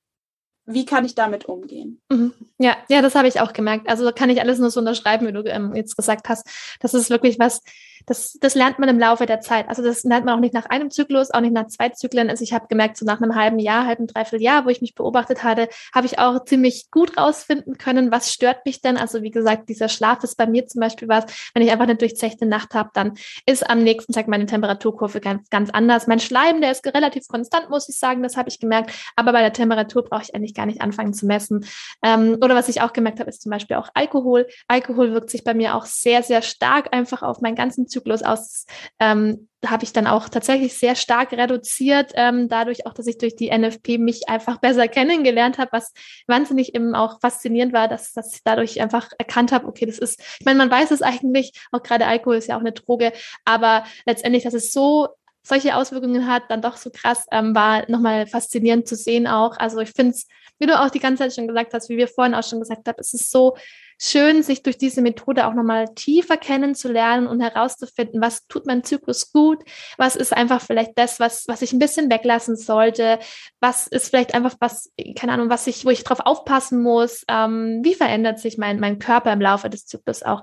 wie 0.66 0.86
kann 0.86 1.04
ich 1.04 1.14
damit 1.14 1.44
umgehen? 1.44 2.00
Mhm. 2.08 2.32
Ja, 2.58 2.76
ja, 2.88 3.02
das 3.02 3.14
habe 3.14 3.28
ich 3.28 3.40
auch 3.40 3.52
gemerkt. 3.52 3.88
Also 3.88 4.10
kann 4.12 4.30
ich 4.30 4.40
alles 4.40 4.58
nur 4.58 4.70
so 4.70 4.80
unterschreiben, 4.80 5.26
wie 5.26 5.32
du 5.32 5.44
ähm, 5.44 5.74
jetzt 5.74 5.96
gesagt 5.96 6.28
hast. 6.28 6.46
Das 6.80 6.94
ist 6.94 7.10
wirklich 7.10 7.38
was, 7.38 7.60
das, 8.06 8.38
das 8.40 8.54
lernt 8.54 8.78
man 8.78 8.88
im 8.88 8.98
Laufe 8.98 9.26
der 9.26 9.40
Zeit. 9.40 9.68
Also 9.68 9.82
das 9.82 10.04
lernt 10.04 10.26
man 10.26 10.34
auch 10.34 10.40
nicht 10.40 10.54
nach 10.54 10.66
einem 10.66 10.90
Zyklus, 10.90 11.30
auch 11.30 11.40
nicht 11.40 11.52
nach 11.52 11.66
zwei 11.68 11.88
Zyklen. 11.88 12.28
Also 12.28 12.42
ich 12.42 12.52
habe 12.52 12.66
gemerkt, 12.68 12.96
so 12.96 13.06
nach 13.06 13.20
einem 13.20 13.34
halben 13.34 13.58
Jahr, 13.58 13.86
halben, 13.86 14.06
dreiviertel 14.06 14.42
Jahr, 14.42 14.64
wo 14.64 14.68
ich 14.68 14.80
mich 14.80 14.94
beobachtet 14.94 15.42
hatte, 15.42 15.68
habe 15.94 16.06
ich 16.06 16.18
auch 16.18 16.44
ziemlich 16.44 16.90
gut 16.90 17.16
rausfinden 17.16 17.78
können, 17.78 18.10
was 18.10 18.32
stört 18.32 18.66
mich 18.66 18.82
denn. 18.82 18.96
Also 18.96 19.22
wie 19.22 19.30
gesagt, 19.30 19.68
dieser 19.68 19.88
Schlaf 19.88 20.22
ist 20.22 20.36
bei 20.36 20.46
mir 20.46 20.66
zum 20.66 20.80
Beispiel 20.80 21.08
was, 21.08 21.24
wenn 21.54 21.62
ich 21.62 21.70
einfach 21.70 21.84
eine 21.84 21.96
durchzechte 21.96 22.46
Nacht 22.46 22.74
habe, 22.74 22.90
dann 22.92 23.14
ist 23.46 23.68
am 23.68 23.82
nächsten 23.82 24.12
Tag 24.12 24.28
meine 24.28 24.46
Temperaturkurve 24.46 25.20
ganz, 25.20 25.48
ganz 25.48 25.70
anders. 25.70 26.06
Mein 26.06 26.20
Schleim, 26.20 26.60
der 26.60 26.72
ist 26.72 26.86
relativ 26.86 27.26
konstant, 27.28 27.70
muss 27.70 27.88
ich 27.88 27.98
sagen, 27.98 28.22
das 28.22 28.36
habe 28.36 28.48
ich 28.48 28.60
gemerkt. 28.60 28.92
Aber 29.16 29.32
bei 29.32 29.40
der 29.40 29.52
Temperatur 29.52 30.04
brauche 30.04 30.22
ich 30.22 30.34
eigentlich 30.34 30.54
gar 30.54 30.66
nicht 30.66 30.82
anfangen 30.82 31.14
zu 31.14 31.26
messen. 31.26 31.64
Ähm, 32.02 32.38
oder 32.42 32.54
was 32.54 32.68
ich 32.68 32.82
auch 32.82 32.92
gemerkt 32.92 33.20
habe, 33.20 33.30
ist 33.30 33.42
zum 33.42 33.50
Beispiel 33.50 33.76
auch 33.76 33.88
Alkohol. 33.94 34.46
Alkohol 34.68 35.12
wirkt 35.12 35.30
sich 35.30 35.44
bei 35.44 35.54
mir 35.54 35.74
auch 35.74 35.86
sehr, 35.86 36.22
sehr 36.22 36.42
stark 36.42 36.92
einfach 36.92 37.22
auf 37.22 37.40
meinen 37.40 37.56
ganzen 37.56 37.86
Zyklus 37.94 38.22
aus. 38.22 38.66
Ähm, 38.98 39.48
habe 39.66 39.84
ich 39.84 39.92
dann 39.92 40.06
auch 40.06 40.28
tatsächlich 40.28 40.76
sehr 40.76 40.94
stark 40.94 41.32
reduziert, 41.32 42.12
ähm, 42.16 42.48
dadurch 42.48 42.86
auch, 42.86 42.92
dass 42.92 43.06
ich 43.06 43.16
durch 43.16 43.34
die 43.36 43.50
NFP 43.50 43.98
mich 43.98 44.28
einfach 44.28 44.58
besser 44.58 44.88
kennengelernt 44.88 45.58
habe, 45.58 45.72
was 45.72 45.92
wahnsinnig 46.26 46.74
eben 46.74 46.94
auch 46.94 47.20
faszinierend 47.20 47.72
war, 47.72 47.88
dass, 47.88 48.12
dass 48.12 48.34
ich 48.34 48.42
dadurch 48.44 48.80
einfach 48.82 49.08
erkannt 49.18 49.52
habe, 49.52 49.66
okay, 49.66 49.86
das 49.86 49.98
ist, 49.98 50.20
ich 50.38 50.44
meine, 50.44 50.58
man 50.58 50.70
weiß 50.70 50.90
es 50.90 51.02
eigentlich, 51.02 51.52
auch 51.72 51.82
gerade 51.82 52.06
Alkohol 52.06 52.36
ist 52.36 52.48
ja 52.48 52.56
auch 52.56 52.60
eine 52.60 52.72
Droge, 52.72 53.12
aber 53.44 53.84
letztendlich, 54.04 54.44
dass 54.44 54.54
es 54.54 54.72
so 54.72 55.08
solche 55.44 55.76
Auswirkungen 55.76 56.26
hat, 56.26 56.44
dann 56.48 56.62
doch 56.62 56.76
so 56.76 56.90
krass, 56.90 57.26
ähm, 57.30 57.54
war 57.54 57.88
nochmal 57.90 58.26
faszinierend 58.26 58.88
zu 58.88 58.96
sehen 58.96 59.26
auch. 59.26 59.56
Also 59.58 59.78
ich 59.80 59.90
finde 59.90 60.12
es, 60.12 60.26
wie 60.58 60.66
du 60.66 60.80
auch 60.80 60.90
die 60.90 61.00
ganze 61.00 61.22
Zeit 61.22 61.34
schon 61.34 61.46
gesagt 61.46 61.74
hast, 61.74 61.88
wie 61.90 61.96
wir 61.96 62.08
vorhin 62.08 62.34
auch 62.34 62.42
schon 62.42 62.60
gesagt 62.60 62.88
haben, 62.88 62.96
es 62.98 63.12
ist 63.12 63.30
so 63.30 63.54
schön, 64.00 64.42
sich 64.42 64.62
durch 64.62 64.78
diese 64.78 65.02
Methode 65.02 65.46
auch 65.46 65.54
nochmal 65.54 65.86
tiefer 65.94 66.36
kennenzulernen 66.36 67.26
und 67.26 67.40
herauszufinden, 67.40 68.20
was 68.20 68.46
tut 68.46 68.66
mein 68.66 68.84
Zyklus 68.84 69.32
gut, 69.32 69.62
was 69.98 70.16
ist 70.16 70.32
einfach 70.32 70.60
vielleicht 70.60 70.92
das, 70.96 71.20
was, 71.20 71.46
was 71.46 71.62
ich 71.62 71.72
ein 71.72 71.78
bisschen 71.78 72.10
weglassen 72.10 72.56
sollte, 72.56 73.18
was 73.60 73.86
ist 73.86 74.08
vielleicht 74.08 74.34
einfach 74.34 74.56
was, 74.60 74.90
keine 75.16 75.32
Ahnung, 75.32 75.50
was 75.50 75.66
ich, 75.66 75.84
wo 75.84 75.90
ich 75.90 76.04
drauf 76.04 76.20
aufpassen 76.20 76.82
muss, 76.82 77.24
ähm, 77.28 77.80
wie 77.82 77.94
verändert 77.94 78.38
sich 78.40 78.58
mein, 78.58 78.80
mein 78.80 78.98
Körper 78.98 79.32
im 79.32 79.40
Laufe 79.40 79.70
des 79.70 79.86
Zyklus 79.86 80.22
auch. 80.22 80.42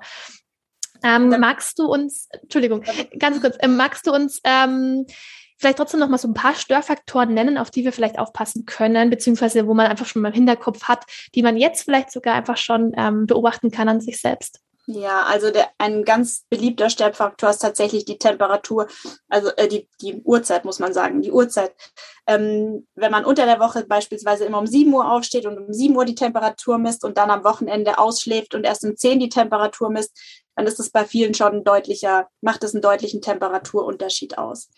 Ähm, 1.03 1.29
magst 1.39 1.79
du 1.79 1.85
uns, 1.85 2.27
Entschuldigung, 2.31 2.83
ganz 3.17 3.41
kurz, 3.41 3.57
äh, 3.59 3.67
magst 3.67 4.05
du 4.07 4.11
uns 4.11 4.39
ähm, 4.43 5.05
vielleicht 5.57 5.77
trotzdem 5.77 5.99
noch 5.99 6.09
mal 6.09 6.17
so 6.17 6.27
ein 6.27 6.33
paar 6.33 6.55
Störfaktoren 6.55 7.33
nennen, 7.33 7.57
auf 7.57 7.71
die 7.71 7.83
wir 7.83 7.93
vielleicht 7.93 8.19
aufpassen 8.19 8.65
können, 8.65 9.09
beziehungsweise 9.09 9.67
wo 9.67 9.73
man 9.73 9.87
einfach 9.87 10.05
schon 10.05 10.21
mal 10.21 10.29
im 10.29 10.35
Hinterkopf 10.35 10.83
hat, 10.83 11.05
die 11.35 11.43
man 11.43 11.57
jetzt 11.57 11.83
vielleicht 11.83 12.11
sogar 12.11 12.35
einfach 12.35 12.57
schon 12.57 12.93
ähm, 12.97 13.27
beobachten 13.27 13.71
kann 13.71 13.89
an 13.89 14.01
sich 14.01 14.19
selbst? 14.19 14.61
Ja, 14.87 15.23
also 15.23 15.51
der, 15.51 15.69
ein 15.77 16.03
ganz 16.03 16.45
beliebter 16.49 16.89
Störfaktor 16.89 17.51
ist 17.51 17.59
tatsächlich 17.59 18.03
die 18.03 18.17
Temperatur, 18.17 18.87
also 19.29 19.49
äh, 19.55 19.67
die, 19.67 19.87
die 20.01 20.21
Uhrzeit, 20.23 20.65
muss 20.65 20.79
man 20.79 20.91
sagen, 20.91 21.21
die 21.21 21.31
Uhrzeit. 21.31 21.73
Ähm, 22.25 22.87
wenn 22.95 23.11
man 23.11 23.23
unter 23.23 23.45
der 23.45 23.59
Woche 23.59 23.85
beispielsweise 23.85 24.45
immer 24.45 24.57
um 24.57 24.65
7 24.65 24.91
Uhr 24.91 25.11
aufsteht 25.11 25.45
und 25.45 25.57
um 25.57 25.71
7 25.71 25.95
Uhr 25.95 26.05
die 26.05 26.15
Temperatur 26.15 26.79
misst 26.79 27.05
und 27.05 27.17
dann 27.17 27.29
am 27.29 27.43
Wochenende 27.43 27.99
ausschläft 27.99 28.55
und 28.55 28.63
erst 28.63 28.83
um 28.83 28.97
10 28.97 29.19
die 29.19 29.29
Temperatur 29.29 29.91
misst, 29.91 30.17
dann 30.55 30.65
ist 30.65 30.79
es 30.79 30.89
bei 30.89 31.05
vielen 31.05 31.35
schon 31.35 31.57
ein 31.57 31.63
deutlicher, 31.63 32.27
macht 32.41 32.63
es 32.63 32.73
einen 32.73 32.81
deutlichen 32.81 33.21
Temperaturunterschied 33.21 34.37
aus. 34.37 34.69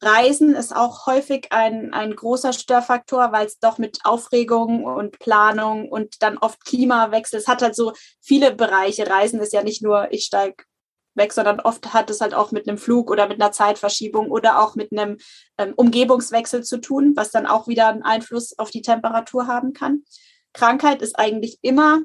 Reisen 0.00 0.54
ist 0.54 0.74
auch 0.74 1.06
häufig 1.06 1.48
ein, 1.50 1.92
ein 1.92 2.14
großer 2.14 2.52
Störfaktor, 2.52 3.32
weil 3.32 3.46
es 3.46 3.58
doch 3.58 3.78
mit 3.78 4.00
Aufregung 4.04 4.84
und 4.84 5.18
Planung 5.18 5.88
und 5.88 6.22
dann 6.22 6.38
oft 6.38 6.64
Klimawechsel, 6.64 7.38
es 7.38 7.48
hat 7.48 7.62
halt 7.62 7.74
so 7.74 7.92
viele 8.20 8.54
Bereiche. 8.54 9.08
Reisen 9.08 9.40
ist 9.40 9.52
ja 9.52 9.62
nicht 9.62 9.82
nur, 9.82 10.12
ich 10.12 10.24
steige 10.24 10.64
weg, 11.14 11.32
sondern 11.32 11.60
oft 11.60 11.92
hat 11.94 12.10
es 12.10 12.20
halt 12.20 12.34
auch 12.34 12.52
mit 12.52 12.68
einem 12.68 12.78
Flug 12.78 13.10
oder 13.10 13.26
mit 13.26 13.40
einer 13.40 13.52
Zeitverschiebung 13.52 14.30
oder 14.30 14.60
auch 14.60 14.74
mit 14.74 14.92
einem 14.92 15.16
ähm, 15.58 15.72
Umgebungswechsel 15.74 16.62
zu 16.62 16.78
tun, 16.78 17.14
was 17.16 17.30
dann 17.30 17.46
auch 17.46 17.68
wieder 17.68 17.88
einen 17.88 18.02
Einfluss 18.02 18.58
auf 18.58 18.70
die 18.70 18.82
Temperatur 18.82 19.46
haben 19.46 19.72
kann. 19.72 20.04
Krankheit 20.52 21.02
ist 21.02 21.18
eigentlich 21.18 21.58
immer 21.62 22.02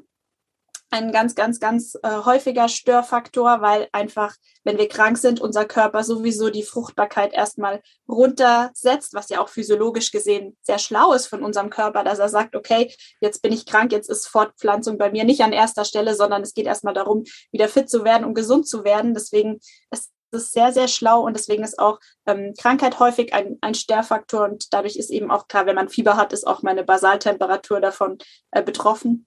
ein 0.92 1.10
ganz, 1.10 1.34
ganz, 1.34 1.58
ganz 1.58 1.98
äh, 2.02 2.18
häufiger 2.24 2.68
Störfaktor, 2.68 3.62
weil 3.62 3.88
einfach, 3.92 4.36
wenn 4.62 4.76
wir 4.76 4.88
krank 4.88 5.16
sind, 5.16 5.40
unser 5.40 5.64
Körper 5.64 6.04
sowieso 6.04 6.50
die 6.50 6.62
Fruchtbarkeit 6.62 7.32
erstmal 7.32 7.80
runtersetzt, 8.06 9.14
was 9.14 9.30
ja 9.30 9.40
auch 9.40 9.48
physiologisch 9.48 10.12
gesehen 10.12 10.54
sehr 10.60 10.78
schlau 10.78 11.14
ist 11.14 11.28
von 11.28 11.42
unserem 11.42 11.70
Körper, 11.70 12.04
dass 12.04 12.18
er 12.18 12.28
sagt, 12.28 12.54
okay, 12.54 12.94
jetzt 13.22 13.40
bin 13.40 13.54
ich 13.54 13.64
krank, 13.64 13.90
jetzt 13.90 14.10
ist 14.10 14.28
Fortpflanzung 14.28 14.98
bei 14.98 15.10
mir 15.10 15.24
nicht 15.24 15.40
an 15.40 15.54
erster 15.54 15.86
Stelle, 15.86 16.14
sondern 16.14 16.42
es 16.42 16.52
geht 16.52 16.66
erstmal 16.66 16.94
darum, 16.94 17.24
wieder 17.52 17.68
fit 17.68 17.88
zu 17.88 18.04
werden 18.04 18.26
und 18.26 18.34
gesund 18.34 18.68
zu 18.68 18.84
werden. 18.84 19.14
Deswegen 19.14 19.60
ist 19.90 20.10
es 20.30 20.52
sehr, 20.52 20.74
sehr 20.74 20.88
schlau 20.88 21.22
und 21.22 21.34
deswegen 21.34 21.64
ist 21.64 21.78
auch 21.78 22.00
ähm, 22.26 22.52
Krankheit 22.60 22.98
häufig 22.98 23.32
ein, 23.32 23.56
ein 23.62 23.74
Störfaktor 23.74 24.44
und 24.44 24.74
dadurch 24.74 24.96
ist 24.96 25.10
eben 25.10 25.30
auch 25.30 25.48
klar, 25.48 25.64
wenn 25.64 25.76
man 25.76 25.88
Fieber 25.88 26.18
hat, 26.18 26.34
ist 26.34 26.46
auch 26.46 26.62
meine 26.62 26.84
Basaltemperatur 26.84 27.80
davon 27.80 28.18
äh, 28.50 28.62
betroffen. 28.62 29.26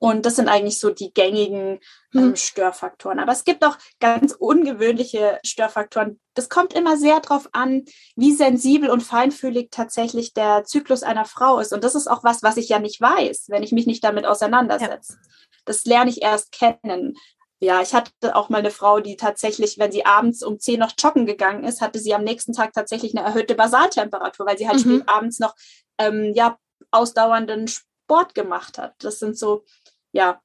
Und 0.00 0.26
das 0.26 0.36
sind 0.36 0.48
eigentlich 0.48 0.78
so 0.78 0.90
die 0.90 1.12
gängigen 1.12 1.80
ähm, 2.14 2.20
hm. 2.20 2.36
Störfaktoren. 2.36 3.18
Aber 3.18 3.32
es 3.32 3.44
gibt 3.44 3.64
auch 3.64 3.76
ganz 4.00 4.32
ungewöhnliche 4.32 5.38
Störfaktoren. 5.44 6.20
Das 6.34 6.48
kommt 6.48 6.72
immer 6.72 6.96
sehr 6.96 7.20
darauf 7.20 7.48
an, 7.52 7.84
wie 8.16 8.32
sensibel 8.32 8.90
und 8.90 9.02
feinfühlig 9.02 9.68
tatsächlich 9.70 10.34
der 10.34 10.64
Zyklus 10.64 11.02
einer 11.02 11.24
Frau 11.24 11.58
ist. 11.58 11.72
Und 11.72 11.84
das 11.84 11.94
ist 11.94 12.08
auch 12.08 12.24
was, 12.24 12.42
was 12.42 12.56
ich 12.56 12.68
ja 12.68 12.78
nicht 12.78 13.00
weiß, 13.00 13.46
wenn 13.48 13.62
ich 13.62 13.72
mich 13.72 13.86
nicht 13.86 14.04
damit 14.04 14.26
auseinandersetze. 14.26 15.14
Ja. 15.14 15.28
Das 15.64 15.84
lerne 15.84 16.10
ich 16.10 16.22
erst 16.22 16.52
kennen. 16.52 17.14
Ja, 17.60 17.82
ich 17.82 17.92
hatte 17.92 18.36
auch 18.36 18.50
mal 18.50 18.58
eine 18.58 18.70
Frau, 18.70 19.00
die 19.00 19.16
tatsächlich, 19.16 19.78
wenn 19.78 19.90
sie 19.90 20.06
abends 20.06 20.44
um 20.44 20.60
10 20.60 20.78
noch 20.78 20.92
joggen 20.96 21.26
gegangen 21.26 21.64
ist, 21.64 21.80
hatte 21.80 21.98
sie 21.98 22.14
am 22.14 22.22
nächsten 22.22 22.52
Tag 22.52 22.72
tatsächlich 22.72 23.16
eine 23.16 23.26
erhöhte 23.26 23.56
Basaltemperatur, 23.56 24.46
weil 24.46 24.58
sie 24.58 24.68
halt 24.68 24.84
mhm. 24.86 24.98
spät 24.98 25.08
abends 25.08 25.40
noch 25.40 25.54
ähm, 25.98 26.32
ja, 26.34 26.56
ausdauernden 26.92 27.66
Sport 27.66 28.34
gemacht 28.34 28.78
hat. 28.78 28.94
Das 29.00 29.18
sind 29.18 29.36
so 29.36 29.64
ja, 30.12 30.40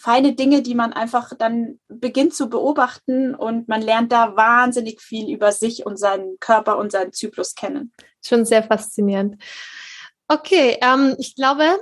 feine 0.00 0.34
Dinge, 0.34 0.62
die 0.62 0.74
man 0.74 0.92
einfach 0.94 1.34
dann 1.36 1.78
beginnt 1.88 2.34
zu 2.34 2.48
beobachten 2.48 3.34
und 3.34 3.68
man 3.68 3.82
lernt 3.82 4.12
da 4.12 4.34
wahnsinnig 4.34 5.00
viel 5.02 5.32
über 5.32 5.52
sich 5.52 5.84
und 5.84 5.98
seinen 5.98 6.38
Körper 6.40 6.78
und 6.78 6.90
seinen 6.90 7.12
Zyklus 7.12 7.54
kennen. 7.54 7.92
Schon 8.24 8.46
sehr 8.46 8.62
faszinierend. 8.62 9.42
Okay, 10.26 10.78
ähm, 10.80 11.16
ich 11.18 11.34
glaube, 11.34 11.80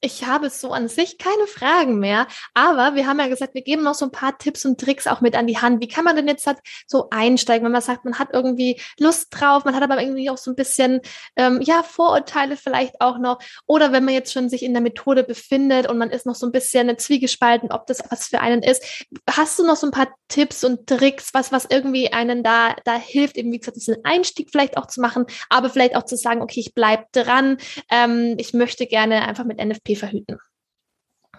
ich 0.00 0.24
habe 0.24 0.50
so 0.50 0.72
an 0.72 0.88
sich 0.88 1.18
keine 1.18 1.46
Fragen 1.46 1.98
mehr, 1.98 2.26
aber 2.54 2.94
wir 2.94 3.06
haben 3.06 3.20
ja 3.20 3.28
gesagt, 3.28 3.54
wir 3.54 3.62
geben 3.62 3.82
noch 3.82 3.94
so 3.94 4.06
ein 4.06 4.12
paar 4.12 4.38
Tipps 4.38 4.64
und 4.64 4.80
Tricks 4.80 5.06
auch 5.06 5.20
mit 5.20 5.36
an 5.36 5.46
die 5.46 5.58
Hand. 5.58 5.80
Wie 5.82 5.88
kann 5.88 6.04
man 6.04 6.16
denn 6.16 6.28
jetzt 6.28 6.46
halt 6.46 6.58
so 6.86 7.08
einsteigen, 7.10 7.64
wenn 7.64 7.72
man 7.72 7.82
sagt, 7.82 8.04
man 8.04 8.18
hat 8.18 8.28
irgendwie 8.32 8.80
Lust 8.98 9.28
drauf, 9.30 9.64
man 9.64 9.74
hat 9.74 9.82
aber 9.82 10.00
irgendwie 10.00 10.30
auch 10.30 10.38
so 10.38 10.50
ein 10.50 10.56
bisschen, 10.56 11.00
ähm, 11.36 11.60
ja, 11.62 11.82
Vorurteile 11.82 12.56
vielleicht 12.56 13.00
auch 13.00 13.18
noch. 13.18 13.38
Oder 13.66 13.92
wenn 13.92 14.04
man 14.04 14.14
jetzt 14.14 14.32
schon 14.32 14.48
sich 14.48 14.62
in 14.62 14.72
der 14.72 14.82
Methode 14.82 15.22
befindet 15.22 15.88
und 15.88 15.98
man 15.98 16.10
ist 16.10 16.26
noch 16.26 16.34
so 16.34 16.46
ein 16.46 16.52
bisschen 16.52 16.96
zwiegespalten, 16.98 17.70
ob 17.70 17.86
das 17.86 18.02
was 18.10 18.28
für 18.28 18.40
einen 18.40 18.62
ist. 18.62 19.06
Hast 19.28 19.58
du 19.58 19.66
noch 19.66 19.76
so 19.76 19.86
ein 19.86 19.92
paar 19.92 20.08
Tipps 20.28 20.64
und 20.64 20.86
Tricks, 20.86 21.34
was, 21.34 21.52
was 21.52 21.66
irgendwie 21.68 22.12
einen 22.12 22.42
da, 22.42 22.74
da 22.84 22.96
hilft, 22.96 23.36
eben 23.36 23.52
wie 23.52 23.58
gesagt, 23.58 23.76
diesen 23.76 24.04
Einstieg 24.04 24.48
vielleicht 24.50 24.76
auch 24.76 24.86
zu 24.86 25.00
machen, 25.00 25.26
aber 25.48 25.68
vielleicht 25.68 25.96
auch 25.96 26.04
zu 26.04 26.16
sagen, 26.16 26.40
okay, 26.40 26.60
ich 26.60 26.74
bleib 26.74 27.12
dran, 27.12 27.58
ähm, 27.90 28.36
ich 28.38 28.54
möchte 28.54 28.86
gerne 28.86 29.26
einfach 29.26 29.44
mit 29.44 29.58
NFP 29.58 29.89
verhüten? 29.96 30.38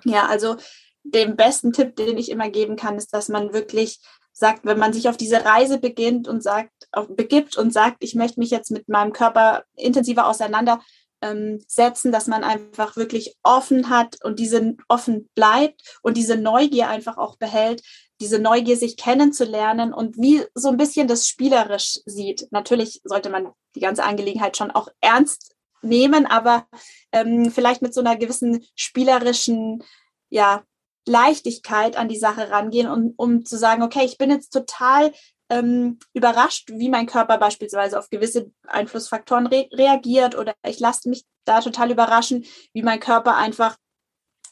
Ja, 0.03 0.27
also 0.27 0.57
den 1.03 1.35
besten 1.35 1.73
Tipp, 1.73 1.95
den 1.95 2.17
ich 2.17 2.29
immer 2.29 2.49
geben 2.49 2.75
kann, 2.75 2.97
ist, 2.97 3.13
dass 3.13 3.29
man 3.29 3.53
wirklich 3.53 3.99
sagt, 4.33 4.65
wenn 4.65 4.79
man 4.79 4.93
sich 4.93 5.09
auf 5.09 5.17
diese 5.17 5.43
Reise 5.43 5.79
beginnt 5.79 6.27
und 6.27 6.41
sagt, 6.41 6.71
auf, 6.91 7.07
begibt 7.09 7.57
und 7.57 7.73
sagt, 7.73 7.97
ich 7.99 8.15
möchte 8.15 8.39
mich 8.39 8.49
jetzt 8.49 8.71
mit 8.71 8.87
meinem 8.87 9.13
Körper 9.13 9.63
intensiver 9.75 10.27
auseinandersetzen, 10.27 12.07
ähm, 12.07 12.11
dass 12.11 12.27
man 12.27 12.43
einfach 12.43 12.95
wirklich 12.95 13.35
offen 13.43 13.89
hat 13.89 14.17
und 14.23 14.39
diese 14.39 14.75
offen 14.87 15.29
bleibt 15.35 15.99
und 16.01 16.17
diese 16.17 16.37
Neugier 16.37 16.89
einfach 16.89 17.17
auch 17.17 17.37
behält, 17.37 17.83
diese 18.21 18.39
Neugier 18.39 18.77
sich 18.77 18.97
kennenzulernen 18.97 19.93
und 19.93 20.17
wie 20.17 20.45
so 20.53 20.69
ein 20.69 20.77
bisschen 20.77 21.07
das 21.07 21.27
spielerisch 21.27 21.99
sieht. 22.05 22.47
Natürlich 22.51 23.01
sollte 23.03 23.29
man 23.29 23.51
die 23.75 23.79
ganze 23.79 24.03
Angelegenheit 24.03 24.57
schon 24.57 24.71
auch 24.71 24.89
ernst 25.01 25.55
nehmen, 25.81 26.25
aber 26.25 26.67
ähm, 27.11 27.51
vielleicht 27.51 27.81
mit 27.81 27.93
so 27.93 28.01
einer 28.01 28.15
gewissen 28.15 28.65
spielerischen, 28.75 29.83
ja, 30.29 30.63
Leichtigkeit 31.07 31.97
an 31.97 32.09
die 32.09 32.17
Sache 32.17 32.51
rangehen 32.51 32.87
und 32.87 33.15
um 33.17 33.43
zu 33.43 33.57
sagen, 33.57 33.81
okay, 33.81 34.05
ich 34.05 34.17
bin 34.17 34.29
jetzt 34.29 34.51
total 34.51 35.11
ähm, 35.49 35.99
überrascht, 36.13 36.69
wie 36.69 36.89
mein 36.89 37.07
Körper 37.07 37.37
beispielsweise 37.37 37.97
auf 37.97 38.09
gewisse 38.09 38.51
Einflussfaktoren 38.67 39.47
re 39.47 39.67
reagiert 39.73 40.37
oder 40.37 40.53
ich 40.65 40.79
lasse 40.79 41.09
mich 41.09 41.25
da 41.45 41.59
total 41.59 41.91
überraschen, 41.91 42.45
wie 42.73 42.83
mein 42.83 42.99
Körper 42.99 43.35
einfach 43.35 43.77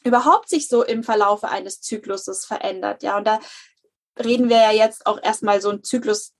überhaupt 0.04 0.48
sich 0.48 0.68
so 0.68 0.82
im 0.82 1.02
Verlaufe 1.02 1.48
eines 1.48 1.80
Zykluses 1.80 2.44
verändert. 2.44 3.02
Ja, 3.02 3.16
und 3.16 3.26
da 3.26 3.38
reden 4.18 4.48
wir 4.48 4.56
ja 4.56 4.72
jetzt 4.72 5.06
auch 5.06 5.22
erstmal 5.22 5.60
so 5.60 5.70
ein 5.70 5.84
Zyklus 5.84 6.32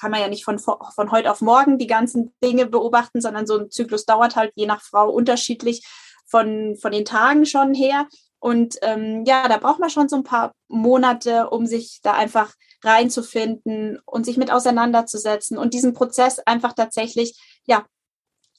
kann 0.00 0.10
man 0.10 0.20
ja 0.20 0.28
nicht 0.28 0.44
von, 0.44 0.58
von 0.58 1.10
heute 1.10 1.30
auf 1.30 1.40
morgen 1.40 1.78
die 1.78 1.86
ganzen 1.86 2.34
Dinge 2.42 2.66
beobachten, 2.66 3.20
sondern 3.20 3.46
so 3.46 3.58
ein 3.58 3.70
Zyklus 3.70 4.04
dauert 4.04 4.36
halt 4.36 4.52
je 4.54 4.66
nach 4.66 4.82
Frau 4.82 5.10
unterschiedlich 5.10 5.86
von, 6.26 6.76
von 6.76 6.92
den 6.92 7.04
Tagen 7.04 7.46
schon 7.46 7.74
her. 7.74 8.08
Und 8.38 8.76
ähm, 8.82 9.24
ja, 9.24 9.48
da 9.48 9.56
braucht 9.56 9.80
man 9.80 9.88
schon 9.88 10.08
so 10.08 10.16
ein 10.16 10.24
paar 10.24 10.52
Monate, 10.68 11.48
um 11.48 11.66
sich 11.66 12.00
da 12.02 12.12
einfach 12.12 12.52
reinzufinden 12.82 13.98
und 14.04 14.26
sich 14.26 14.36
mit 14.36 14.52
auseinanderzusetzen 14.52 15.56
und 15.56 15.72
diesen 15.72 15.94
Prozess 15.94 16.38
einfach 16.40 16.74
tatsächlich 16.74 17.38
ja 17.66 17.86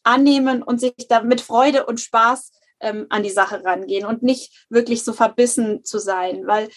annehmen 0.04 0.64
und 0.64 0.80
sich 0.80 0.94
da 1.08 1.22
mit 1.22 1.42
Freude 1.42 1.86
und 1.86 2.00
Spaß 2.00 2.52
ähm, 2.80 3.06
an 3.10 3.24
die 3.24 3.30
Sache 3.30 3.64
rangehen 3.64 4.06
und 4.06 4.24
nicht 4.24 4.66
wirklich 4.70 5.04
so 5.04 5.14
verbissen 5.14 5.84
zu 5.84 6.00
sein, 6.00 6.48
weil 6.48 6.70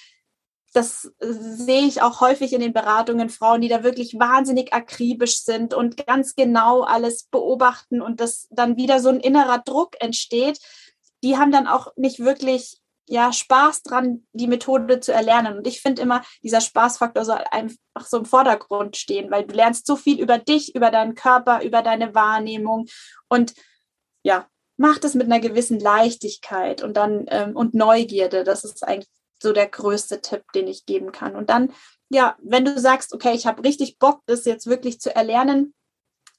das 0.72 1.10
sehe 1.20 1.86
ich 1.86 2.02
auch 2.02 2.20
häufig 2.20 2.52
in 2.52 2.60
den 2.60 2.72
Beratungen, 2.72 3.30
Frauen, 3.30 3.60
die 3.60 3.68
da 3.68 3.82
wirklich 3.82 4.18
wahnsinnig 4.18 4.72
akribisch 4.72 5.42
sind 5.42 5.72
und 5.74 6.06
ganz 6.06 6.34
genau 6.34 6.82
alles 6.82 7.24
beobachten 7.24 8.02
und 8.02 8.20
dass 8.20 8.48
dann 8.50 8.76
wieder 8.76 9.00
so 9.00 9.08
ein 9.08 9.20
innerer 9.20 9.58
Druck 9.58 9.96
entsteht. 10.00 10.58
Die 11.24 11.38
haben 11.38 11.50
dann 11.50 11.66
auch 11.66 11.92
nicht 11.96 12.20
wirklich 12.20 12.80
ja, 13.08 13.32
Spaß 13.32 13.82
dran, 13.82 14.26
die 14.32 14.46
Methode 14.46 15.00
zu 15.00 15.12
erlernen. 15.12 15.56
Und 15.56 15.66
ich 15.66 15.80
finde 15.80 16.02
immer, 16.02 16.22
dieser 16.42 16.60
Spaßfaktor 16.60 17.24
soll 17.24 17.42
einfach 17.50 17.76
so 18.06 18.18
im 18.18 18.26
Vordergrund 18.26 18.96
stehen, 18.96 19.30
weil 19.30 19.46
du 19.46 19.54
lernst 19.54 19.86
so 19.86 19.96
viel 19.96 20.20
über 20.20 20.38
dich, 20.38 20.74
über 20.74 20.90
deinen 20.90 21.14
Körper, 21.14 21.62
über 21.62 21.80
deine 21.82 22.14
Wahrnehmung 22.14 22.86
und 23.28 23.54
ja, 24.22 24.46
mach 24.76 24.98
das 24.98 25.14
mit 25.14 25.26
einer 25.26 25.40
gewissen 25.40 25.80
Leichtigkeit 25.80 26.82
und 26.82 26.96
dann 26.96 27.24
ähm, 27.28 27.56
und 27.56 27.74
Neugierde. 27.74 28.44
Das 28.44 28.64
ist 28.64 28.86
eigentlich 28.86 29.08
so 29.42 29.52
der 29.52 29.68
größte 29.68 30.20
Tipp, 30.20 30.42
den 30.54 30.66
ich 30.66 30.86
geben 30.86 31.12
kann. 31.12 31.36
Und 31.36 31.50
dann, 31.50 31.72
ja, 32.08 32.36
wenn 32.42 32.64
du 32.64 32.78
sagst, 32.78 33.14
okay, 33.14 33.32
ich 33.34 33.46
habe 33.46 33.64
richtig 33.64 33.98
Bock, 33.98 34.20
das 34.26 34.44
jetzt 34.44 34.66
wirklich 34.66 35.00
zu 35.00 35.14
erlernen, 35.14 35.74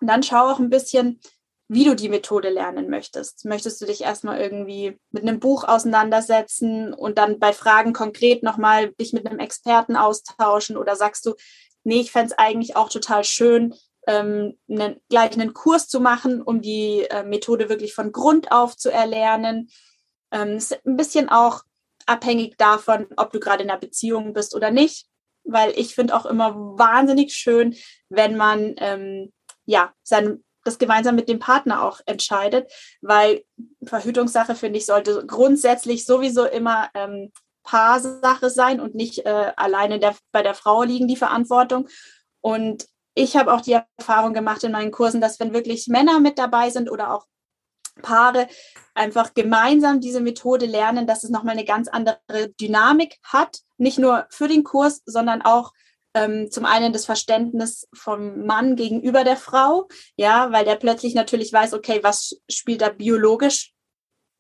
dann 0.02 0.24
schau 0.24 0.50
auch 0.50 0.60
ein 0.60 0.70
bisschen, 0.70 1.20
wie 1.68 1.86
du 1.86 1.96
die 1.96 2.10
Methode 2.10 2.50
lernen 2.50 2.90
möchtest. 2.90 3.46
Möchtest 3.46 3.80
du 3.80 3.86
dich 3.86 4.02
erstmal 4.02 4.40
irgendwie 4.42 4.98
mit 5.12 5.24
einem 5.24 5.40
Buch 5.40 5.64
auseinandersetzen 5.64 6.94
und 6.94 7.18
dann 7.20 7.40
bei 7.40 7.54
Fragen 7.54 7.94
konkret 7.94 8.42
nochmal 8.42 8.92
dich 8.94 9.14
mit 9.14 9.28
einem 9.28 9.40
Experten 9.40 9.96
austauschen 9.96 10.78
oder 10.78 10.96
sagst 10.96 11.26
du, 11.28 11.36
nee, 11.84 12.02
ich 12.02 12.12
fände 12.12 12.32
es 12.32 12.38
eigentlich 12.38 12.76
auch 12.76 12.90
total 12.90 13.24
schön, 13.24 13.76
ähm, 14.08 14.58
einen, 14.68 15.00
gleich 15.10 15.34
einen 15.34 15.54
Kurs 15.54 15.88
zu 15.88 16.00
machen, 16.00 16.42
um 16.42 16.62
die 16.62 17.06
äh, 17.10 17.24
Methode 17.24 17.70
wirklich 17.70 17.94
von 17.94 18.12
Grund 18.12 18.52
auf 18.52 18.76
zu 18.76 18.92
erlernen. 18.92 19.70
Ähm, 20.32 20.58
ein 20.86 20.98
bisschen 20.98 21.30
auch 21.30 21.62
abhängig 22.10 22.58
davon, 22.58 23.08
ob 23.18 23.32
du 23.32 23.40
gerade 23.40 23.64
in 23.64 23.70
einer 23.70 23.80
Beziehung 23.80 24.34
bist 24.34 24.56
oder 24.56 24.72
nicht. 24.72 25.08
weil 25.52 25.74
ich 25.76 25.96
finde 25.96 26.16
auch 26.16 26.26
immer 26.26 26.56
wahnsinnig 26.78 27.34
schön, 27.34 27.76
wenn 28.10 28.38
man 28.38 28.76
ähm, 28.78 29.32
ja 29.66 29.94
sein 30.04 30.44
das 30.66 30.78
gemeinsam 30.78 31.16
mit 31.16 31.30
dem 31.30 31.40
Partner 31.40 31.84
auch 31.84 32.02
entscheidet, 32.06 32.72
weil 33.02 33.44
Verhütungssache 33.84 34.56
finde 34.56 34.78
ich 34.78 34.86
sollte 34.86 35.26
grundsätzlich 35.26 36.06
sowieso 36.06 36.46
immer 36.46 36.90
ähm, 36.94 37.32
Paarsache 37.64 38.50
sein 38.50 38.82
und 38.82 38.94
nicht 38.94 39.26
äh, 39.26 39.54
alleine 39.56 40.00
der, 40.00 40.16
bei 40.32 40.44
der 40.44 40.56
Frau 40.56 40.84
liegen 40.84 41.08
die 41.08 41.16
Verantwortung. 41.16 41.88
Und 42.42 42.88
ich 43.16 43.38
habe 43.38 43.54
auch 43.54 43.62
die 43.62 43.80
Erfahrung 43.98 44.34
gemacht 44.34 44.64
in 44.64 44.74
meinen 44.74 44.92
Kursen, 44.92 45.22
dass 45.22 45.40
wenn 45.40 45.54
wirklich 45.54 45.88
Männer 45.88 46.20
mit 46.20 46.38
dabei 46.38 46.70
sind 46.70 46.92
oder 46.92 47.14
auch 47.14 47.26
Paare 48.02 48.48
einfach 48.94 49.34
gemeinsam 49.34 50.02
diese 50.02 50.22
Methode 50.22 50.66
lernen, 50.66 51.08
dass 51.08 51.24
es 51.24 51.30
nochmal 51.30 51.54
eine 51.54 51.66
ganz 51.66 51.88
andere 51.88 52.20
Dynamik 52.60 53.18
hat, 53.24 53.60
nicht 53.78 54.00
nur 54.00 54.28
für 54.30 54.48
den 54.48 54.64
Kurs, 54.64 55.02
sondern 55.06 55.42
auch 55.42 55.72
ähm, 56.14 56.50
zum 56.52 56.66
einen 56.66 56.92
das 56.92 57.06
Verständnis 57.06 57.88
vom 57.94 58.46
Mann 58.46 58.76
gegenüber 58.76 59.24
der 59.24 59.38
Frau, 59.38 59.88
ja, 60.16 60.52
weil 60.52 60.66
der 60.66 60.76
plötzlich 60.76 61.14
natürlich 61.14 61.54
weiß, 61.54 61.74
okay, 61.74 62.00
was 62.04 62.42
spielt 62.50 62.82
da 62.82 62.90
biologisch, 62.90 63.74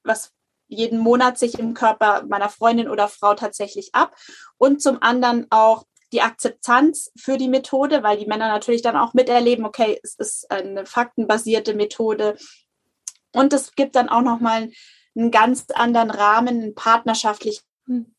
was 0.03 0.31
jeden 0.67 0.99
Monat 0.99 1.37
sich 1.37 1.57
im 1.59 1.73
Körper 1.73 2.23
meiner 2.27 2.49
Freundin 2.49 2.89
oder 2.89 3.07
Frau 3.07 3.33
tatsächlich 3.33 3.89
ab. 3.93 4.15
Und 4.57 4.81
zum 4.81 5.01
anderen 5.01 5.47
auch 5.49 5.83
die 6.11 6.21
Akzeptanz 6.21 7.11
für 7.17 7.37
die 7.37 7.49
Methode, 7.49 8.03
weil 8.03 8.17
die 8.17 8.25
Männer 8.25 8.47
natürlich 8.47 8.81
dann 8.81 8.95
auch 8.95 9.13
miterleben, 9.13 9.65
okay, 9.65 9.99
es 10.03 10.15
ist 10.15 10.49
eine 10.49 10.85
faktenbasierte 10.85 11.75
Methode, 11.75 12.37
und 13.33 13.53
es 13.53 13.75
gibt 13.75 13.95
dann 13.95 14.09
auch 14.09 14.21
nochmal 14.21 14.69
einen 15.15 15.31
ganz 15.31 15.65
anderen 15.73 16.11
Rahmen, 16.11 16.61
einen 16.61 16.75
partnerschaftlichen 16.75 17.63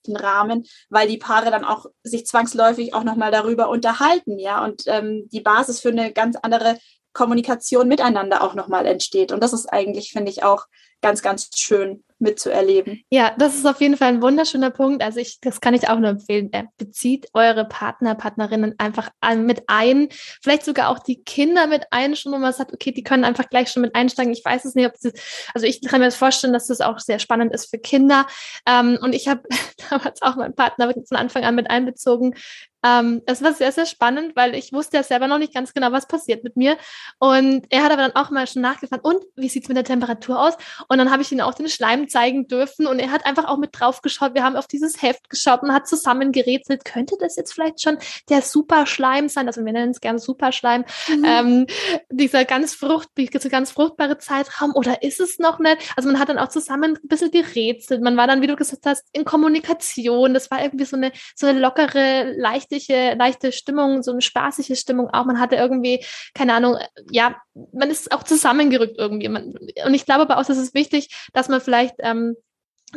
Rahmen, 0.09 0.67
weil 0.89 1.09
die 1.09 1.19
Paare 1.19 1.51
dann 1.51 1.65
auch 1.65 1.87
sich 2.03 2.27
zwangsläufig 2.27 2.95
auch 2.95 3.05
nochmal 3.05 3.31
darüber 3.31 3.69
unterhalten, 3.69 4.39
ja, 4.39 4.65
und 4.65 4.83
ähm, 4.87 5.29
die 5.33 5.41
Basis 5.41 5.81
für 5.81 5.91
eine 5.91 6.13
ganz 6.13 6.37
andere 6.37 6.79
Kommunikation 7.13 7.89
miteinander 7.89 8.43
auch 8.43 8.55
nochmal 8.55 8.87
entsteht. 8.87 9.33
Und 9.33 9.43
das 9.43 9.53
ist 9.53 9.67
eigentlich, 9.67 10.11
finde 10.11 10.31
ich, 10.31 10.43
auch 10.43 10.67
ganz, 11.01 11.23
ganz 11.23 11.51
schön 11.57 12.05
mitzuerleben. 12.21 13.03
Ja, 13.11 13.35
das 13.39 13.55
ist 13.55 13.67
auf 13.67 13.81
jeden 13.81 13.97
Fall 13.97 14.09
ein 14.09 14.23
wunderschöner 14.23 14.71
Punkt. 14.71 15.03
Also 15.03 15.21
ich, 15.21 15.41
das 15.41 15.61
kann 15.61 15.75
ich 15.75 15.89
auch 15.89 15.99
nur 15.99 16.11
empfehlen. 16.11 16.51
Bezieht 16.77 17.29
eure 17.35 17.65
Partner, 17.65 18.15
Partnerinnen 18.15 18.75
einfach 18.79 19.11
mit 19.37 19.65
ein, 19.67 20.09
vielleicht 20.43 20.65
sogar 20.65 20.91
auch 20.91 20.99
die 20.99 21.23
Kinder 21.23 21.67
mit 21.67 21.87
ein, 21.91 22.15
schon 22.17 22.33
wo 22.33 22.39
man 22.39 22.53
sagt, 22.53 22.73
okay, 22.73 22.93
die 22.93 23.03
können 23.03 23.25
einfach 23.25 23.49
gleich 23.49 23.71
schon 23.71 23.83
mit 23.83 23.95
einsteigen. 23.95 24.33
Ich 24.33 24.45
weiß 24.45 24.65
es 24.65 24.75
nicht, 24.75 24.87
ob 24.87 24.93
das, 25.01 25.13
also 25.55 25.67
ich 25.67 25.81
kann 25.83 26.01
mir 26.01 26.07
das 26.07 26.17
vorstellen, 26.17 26.53
dass 26.53 26.67
das 26.67 26.81
auch 26.81 26.99
sehr 26.99 27.19
spannend 27.19 27.53
ist 27.53 27.71
für 27.71 27.79
Kinder. 27.79 28.27
Ähm, 28.67 28.99
und 29.01 29.15
ich 29.15 29.29
habe 29.29 29.43
damals 29.91 30.23
auch 30.23 30.37
meinen 30.37 30.55
Partner 30.55 30.93
von 30.93 31.17
Anfang 31.17 31.45
an 31.45 31.55
mit 31.55 31.71
einbezogen 31.71 32.35
ähm, 32.83 33.23
es 33.27 33.43
war 33.43 33.53
sehr, 33.53 33.73
sehr 33.73 33.87
spannend, 33.87 34.35
weil 34.37 34.55
ich 34.55 34.73
wusste 34.73 34.97
ja 34.97 35.03
selber 35.03 35.27
noch 35.27 35.39
nicht 35.39 35.55
ganz 35.55 35.75
genau, 35.75 35.93
was 35.93 36.07
passiert 36.07 36.45
mit 36.45 36.57
mir. 36.57 36.77
Und 37.19 37.67
er 37.71 37.85
hat 37.85 37.93
aber 37.93 38.03
dann 38.03 38.17
auch 38.17 38.31
mal 38.31 38.47
schon 38.47 38.63
nachgefragt, 38.63 39.05
und 39.05 39.23
wie 39.37 39.49
sieht's 39.49 39.69
mit 39.69 39.77
der 39.77 39.85
Temperatur 39.85 40.41
aus? 40.41 40.55
Und 40.89 40.99
dann 40.99 41.11
habe 41.11 41.23
ich 41.23 41.31
ihm 41.33 41.41
auch 41.41 41.55
den 41.55 41.69
Schleim 41.69 42.09
zeigen 42.09 42.47
dürfen 42.49 42.87
und 42.87 42.99
er 42.99 43.11
hat 43.11 43.27
einfach 43.27 43.47
auch 43.47 43.59
mit 43.59 43.71
drauf 43.73 44.03
geschaut. 44.03 44.35
Wir 44.35 44.45
haben 44.45 44.57
auf 44.57 44.67
dieses 44.67 45.03
Heft 45.03 45.29
geschaut 45.29 45.63
und 45.63 45.73
hat 45.73 45.87
zusammen 45.87 46.33
gerätselt, 46.33 46.85
könnte 46.85 47.17
das 47.21 47.37
jetzt 47.37 47.53
vielleicht 47.53 47.83
schon 47.83 47.99
der 48.29 48.43
Superschleim 48.43 49.29
sein? 49.29 49.47
Also 49.47 49.65
wir 49.65 49.73
nennen 49.73 49.91
es 49.91 50.01
gerne 50.01 50.19
Superschleim. 50.19 50.85
Mhm. 51.09 51.25
Ähm, 51.25 51.67
dieser 52.11 52.45
ganz 52.45 52.75
frucht, 52.75 53.09
dieser 53.17 53.51
ganz 53.51 53.71
fruchtbare 53.73 54.19
Zeitraum 54.19 54.73
oder 54.75 55.03
ist 55.03 55.21
es 55.21 55.39
noch 55.39 55.59
nicht? 55.59 55.79
Also 55.97 56.09
man 56.09 56.19
hat 56.19 56.29
dann 56.29 56.39
auch 56.39 56.49
zusammen 56.49 56.99
ein 57.03 57.09
bisschen 57.09 57.31
gerätselt. 57.31 58.03
Man 58.03 58.17
war 58.17 58.27
dann, 58.27 58.43
wie 58.43 58.47
du 58.47 58.57
gesagt 58.57 58.87
hast, 58.87 59.05
in 59.13 59.25
Kommunikation. 59.25 60.35
Das 60.35 60.51
war 60.51 60.63
irgendwie 60.63 60.85
so 60.85 60.97
eine, 60.97 61.13
so 61.35 61.47
eine 61.47 61.59
lockere, 61.59 62.33
leichte 62.37 62.70
leichte, 62.71 63.15
leichte 63.15 63.53
Stimmung, 63.53 64.03
so 64.03 64.13
eine 64.13 64.23
spaßige 64.23 64.79
Stimmung 64.79 65.09
auch. 65.11 65.25
Man 65.25 65.41
hatte 65.41 65.57
irgendwie, 65.57 66.05
keine 66.35 66.55
Ahnung, 66.55 66.77
ja, 67.11 67.37
man 67.73 67.91
ist 67.91 68.13
auch 68.13 68.23
zusammengerückt 68.23 68.97
irgendwie. 68.99 69.29
Man, 69.29 69.55
und 69.85 69.95
ich 69.95 70.07
glaube 70.07 70.23
aber 70.23 70.39
auch, 70.39 70.45
dass 70.45 70.59
es 70.59 70.75
wichtig, 70.75 71.15
dass 71.33 71.49
man 71.49 71.61
vielleicht 71.61 71.97
ähm, 71.99 72.37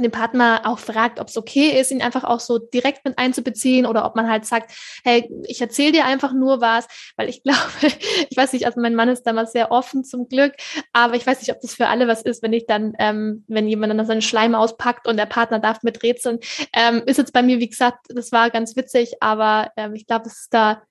den 0.02 0.12
Partner 0.12 0.62
auch 0.66 0.80
fragt, 0.80 1.20
ob 1.20 1.28
es 1.28 1.38
okay 1.38 1.80
ist, 1.80 1.91
ihn 1.91 2.02
einfach 2.02 2.24
auch 2.24 2.39
so 2.39 2.58
direkt 2.58 3.06
mit 3.06 3.18
einzubeziehen 3.18 3.86
oder 3.86 4.06
ob 4.06 4.16
man 4.16 4.30
halt 4.30 4.46
sagt, 4.46 4.72
hey, 5.04 5.30
ich 5.48 5.62
erzähle 5.62 5.91
dir 5.91 6.06
einfach 6.06 6.34
nur 6.34 6.62
was, 6.62 6.88
weil 7.16 7.30
ich 7.30 7.44
glaube, 7.44 7.60
ich 8.30 8.36
weiß 8.36 8.54
nicht, 8.54 8.66
also 8.66 8.82
mein 8.82 8.96
Mann 8.96 9.10
ist 9.10 9.24
damals 9.24 9.52
sehr 9.52 9.72
offen 9.72 10.04
zum 10.04 10.28
Glück, 10.28 10.54
aber 10.94 11.16
ich 11.16 11.26
weiß 11.26 11.39
nicht, 11.39 11.52
ob 11.52 11.62
das 11.62 11.76
für 11.76 11.88
alle 11.88 12.08
was 12.08 12.22
ist, 12.22 12.44
wenn 12.44 12.54
ich 12.54 12.66
dann, 12.66 12.94
ähm, 13.00 13.44
wenn 13.48 13.68
jemand 13.68 13.98
dann 13.98 14.06
seinen 14.06 14.22
Schleim 14.22 14.56
auspackt 14.56 15.08
und 15.08 15.18
der 15.18 15.26
Partner 15.26 15.60
darf 15.60 15.84
mit 15.84 16.04
rätseln. 16.04 16.39
Ähm, 16.74 17.04
ist 17.06 17.18
jetzt 17.18 17.34
bei 17.34 17.44
mir, 17.44 17.60
wie 17.60 17.70
gesagt, 17.70 18.08
das 18.10 18.32
war 18.32 18.50
ganz 18.50 18.76
witzig, 18.76 19.22
aber 19.22 19.72
ähm, 19.78 19.96
ich 19.96 20.08
glaube, 20.08 20.28
es 20.28 20.41
ist 20.41 20.54
da 20.54 20.82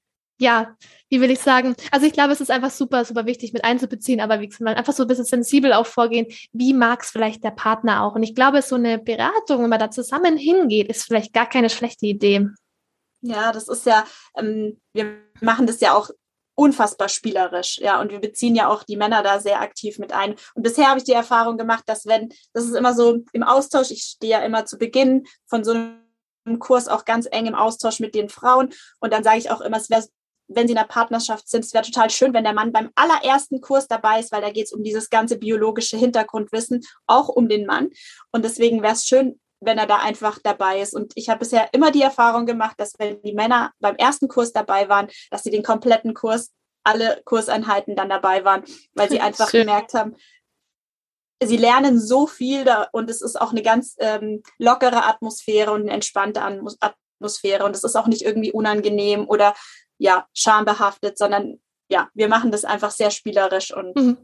ja, 0.42 0.76
wie 1.08 1.20
will 1.20 1.30
ich 1.30 1.38
sagen? 1.38 1.76
Also 1.92 2.06
ich 2.06 2.12
glaube, 2.12 2.32
es 2.32 2.40
ist 2.40 2.50
einfach 2.50 2.70
super, 2.70 3.04
super 3.04 3.26
wichtig 3.26 3.52
mit 3.52 3.64
einzubeziehen, 3.64 4.20
aber 4.20 4.40
wie 4.40 4.48
gesagt, 4.48 4.76
einfach 4.76 4.92
so 4.92 5.04
ein 5.04 5.08
bisschen 5.08 5.24
sensibel 5.24 5.72
auch 5.72 5.86
vorgehen. 5.86 6.26
Wie 6.52 6.74
mag 6.74 7.02
es 7.02 7.10
vielleicht 7.10 7.44
der 7.44 7.52
Partner 7.52 8.02
auch? 8.02 8.16
Und 8.16 8.24
ich 8.24 8.34
glaube, 8.34 8.60
so 8.60 8.74
eine 8.74 8.98
Beratung, 8.98 9.62
wenn 9.62 9.70
man 9.70 9.78
da 9.78 9.90
zusammen 9.90 10.36
hingeht, 10.36 10.88
ist 10.88 11.04
vielleicht 11.04 11.32
gar 11.32 11.48
keine 11.48 11.70
schlechte 11.70 12.06
Idee. 12.06 12.48
Ja, 13.20 13.52
das 13.52 13.68
ist 13.68 13.86
ja, 13.86 14.04
ähm, 14.36 14.80
wir 14.94 15.16
machen 15.40 15.68
das 15.68 15.80
ja 15.80 15.94
auch 15.94 16.10
unfassbar 16.54 17.08
spielerisch, 17.08 17.78
ja, 17.78 18.00
und 18.00 18.10
wir 18.10 18.20
beziehen 18.20 18.54
ja 18.56 18.68
auch 18.68 18.82
die 18.82 18.96
Männer 18.96 19.22
da 19.22 19.38
sehr 19.38 19.60
aktiv 19.62 19.98
mit 19.98 20.12
ein. 20.12 20.34
Und 20.54 20.64
bisher 20.64 20.88
habe 20.88 20.98
ich 20.98 21.04
die 21.04 21.12
Erfahrung 21.12 21.56
gemacht, 21.56 21.84
dass 21.86 22.04
wenn, 22.04 22.30
das 22.52 22.64
ist 22.64 22.74
immer 22.74 22.94
so 22.94 23.20
im 23.32 23.44
Austausch, 23.44 23.92
ich 23.92 24.02
stehe 24.02 24.32
ja 24.32 24.40
immer 24.40 24.66
zu 24.66 24.76
Beginn 24.76 25.24
von 25.46 25.62
so 25.62 25.70
einem 25.72 26.58
Kurs 26.58 26.88
auch 26.88 27.04
ganz 27.04 27.28
eng 27.30 27.46
im 27.46 27.54
Austausch 27.54 28.00
mit 28.00 28.14
den 28.16 28.28
Frauen 28.28 28.70
und 28.98 29.12
dann 29.12 29.22
sage 29.22 29.38
ich 29.38 29.50
auch 29.50 29.60
immer, 29.60 29.76
es 29.76 29.88
wäre 29.88 30.04
wenn 30.48 30.66
sie 30.66 30.72
in 30.72 30.78
einer 30.78 30.88
Partnerschaft 30.88 31.48
sind. 31.48 31.64
Es 31.64 31.72
wäre 31.72 31.84
total 31.84 32.10
schön, 32.10 32.34
wenn 32.34 32.44
der 32.44 32.52
Mann 32.52 32.72
beim 32.72 32.90
allerersten 32.94 33.60
Kurs 33.60 33.88
dabei 33.88 34.20
ist, 34.20 34.32
weil 34.32 34.42
da 34.42 34.50
geht 34.50 34.66
es 34.66 34.72
um 34.72 34.82
dieses 34.82 35.10
ganze 35.10 35.38
biologische 35.38 35.96
Hintergrundwissen, 35.96 36.82
auch 37.06 37.28
um 37.28 37.48
den 37.48 37.66
Mann. 37.66 37.90
Und 38.32 38.44
deswegen 38.44 38.82
wäre 38.82 38.94
es 38.94 39.06
schön, 39.06 39.40
wenn 39.60 39.78
er 39.78 39.86
da 39.86 39.96
einfach 39.98 40.38
dabei 40.42 40.80
ist. 40.80 40.94
Und 40.94 41.12
ich 41.14 41.28
habe 41.28 41.40
bisher 41.40 41.72
immer 41.72 41.90
die 41.90 42.02
Erfahrung 42.02 42.46
gemacht, 42.46 42.74
dass 42.78 42.94
wenn 42.98 43.22
die 43.22 43.32
Männer 43.32 43.72
beim 43.80 43.96
ersten 43.96 44.28
Kurs 44.28 44.52
dabei 44.52 44.88
waren, 44.88 45.08
dass 45.30 45.44
sie 45.44 45.50
den 45.50 45.62
kompletten 45.62 46.14
Kurs, 46.14 46.50
alle 46.84 47.22
Kurseinheiten 47.24 47.94
dann 47.94 48.08
dabei 48.08 48.44
waren, 48.44 48.64
weil 48.94 49.08
sie 49.08 49.20
einfach 49.20 49.50
schön. 49.50 49.66
gemerkt 49.66 49.94
haben, 49.94 50.16
sie 51.42 51.56
lernen 51.56 52.00
so 52.00 52.26
viel 52.26 52.64
da 52.64 52.88
und 52.92 53.10
es 53.10 53.22
ist 53.22 53.40
auch 53.40 53.52
eine 53.52 53.62
ganz 53.62 53.96
ähm, 53.98 54.42
lockere 54.58 55.04
Atmosphäre 55.04 55.72
und 55.72 55.82
eine 55.82 55.92
entspannte 55.92 56.42
Atmosphäre 56.42 57.64
und 57.64 57.74
es 57.74 57.84
ist 57.84 57.96
auch 57.96 58.06
nicht 58.06 58.22
irgendwie 58.22 58.52
unangenehm 58.52 59.28
oder 59.28 59.54
ja, 60.02 60.26
schambehaftet, 60.34 61.16
sondern 61.16 61.60
ja, 61.88 62.08
wir 62.14 62.28
machen 62.28 62.50
das 62.50 62.64
einfach 62.64 62.90
sehr 62.90 63.10
spielerisch 63.10 63.72
und 63.72 63.96
mhm. 63.96 64.16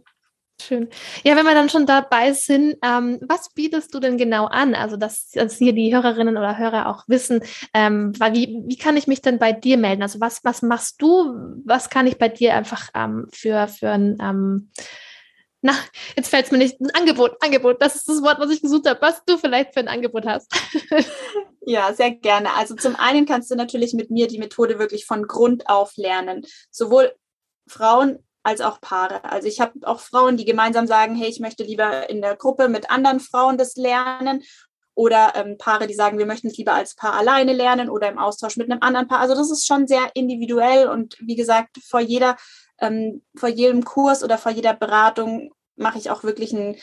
Schön. 0.60 0.88
Ja, 1.22 1.36
wenn 1.36 1.46
wir 1.46 1.54
dann 1.54 1.68
schon 1.68 1.86
dabei 1.86 2.32
sind, 2.32 2.78
ähm, 2.82 3.20
was 3.22 3.50
bietest 3.54 3.94
du 3.94 4.00
denn 4.00 4.18
genau 4.18 4.46
an? 4.46 4.74
Also, 4.74 4.96
dass, 4.96 5.30
dass 5.30 5.56
hier 5.56 5.72
die 5.72 5.94
Hörerinnen 5.94 6.36
oder 6.36 6.58
Hörer 6.58 6.88
auch 6.88 7.04
wissen, 7.06 7.42
ähm, 7.74 8.12
wie, 8.32 8.64
wie 8.66 8.76
kann 8.76 8.96
ich 8.96 9.06
mich 9.06 9.22
denn 9.22 9.38
bei 9.38 9.52
dir 9.52 9.78
melden? 9.78 10.02
Also, 10.02 10.20
was, 10.20 10.40
was 10.42 10.62
machst 10.62 11.00
du? 11.00 11.62
Was 11.64 11.90
kann 11.90 12.08
ich 12.08 12.18
bei 12.18 12.28
dir 12.28 12.56
einfach 12.56 12.88
ähm, 12.96 13.28
für, 13.32 13.68
für 13.68 13.90
ein, 13.90 14.18
ähm, 14.20 14.70
na, 15.60 15.74
jetzt 16.16 16.28
fällt 16.28 16.46
es 16.46 16.52
mir 16.52 16.58
nicht, 16.58 16.80
ein 16.80 16.90
Angebot, 16.92 17.36
Angebot, 17.42 17.82
das 17.82 17.96
ist 17.96 18.08
das 18.08 18.22
Wort, 18.22 18.38
was 18.38 18.50
ich 18.50 18.62
gesucht 18.62 18.88
habe, 18.88 19.00
was 19.00 19.24
du 19.24 19.38
vielleicht 19.38 19.74
für 19.74 19.80
ein 19.80 19.88
Angebot 19.88 20.26
hast. 20.26 20.52
Ja, 21.70 21.92
sehr 21.92 22.12
gerne. 22.12 22.54
Also 22.54 22.74
zum 22.76 22.96
einen 22.96 23.26
kannst 23.26 23.50
du 23.50 23.54
natürlich 23.54 23.92
mit 23.92 24.10
mir 24.10 24.26
die 24.26 24.38
Methode 24.38 24.78
wirklich 24.78 25.04
von 25.04 25.26
Grund 25.26 25.68
auf 25.68 25.98
lernen. 25.98 26.46
Sowohl 26.70 27.12
Frauen 27.66 28.24
als 28.42 28.62
auch 28.62 28.80
Paare. 28.80 29.22
Also 29.24 29.48
ich 29.48 29.60
habe 29.60 29.74
auch 29.82 30.00
Frauen, 30.00 30.38
die 30.38 30.46
gemeinsam 30.46 30.86
sagen, 30.86 31.14
hey, 31.14 31.28
ich 31.28 31.40
möchte 31.40 31.64
lieber 31.64 32.08
in 32.08 32.22
der 32.22 32.36
Gruppe 32.36 32.70
mit 32.70 32.90
anderen 32.90 33.20
Frauen 33.20 33.58
das 33.58 33.76
lernen. 33.76 34.42
Oder 34.94 35.34
ähm, 35.36 35.58
Paare, 35.58 35.86
die 35.86 35.92
sagen, 35.92 36.18
wir 36.18 36.24
möchten 36.24 36.46
es 36.46 36.56
lieber 36.56 36.72
als 36.72 36.94
Paar 36.94 37.12
alleine 37.12 37.52
lernen 37.52 37.90
oder 37.90 38.08
im 38.08 38.18
Austausch 38.18 38.56
mit 38.56 38.70
einem 38.70 38.80
anderen 38.80 39.06
Paar. 39.06 39.20
Also 39.20 39.34
das 39.34 39.50
ist 39.50 39.66
schon 39.66 39.86
sehr 39.86 40.10
individuell 40.14 40.88
und 40.88 41.16
wie 41.20 41.36
gesagt, 41.36 41.76
vor 41.86 42.00
jeder, 42.00 42.36
ähm, 42.80 43.22
vor 43.36 43.48
jedem 43.48 43.84
Kurs 43.84 44.22
oder 44.22 44.38
vor 44.38 44.52
jeder 44.52 44.74
Beratung 44.74 45.52
mache 45.76 45.98
ich 45.98 46.10
auch 46.10 46.22
wirklich 46.22 46.52
ein 46.52 46.76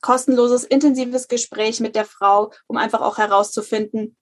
kostenloses, 0.00 0.64
intensives 0.64 1.28
Gespräch 1.28 1.80
mit 1.80 1.94
der 1.94 2.04
Frau, 2.04 2.52
um 2.66 2.76
einfach 2.76 3.00
auch 3.00 3.18
herauszufinden, 3.18 4.16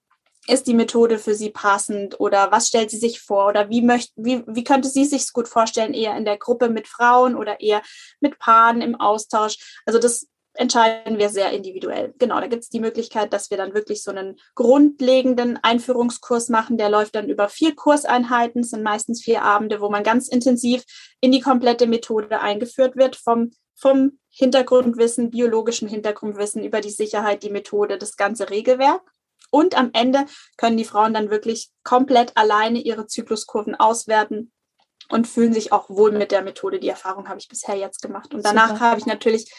ist 0.47 0.66
die 0.66 0.75
Methode 0.75 1.19
für 1.19 1.35
sie 1.35 1.51
passend 1.51 2.19
oder 2.21 2.51
was 2.51 2.69
stellt 2.69 2.91
sie 2.91 2.97
sich 2.97 3.21
vor 3.21 3.49
oder 3.49 3.69
wie 3.69 3.83
möchte, 3.83 4.12
wie, 4.16 4.43
wie 4.47 4.64
könnte 4.64 4.89
sie 4.89 5.05
sich 5.05 5.33
gut 5.33 5.47
vorstellen, 5.47 5.93
eher 5.93 6.16
in 6.16 6.25
der 6.25 6.39
Gruppe 6.39 6.71
mit 6.71 6.89
Frauen 6.89 7.37
oder 7.37 7.61
eher 7.61 7.83
mit 8.21 8.39
Paaren 8.39 8.81
im 8.81 8.95
Austausch. 8.95 9.81
Also 9.85 9.99
das 9.99 10.27
entscheiden 10.59 11.19
wir 11.19 11.29
sehr 11.29 11.53
individuell. 11.53 12.15
Genau, 12.19 12.41
da 12.41 12.49
gibt 12.49 12.65
es 12.65 12.69
die 12.69 12.81
Möglichkeit, 12.81 13.33
dass 13.33 13.51
wir 13.51 13.57
dann 13.57 13.75
wirklich 13.75 14.03
so 14.03 14.11
einen 14.11 14.41
grundlegenden 14.57 15.57
Einführungskurs 15.63 16.49
machen. 16.49 16.77
Der 16.79 16.91
läuft 16.91 17.15
dann 17.15 17.29
über 17.29 17.49
vier 17.49 17.77
Kurseinheiten, 17.77 18.65
sind 18.65 18.83
meistens 18.83 19.23
vier 19.23 19.43
Abende, 19.43 19.81
wo 19.81 19.89
man 19.89 20.03
ganz 20.03 20.27
intensiv 20.27 20.83
in 21.21 21.31
die 21.31 21.41
komplette 21.41 21.87
Methode 21.87 22.41
eingeführt 22.41 22.97
wird, 22.97 23.15
vom, 23.15 23.53
vom 23.77 24.19
Hintergrundwissen, 24.31 25.31
biologischen 25.31 25.89
Hintergrundwissen 25.89 26.65
über 26.65 26.81
die 26.81 26.91
Sicherheit, 26.91 27.45
die 27.45 27.51
Methode, 27.51 27.97
das 27.97 28.17
ganze 28.17 28.51
Regelwerk. 28.51 29.03
Und 29.51 29.79
am 29.79 29.91
Ende 29.93 30.27
können 30.57 30.77
die 30.77 30.85
Frauen 30.85 31.15
dann 31.15 31.31
wirklich 31.31 31.71
komplett 31.85 32.37
alleine 32.37 32.81
ihre 32.81 33.07
Zykluskurven 33.07 33.77
auswerten 33.77 34.53
und 35.11 35.27
fühlen 35.27 35.53
sich 35.53 35.73
auch 35.73 35.89
wohl 35.89 36.13
mit 36.13 36.31
der 36.31 36.43
Methode. 36.43 36.79
Die 36.79 36.89
Erfahrung 36.89 37.29
habe 37.29 37.39
ich 37.39 37.49
bisher 37.49 37.77
jetzt 37.77 38.03
gemacht. 38.03 38.35
Und 38.35 38.45
danach 38.45 38.81
habe 38.81 39.01
ich 39.01 39.07
natürlich, 39.07 39.53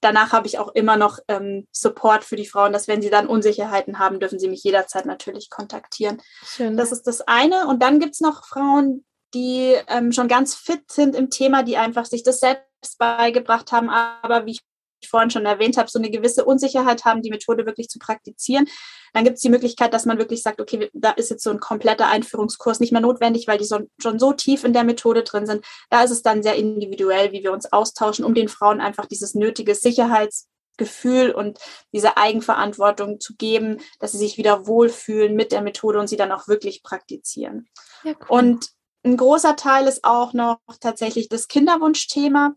danach 0.00 0.32
habe 0.32 0.46
ich 0.46 0.58
auch 0.58 0.74
immer 0.74 0.96
noch 0.96 1.18
ähm, 1.28 1.66
Support 1.72 2.24
für 2.24 2.36
die 2.36 2.46
Frauen, 2.46 2.72
dass 2.72 2.88
wenn 2.88 3.02
sie 3.02 3.10
dann 3.10 3.28
Unsicherheiten 3.28 3.98
haben, 3.98 4.20
dürfen 4.20 4.38
sie 4.38 4.48
mich 4.48 4.62
jederzeit 4.64 5.06
natürlich 5.06 5.50
kontaktieren. 5.50 6.20
Schön. 6.44 6.76
Das 6.76 6.92
ist 6.92 7.06
das 7.06 7.20
eine. 7.22 7.66
Und 7.68 7.82
dann 7.82 8.00
gibt 8.00 8.14
es 8.14 8.20
noch 8.20 8.44
Frauen, 8.44 9.04
die 9.34 9.76
ähm, 9.88 10.12
schon 10.12 10.28
ganz 10.28 10.54
fit 10.54 10.90
sind 10.90 11.14
im 11.14 11.30
Thema, 11.30 11.62
die 11.62 11.76
einfach 11.76 12.06
sich 12.06 12.22
das 12.22 12.40
selbst 12.40 12.98
beigebracht 12.98 13.72
haben, 13.72 13.90
aber 13.90 14.46
wie 14.46 14.58
ich 15.00 15.08
vorhin 15.08 15.30
schon 15.30 15.46
erwähnt 15.46 15.76
habe, 15.76 15.90
so 15.90 15.98
eine 15.98 16.10
gewisse 16.10 16.44
Unsicherheit 16.44 17.04
haben, 17.04 17.22
die 17.22 17.30
Methode 17.30 17.66
wirklich 17.66 17.88
zu 17.88 17.98
praktizieren, 17.98 18.68
dann 19.12 19.24
gibt 19.24 19.36
es 19.36 19.42
die 19.42 19.50
Möglichkeit, 19.50 19.92
dass 19.92 20.04
man 20.04 20.18
wirklich 20.18 20.42
sagt, 20.42 20.60
okay, 20.60 20.90
da 20.92 21.10
ist 21.10 21.30
jetzt 21.30 21.42
so 21.42 21.50
ein 21.50 21.60
kompletter 21.60 22.08
Einführungskurs 22.08 22.80
nicht 22.80 22.92
mehr 22.92 23.00
notwendig, 23.00 23.46
weil 23.46 23.58
die 23.58 23.64
so, 23.64 23.80
schon 24.00 24.18
so 24.18 24.32
tief 24.32 24.64
in 24.64 24.72
der 24.72 24.84
Methode 24.84 25.22
drin 25.22 25.46
sind. 25.46 25.64
Da 25.90 26.02
ist 26.02 26.10
es 26.10 26.22
dann 26.22 26.42
sehr 26.42 26.56
individuell, 26.56 27.32
wie 27.32 27.42
wir 27.42 27.52
uns 27.52 27.72
austauschen, 27.72 28.24
um 28.24 28.34
den 28.34 28.48
Frauen 28.48 28.80
einfach 28.80 29.06
dieses 29.06 29.34
nötige 29.34 29.74
Sicherheitsgefühl 29.74 31.30
und 31.30 31.58
diese 31.92 32.16
Eigenverantwortung 32.16 33.20
zu 33.20 33.34
geben, 33.36 33.80
dass 33.98 34.12
sie 34.12 34.18
sich 34.18 34.36
wieder 34.36 34.66
wohlfühlen 34.66 35.34
mit 35.34 35.52
der 35.52 35.62
Methode 35.62 35.98
und 35.98 36.08
sie 36.08 36.16
dann 36.16 36.32
auch 36.32 36.48
wirklich 36.48 36.82
praktizieren. 36.82 37.68
Ja, 38.04 38.12
cool. 38.20 38.26
Und 38.28 38.68
ein 39.04 39.16
großer 39.16 39.56
Teil 39.56 39.86
ist 39.86 40.04
auch 40.04 40.32
noch 40.32 40.58
tatsächlich 40.80 41.28
das 41.28 41.48
Kinderwunschthema. 41.48 42.54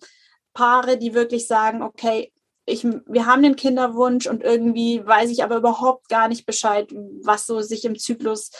Paare, 0.54 0.98
die 0.98 1.14
wirklich 1.14 1.48
sagen, 1.48 1.82
okay, 1.82 2.32
ich, 2.66 2.84
wir 2.84 3.26
haben 3.26 3.44
den 3.44 3.56
Kinderwunsch 3.56 4.28
und 4.28 4.44
irgendwie 4.44 5.06
weiß 5.06 5.30
ich 5.30 5.44
aber 5.44 5.58
überhaupt 5.58 6.10
gar 6.10 6.28
nicht 6.28 6.46
Bescheid, 6.46 6.92
was 7.24 7.46
so 7.46 7.62
sich 7.62 7.86
im 7.86 7.98
Zyklus 7.98 8.52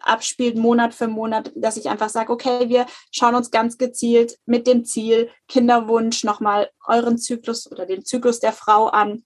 abspielt, 0.00 0.56
Monat 0.56 0.94
für 0.94 1.08
Monat, 1.08 1.52
dass 1.54 1.76
ich 1.76 1.88
einfach 1.88 2.08
sage, 2.08 2.32
okay, 2.32 2.68
wir 2.68 2.86
schauen 3.12 3.34
uns 3.34 3.50
ganz 3.50 3.76
gezielt 3.78 4.38
mit 4.46 4.66
dem 4.66 4.84
Ziel 4.84 5.30
Kinderwunsch 5.48 6.24
nochmal 6.24 6.70
euren 6.86 7.18
Zyklus 7.18 7.70
oder 7.70 7.86
den 7.86 8.04
Zyklus 8.04 8.40
der 8.40 8.52
Frau 8.52 8.86
an. 8.86 9.24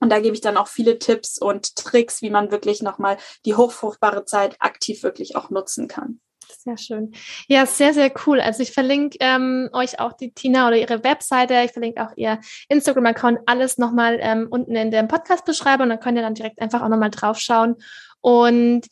Und 0.00 0.10
da 0.10 0.20
gebe 0.20 0.34
ich 0.34 0.42
dann 0.42 0.56
auch 0.56 0.68
viele 0.68 0.98
Tipps 0.98 1.38
und 1.38 1.76
Tricks, 1.76 2.20
wie 2.20 2.30
man 2.30 2.50
wirklich 2.50 2.82
nochmal 2.82 3.16
die 3.46 3.54
hochfruchtbare 3.54 4.24
Zeit 4.24 4.56
aktiv 4.60 5.02
wirklich 5.02 5.36
auch 5.36 5.48
nutzen 5.50 5.88
kann. 5.88 6.20
Sehr 6.48 6.76
schön. 6.76 7.12
Ja, 7.48 7.66
sehr, 7.66 7.94
sehr 7.94 8.12
cool. 8.26 8.40
Also 8.40 8.62
ich 8.62 8.72
verlinke 8.72 9.18
ähm, 9.20 9.68
euch 9.72 10.00
auch 10.00 10.12
die 10.12 10.32
Tina 10.32 10.68
oder 10.68 10.76
ihre 10.76 11.04
Webseite. 11.04 11.54
Ich 11.64 11.72
verlinke 11.72 12.02
auch 12.02 12.16
ihr 12.16 12.40
Instagram-Account, 12.68 13.40
alles 13.46 13.78
nochmal 13.78 14.18
ähm, 14.20 14.48
unten 14.50 14.74
in 14.76 14.90
der 14.90 15.02
Podcast-Beschreibung. 15.04 15.88
Dann 15.88 16.00
könnt 16.00 16.18
ihr 16.18 16.22
dann 16.22 16.34
direkt 16.34 16.60
einfach 16.60 16.82
auch 16.82 16.88
nochmal 16.88 17.10
draufschauen. 17.10 17.76
Und 18.20 18.86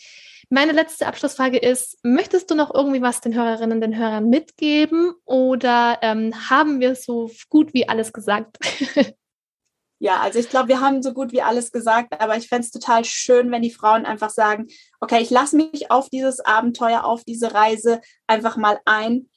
meine 0.51 0.73
letzte 0.73 1.07
Abschlussfrage 1.07 1.59
ist, 1.59 1.99
möchtest 2.03 2.51
du 2.51 2.55
noch 2.55 2.73
irgendwie 2.73 3.03
was 3.03 3.21
den 3.21 3.35
Hörerinnen 3.35 3.73
und 3.73 3.81
den 3.81 3.97
Hörern 3.97 4.29
mitgeben 4.29 5.13
oder 5.25 5.99
ähm, 6.03 6.33
haben 6.49 6.81
wir 6.81 6.95
so 6.95 7.31
gut 7.49 7.75
wie 7.75 7.89
alles 7.89 8.13
gesagt? 8.13 8.59
Ja, 10.01 10.21
also 10.21 10.39
ich 10.39 10.51
glaube, 10.51 10.69
wir 10.69 10.83
haben 10.83 11.03
so 11.03 11.15
gut 11.15 11.33
wie 11.33 11.41
alles 11.41 11.73
gesagt, 11.73 12.21
aber 12.21 12.37
ich 12.37 12.49
fände 12.49 12.65
es 12.65 12.71
total 12.71 13.07
schön, 13.07 13.51
wenn 13.51 13.63
die 13.63 13.71
Frauen 13.71 14.05
einfach 14.05 14.29
sagen, 14.29 14.67
okay, 15.05 15.21
ich 15.21 15.29
lasse 15.29 15.57
mich 15.57 15.91
auf 15.91 16.09
dieses 16.09 16.41
Abenteuer, 16.41 17.05
auf 17.05 17.25
diese 17.25 17.53
Reise 17.53 18.01
einfach 18.27 18.57
mal 18.57 18.81
ein 18.87 19.29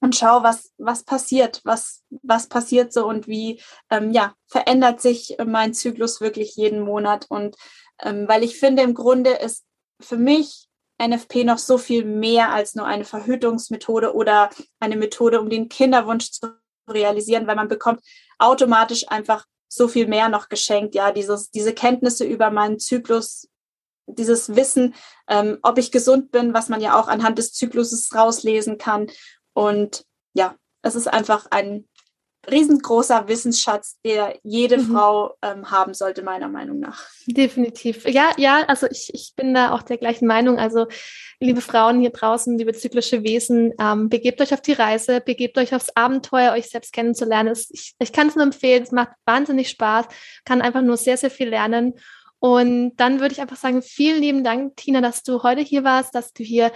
und 0.00 0.14
schau, 0.14 0.42
was, 0.42 0.74
was 0.76 1.04
passiert, 1.04 1.62
was, 1.64 2.04
was 2.22 2.48
passiert 2.48 2.92
so 2.92 3.06
und 3.06 3.26
wie, 3.26 3.62
ähm, 3.90 4.10
ja, 4.12 4.34
verändert 4.46 5.00
sich 5.00 5.36
mein 5.44 5.72
Zyklus 5.72 6.20
wirklich 6.20 6.54
jeden 6.56 6.80
Monat. 6.80 7.24
Und 7.30 7.56
ähm, 8.02 8.28
weil 8.28 8.42
ich 8.44 8.60
finde, 8.60 8.82
im 8.82 8.92
Grunde 8.92 9.30
ist 9.30 9.64
für 10.00 10.18
mich 10.18 10.68
NFP 11.02 11.44
noch 11.44 11.58
so 11.58 11.78
viel 11.78 12.04
mehr 12.04 12.52
als 12.52 12.74
nur 12.74 12.86
eine 12.86 13.06
Verhütungsmethode 13.06 14.14
oder 14.14 14.50
eine 14.80 14.96
Methode, 14.96 15.40
um 15.40 15.48
den 15.48 15.70
Kinderwunsch 15.70 16.30
zu 16.30 16.58
realisieren, 16.88 17.46
weil 17.46 17.56
man 17.56 17.68
bekommt 17.68 18.00
automatisch 18.38 19.08
einfach 19.08 19.46
so 19.66 19.88
viel 19.88 20.08
mehr 20.08 20.28
noch 20.28 20.50
geschenkt. 20.50 20.94
Ja, 20.94 21.10
dieses, 21.10 21.50
diese 21.50 21.72
Kenntnisse 21.72 22.26
über 22.26 22.50
meinen 22.50 22.78
Zyklus, 22.78 23.48
dieses 24.06 24.54
Wissen, 24.56 24.94
ähm, 25.28 25.58
ob 25.62 25.78
ich 25.78 25.92
gesund 25.92 26.30
bin, 26.30 26.54
was 26.54 26.68
man 26.68 26.80
ja 26.80 26.98
auch 26.98 27.08
anhand 27.08 27.38
des 27.38 27.52
Zykluses 27.52 28.14
rauslesen 28.14 28.78
kann. 28.78 29.08
Und 29.52 30.04
ja, 30.34 30.54
es 30.82 30.94
ist 30.94 31.08
einfach 31.08 31.46
ein 31.50 31.88
riesengroßer 32.50 33.28
Wissensschatz, 33.28 33.98
der 34.04 34.38
jede 34.42 34.78
mhm. 34.78 34.92
Frau 34.92 35.34
ähm, 35.42 35.70
haben 35.70 35.94
sollte, 35.94 36.22
meiner 36.22 36.48
Meinung 36.48 36.78
nach. 36.78 37.04
Definitiv. 37.26 38.06
Ja, 38.06 38.30
ja, 38.36 38.64
also 38.68 38.86
ich, 38.88 39.10
ich 39.12 39.32
bin 39.36 39.54
da 39.54 39.72
auch 39.72 39.82
der 39.82 39.98
gleichen 39.98 40.26
Meinung. 40.26 40.58
Also, 40.58 40.86
liebe 41.40 41.60
Frauen 41.60 42.00
hier 42.00 42.10
draußen, 42.10 42.56
liebe 42.56 42.72
zyklische 42.72 43.22
Wesen, 43.22 43.72
ähm, 43.80 44.08
begebt 44.08 44.40
euch 44.40 44.54
auf 44.54 44.60
die 44.60 44.72
Reise, 44.72 45.20
begebt 45.20 45.58
euch 45.58 45.74
aufs 45.74 45.90
Abenteuer, 45.94 46.52
euch 46.52 46.68
selbst 46.68 46.92
kennenzulernen. 46.92 47.48
Es, 47.48 47.68
ich 47.70 47.94
ich 47.98 48.12
kann 48.12 48.28
es 48.28 48.36
nur 48.36 48.44
empfehlen, 48.44 48.82
es 48.82 48.92
macht 48.92 49.10
wahnsinnig 49.24 49.68
Spaß, 49.70 50.06
kann 50.44 50.62
einfach 50.62 50.82
nur 50.82 50.96
sehr, 50.96 51.16
sehr 51.16 51.30
viel 51.30 51.48
lernen. 51.48 51.94
Und 52.38 52.96
dann 52.96 53.20
würde 53.20 53.32
ich 53.32 53.40
einfach 53.40 53.56
sagen, 53.56 53.82
vielen 53.82 54.20
lieben 54.20 54.44
Dank, 54.44 54.76
Tina, 54.76 55.00
dass 55.00 55.22
du 55.22 55.42
heute 55.42 55.62
hier 55.62 55.84
warst, 55.84 56.14
dass 56.14 56.32
du 56.32 56.42
hier 56.44 56.70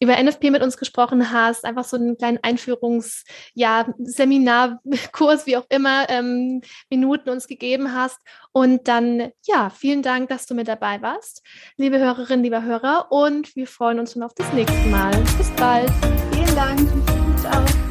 über 0.00 0.20
NFP 0.20 0.50
mit 0.50 0.62
uns 0.62 0.76
gesprochen 0.76 1.30
hast, 1.32 1.64
einfach 1.64 1.84
so 1.84 1.96
einen 1.96 2.16
kleinen 2.16 2.38
Einführungs-, 2.38 3.24
ja, 3.54 3.86
Seminarkurs, 3.98 5.46
wie 5.46 5.56
auch 5.56 5.66
immer, 5.68 6.08
ähm, 6.10 6.62
Minuten 6.90 7.30
uns 7.30 7.46
gegeben 7.46 7.94
hast. 7.94 8.18
Und 8.52 8.88
dann, 8.88 9.30
ja, 9.44 9.70
vielen 9.70 10.02
Dank, 10.02 10.28
dass 10.28 10.46
du 10.46 10.54
mit 10.54 10.68
dabei 10.68 11.00
warst, 11.02 11.42
liebe 11.76 11.98
Hörerinnen, 11.98 12.42
lieber 12.42 12.62
Hörer. 12.62 13.06
Und 13.10 13.54
wir 13.56 13.66
freuen 13.66 13.98
uns 13.98 14.12
schon 14.12 14.22
auf 14.22 14.34
das 14.34 14.52
nächste 14.52 14.88
Mal. 14.88 15.14
Bis 15.38 15.50
bald. 15.52 15.90
Vielen 16.32 16.54
Dank. 16.56 16.88
Ciao. 17.40 17.83